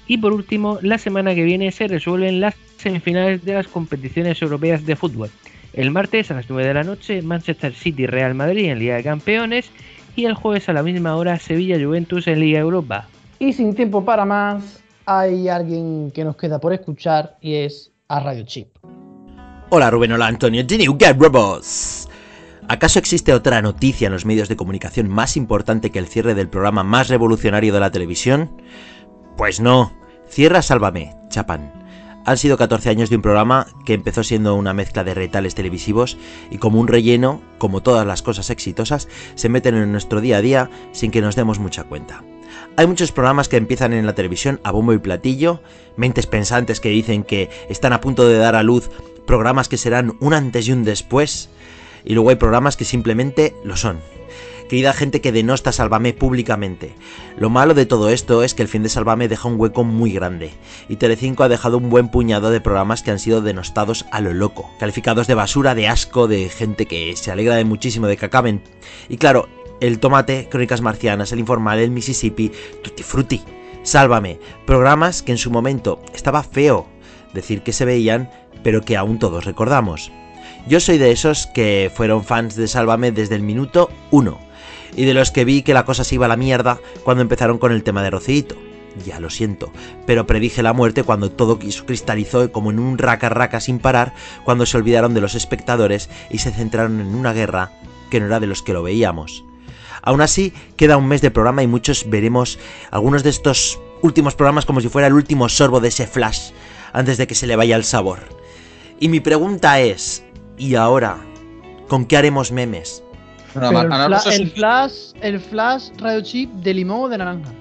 Y 0.06 0.18
por 0.18 0.32
último, 0.32 0.78
la 0.82 0.98
semana 0.98 1.34
que 1.34 1.42
viene 1.42 1.70
se 1.72 1.88
resuelven 1.88 2.40
las 2.40 2.54
semifinales 2.76 3.44
de 3.44 3.54
las 3.54 3.68
competiciones 3.68 4.40
europeas 4.42 4.84
de 4.86 4.96
fútbol. 4.96 5.30
El 5.72 5.90
martes 5.90 6.30
a 6.30 6.34
las 6.34 6.48
9 6.48 6.66
de 6.66 6.74
la 6.74 6.82
noche, 6.82 7.22
Manchester 7.22 7.72
City 7.72 8.06
Real 8.06 8.34
Madrid 8.34 8.70
en 8.70 8.78
Liga 8.78 8.96
de 8.96 9.04
Campeones 9.04 9.70
y 10.16 10.24
el 10.24 10.34
jueves 10.34 10.68
a 10.68 10.72
la 10.72 10.82
misma 10.82 11.16
hora, 11.16 11.38
Sevilla 11.38 11.78
Juventus 11.78 12.26
en 12.26 12.40
Liga 12.40 12.58
Europa. 12.58 13.08
Y 13.38 13.52
sin 13.52 13.74
tiempo 13.74 14.04
para 14.04 14.24
más, 14.24 14.82
hay 15.06 15.48
alguien 15.48 16.10
que 16.12 16.24
nos 16.24 16.36
queda 16.36 16.60
por 16.60 16.72
escuchar 16.72 17.36
y 17.40 17.54
es 17.54 17.92
a 18.08 18.20
Radio 18.20 18.44
Chip. 18.44 18.68
Hola 19.70 19.90
Rubén, 19.90 20.12
hola 20.12 20.26
Antonio, 20.26 20.66
The 20.66 20.78
New 20.78 20.96
Get 20.98 21.16
Robots. 21.18 21.99
¿Acaso 22.70 23.00
existe 23.00 23.34
otra 23.34 23.60
noticia 23.62 24.06
en 24.06 24.12
los 24.12 24.24
medios 24.24 24.48
de 24.48 24.54
comunicación 24.54 25.08
más 25.08 25.36
importante 25.36 25.90
que 25.90 25.98
el 25.98 26.06
cierre 26.06 26.36
del 26.36 26.48
programa 26.48 26.84
más 26.84 27.08
revolucionario 27.08 27.74
de 27.74 27.80
la 27.80 27.90
televisión? 27.90 28.62
Pues 29.36 29.58
no. 29.58 29.92
Cierra 30.28 30.62
Sálvame, 30.62 31.16
Chapan. 31.30 31.72
Han 32.24 32.38
sido 32.38 32.56
14 32.56 32.90
años 32.90 33.10
de 33.10 33.16
un 33.16 33.22
programa 33.22 33.66
que 33.84 33.94
empezó 33.94 34.22
siendo 34.22 34.54
una 34.54 34.72
mezcla 34.72 35.02
de 35.02 35.14
retales 35.14 35.56
televisivos 35.56 36.16
y 36.48 36.58
como 36.58 36.78
un 36.78 36.86
relleno, 36.86 37.42
como 37.58 37.82
todas 37.82 38.06
las 38.06 38.22
cosas 38.22 38.50
exitosas, 38.50 39.08
se 39.34 39.48
meten 39.48 39.74
en 39.74 39.90
nuestro 39.90 40.20
día 40.20 40.36
a 40.36 40.40
día 40.40 40.70
sin 40.92 41.10
que 41.10 41.22
nos 41.22 41.34
demos 41.34 41.58
mucha 41.58 41.82
cuenta. 41.82 42.22
Hay 42.76 42.86
muchos 42.86 43.10
programas 43.10 43.48
que 43.48 43.56
empiezan 43.56 43.94
en 43.94 44.06
la 44.06 44.14
televisión 44.14 44.60
a 44.62 44.70
bombo 44.70 44.92
y 44.92 44.98
platillo, 44.98 45.60
mentes 45.96 46.28
pensantes 46.28 46.78
que 46.78 46.90
dicen 46.90 47.24
que 47.24 47.50
están 47.68 47.92
a 47.92 48.00
punto 48.00 48.28
de 48.28 48.38
dar 48.38 48.54
a 48.54 48.62
luz 48.62 48.92
programas 49.26 49.68
que 49.68 49.76
serán 49.76 50.16
un 50.20 50.34
antes 50.34 50.68
y 50.68 50.72
un 50.72 50.84
después, 50.84 51.50
y 52.04 52.14
luego 52.14 52.30
hay 52.30 52.36
programas 52.36 52.76
que 52.76 52.84
simplemente 52.84 53.54
lo 53.64 53.76
son. 53.76 54.00
Querida 54.70 54.92
gente 54.92 55.20
que 55.20 55.32
denosta 55.32 55.72
Sálvame 55.72 56.12
públicamente. 56.12 56.94
Lo 57.36 57.50
malo 57.50 57.74
de 57.74 57.86
todo 57.86 58.08
esto 58.08 58.44
es 58.44 58.54
que 58.54 58.62
el 58.62 58.68
fin 58.68 58.84
de 58.84 58.88
Sálvame 58.88 59.26
deja 59.26 59.48
un 59.48 59.58
hueco 59.58 59.82
muy 59.82 60.12
grande, 60.12 60.52
y 60.88 60.94
Telecinco 60.94 61.42
ha 61.42 61.48
dejado 61.48 61.76
un 61.76 61.90
buen 61.90 62.08
puñado 62.08 62.50
de 62.50 62.60
programas 62.60 63.02
que 63.02 63.10
han 63.10 63.18
sido 63.18 63.40
denostados 63.40 64.06
a 64.12 64.20
lo 64.20 64.32
loco, 64.32 64.70
calificados 64.78 65.26
de 65.26 65.34
basura, 65.34 65.74
de 65.74 65.88
asco, 65.88 66.28
de 66.28 66.48
gente 66.48 66.86
que 66.86 67.16
se 67.16 67.32
alegra 67.32 67.56
de 67.56 67.64
muchísimo 67.64 68.06
de 68.06 68.16
que 68.16 68.26
acaben. 68.26 68.62
Y 69.08 69.16
claro, 69.16 69.48
el 69.80 69.98
Tomate, 69.98 70.48
Crónicas 70.48 70.82
Marcianas, 70.82 71.32
El 71.32 71.40
Informal, 71.40 71.80
El 71.80 71.90
Mississippi, 71.90 72.52
Tutti 72.84 73.02
Frutti, 73.02 73.42
Sálvame, 73.82 74.38
programas 74.66 75.22
que 75.22 75.32
en 75.32 75.38
su 75.38 75.50
momento 75.50 76.00
estaba 76.14 76.44
feo 76.44 76.86
decir 77.34 77.62
que 77.62 77.72
se 77.72 77.84
veían, 77.84 78.30
pero 78.62 78.82
que 78.82 78.96
aún 78.96 79.18
todos 79.18 79.44
recordamos. 79.44 80.12
Yo 80.66 80.78
soy 80.78 80.98
de 80.98 81.10
esos 81.10 81.46
que 81.46 81.90
fueron 81.94 82.24
fans 82.24 82.54
de 82.54 82.68
Sálvame 82.68 83.12
desde 83.12 83.34
el 83.34 83.42
minuto 83.42 83.90
1, 84.10 84.38
y 84.94 85.04
de 85.04 85.14
los 85.14 85.30
que 85.30 85.44
vi 85.44 85.62
que 85.62 85.74
la 85.74 85.84
cosa 85.84 86.04
se 86.04 86.14
iba 86.14 86.26
a 86.26 86.28
la 86.28 86.36
mierda 86.36 86.78
cuando 87.04 87.22
empezaron 87.22 87.58
con 87.58 87.72
el 87.72 87.82
tema 87.82 88.02
de 88.02 88.10
Rocito. 88.10 88.56
Ya 89.04 89.20
lo 89.20 89.30
siento, 89.30 89.72
pero 90.06 90.26
predije 90.26 90.62
la 90.62 90.72
muerte 90.72 91.04
cuando 91.04 91.30
todo 91.30 91.58
cristalizó 91.58 92.50
como 92.52 92.70
en 92.70 92.78
un 92.78 92.98
raca 92.98 93.28
raca 93.28 93.60
sin 93.60 93.78
parar, 93.78 94.14
cuando 94.44 94.66
se 94.66 94.76
olvidaron 94.76 95.14
de 95.14 95.20
los 95.20 95.34
espectadores 95.34 96.10
y 96.28 96.38
se 96.38 96.50
centraron 96.50 97.00
en 97.00 97.14
una 97.14 97.32
guerra 97.32 97.72
que 98.10 98.20
no 98.20 98.26
era 98.26 98.40
de 98.40 98.48
los 98.48 98.62
que 98.62 98.72
lo 98.72 98.82
veíamos. 98.82 99.44
Aún 100.02 100.20
así, 100.20 100.52
queda 100.76 100.96
un 100.96 101.06
mes 101.06 101.20
de 101.20 101.30
programa 101.30 101.62
y 101.62 101.66
muchos 101.66 102.08
veremos 102.08 102.58
algunos 102.90 103.22
de 103.22 103.30
estos 103.30 103.78
últimos 104.02 104.34
programas 104.34 104.66
como 104.66 104.80
si 104.80 104.88
fuera 104.88 105.06
el 105.06 105.14
último 105.14 105.48
sorbo 105.48 105.80
de 105.80 105.88
ese 105.88 106.06
flash 106.06 106.50
antes 106.92 107.16
de 107.18 107.26
que 107.26 107.34
se 107.34 107.46
le 107.46 107.56
vaya 107.56 107.76
el 107.76 107.84
sabor. 107.84 108.20
Y 108.98 109.08
mi 109.08 109.20
pregunta 109.20 109.80
es, 109.80 110.24
¿y 110.60 110.74
ahora? 110.76 111.18
¿Con 111.88 112.04
qué 112.04 112.18
haremos 112.18 112.52
memes? 112.52 113.02
el, 113.54 114.50
flash, 114.52 115.12
el 115.22 115.40
flash 115.40 115.88
radio 115.98 116.22
chip 116.22 116.50
de 116.50 116.74
limón 116.74 117.00
o 117.00 117.08
de 117.08 117.18
naranja. 117.18 117.52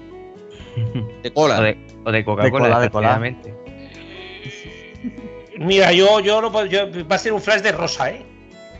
De 1.22 1.32
cola. 1.32 1.58
O 2.04 2.12
de, 2.12 2.24
Coca-Cola, 2.24 2.80
de 2.80 2.90
cola, 2.90 3.20
Mira, 5.58 5.92
yo, 5.92 6.20
yo, 6.20 6.40
no 6.40 6.50
puedo, 6.50 6.68
va 7.06 7.16
a 7.16 7.18
ser 7.18 7.32
un 7.32 7.40
flash 7.40 7.60
de 7.60 7.72
rosa, 7.72 8.10
¿eh? 8.10 8.24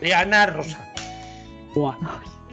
De 0.01 0.15
Ana 0.15 0.47
Rosa. 0.47 0.93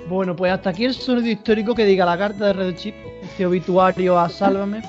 Bueno, 0.10 0.36
pues 0.36 0.52
hasta 0.52 0.72
aquí 0.72 0.86
el 0.86 0.94
sonido 0.94 1.28
histórico 1.28 1.74
que 1.74 1.86
diga 1.86 2.06
la 2.06 2.18
carta 2.18 2.48
de 2.48 2.54
Red 2.54 2.76
Chip, 2.76 2.96
este 3.24 3.46
obituario 3.46 4.20
a 4.20 4.28
Sálvame. 4.28 4.82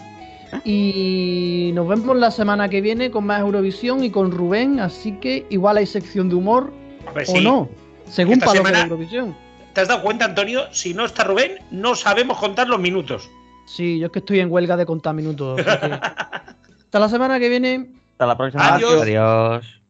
Y 0.65 1.71
nos 1.75 1.87
vemos 1.89 2.17
la 2.17 2.31
semana 2.31 2.69
que 2.69 2.81
viene 2.81 3.11
con 3.11 3.27
más 3.27 3.41
Eurovisión 3.41 4.03
y 4.05 4.11
con 4.11 4.31
Rubén, 4.31 4.81
así 4.81 5.13
que 5.13 5.47
igual 5.51 5.77
hay 5.77 5.87
sección 5.87 6.29
de 6.29 6.35
humor 6.37 6.73
o 7.15 7.21
sí. 7.25 7.43
no, 7.45 7.69
según 8.07 8.35
Esta 8.35 8.47
Paloma 8.47 8.69
semana- 8.69 8.85
de 8.85 8.91
Eurovisión. 8.91 9.37
¿Te 9.75 9.83
has 9.83 9.89
dado 9.89 10.03
cuenta, 10.03 10.25
Antonio? 10.25 10.63
Si 10.73 10.93
no 10.95 11.05
está 11.05 11.25
Rubén, 11.25 11.53
no 11.71 11.95
sabemos 11.95 12.39
contar 12.39 12.69
los 12.69 12.81
minutos. 12.81 13.31
Sí, 13.67 13.99
yo 13.99 14.07
es 14.07 14.13
que 14.13 14.19
estoy 14.21 14.41
en 14.41 14.51
huelga 14.51 14.77
de 14.77 14.87
contar 14.87 15.15
minutos. 15.15 15.61
Hasta 15.67 16.99
la 16.99 17.09
semana 17.09 17.39
que 17.39 17.49
viene. 17.49 17.91
Hasta 18.13 18.27
la 18.27 18.37
próxima. 18.37 18.75
Adiós. 18.75 19.03
Adiós. 19.03 19.81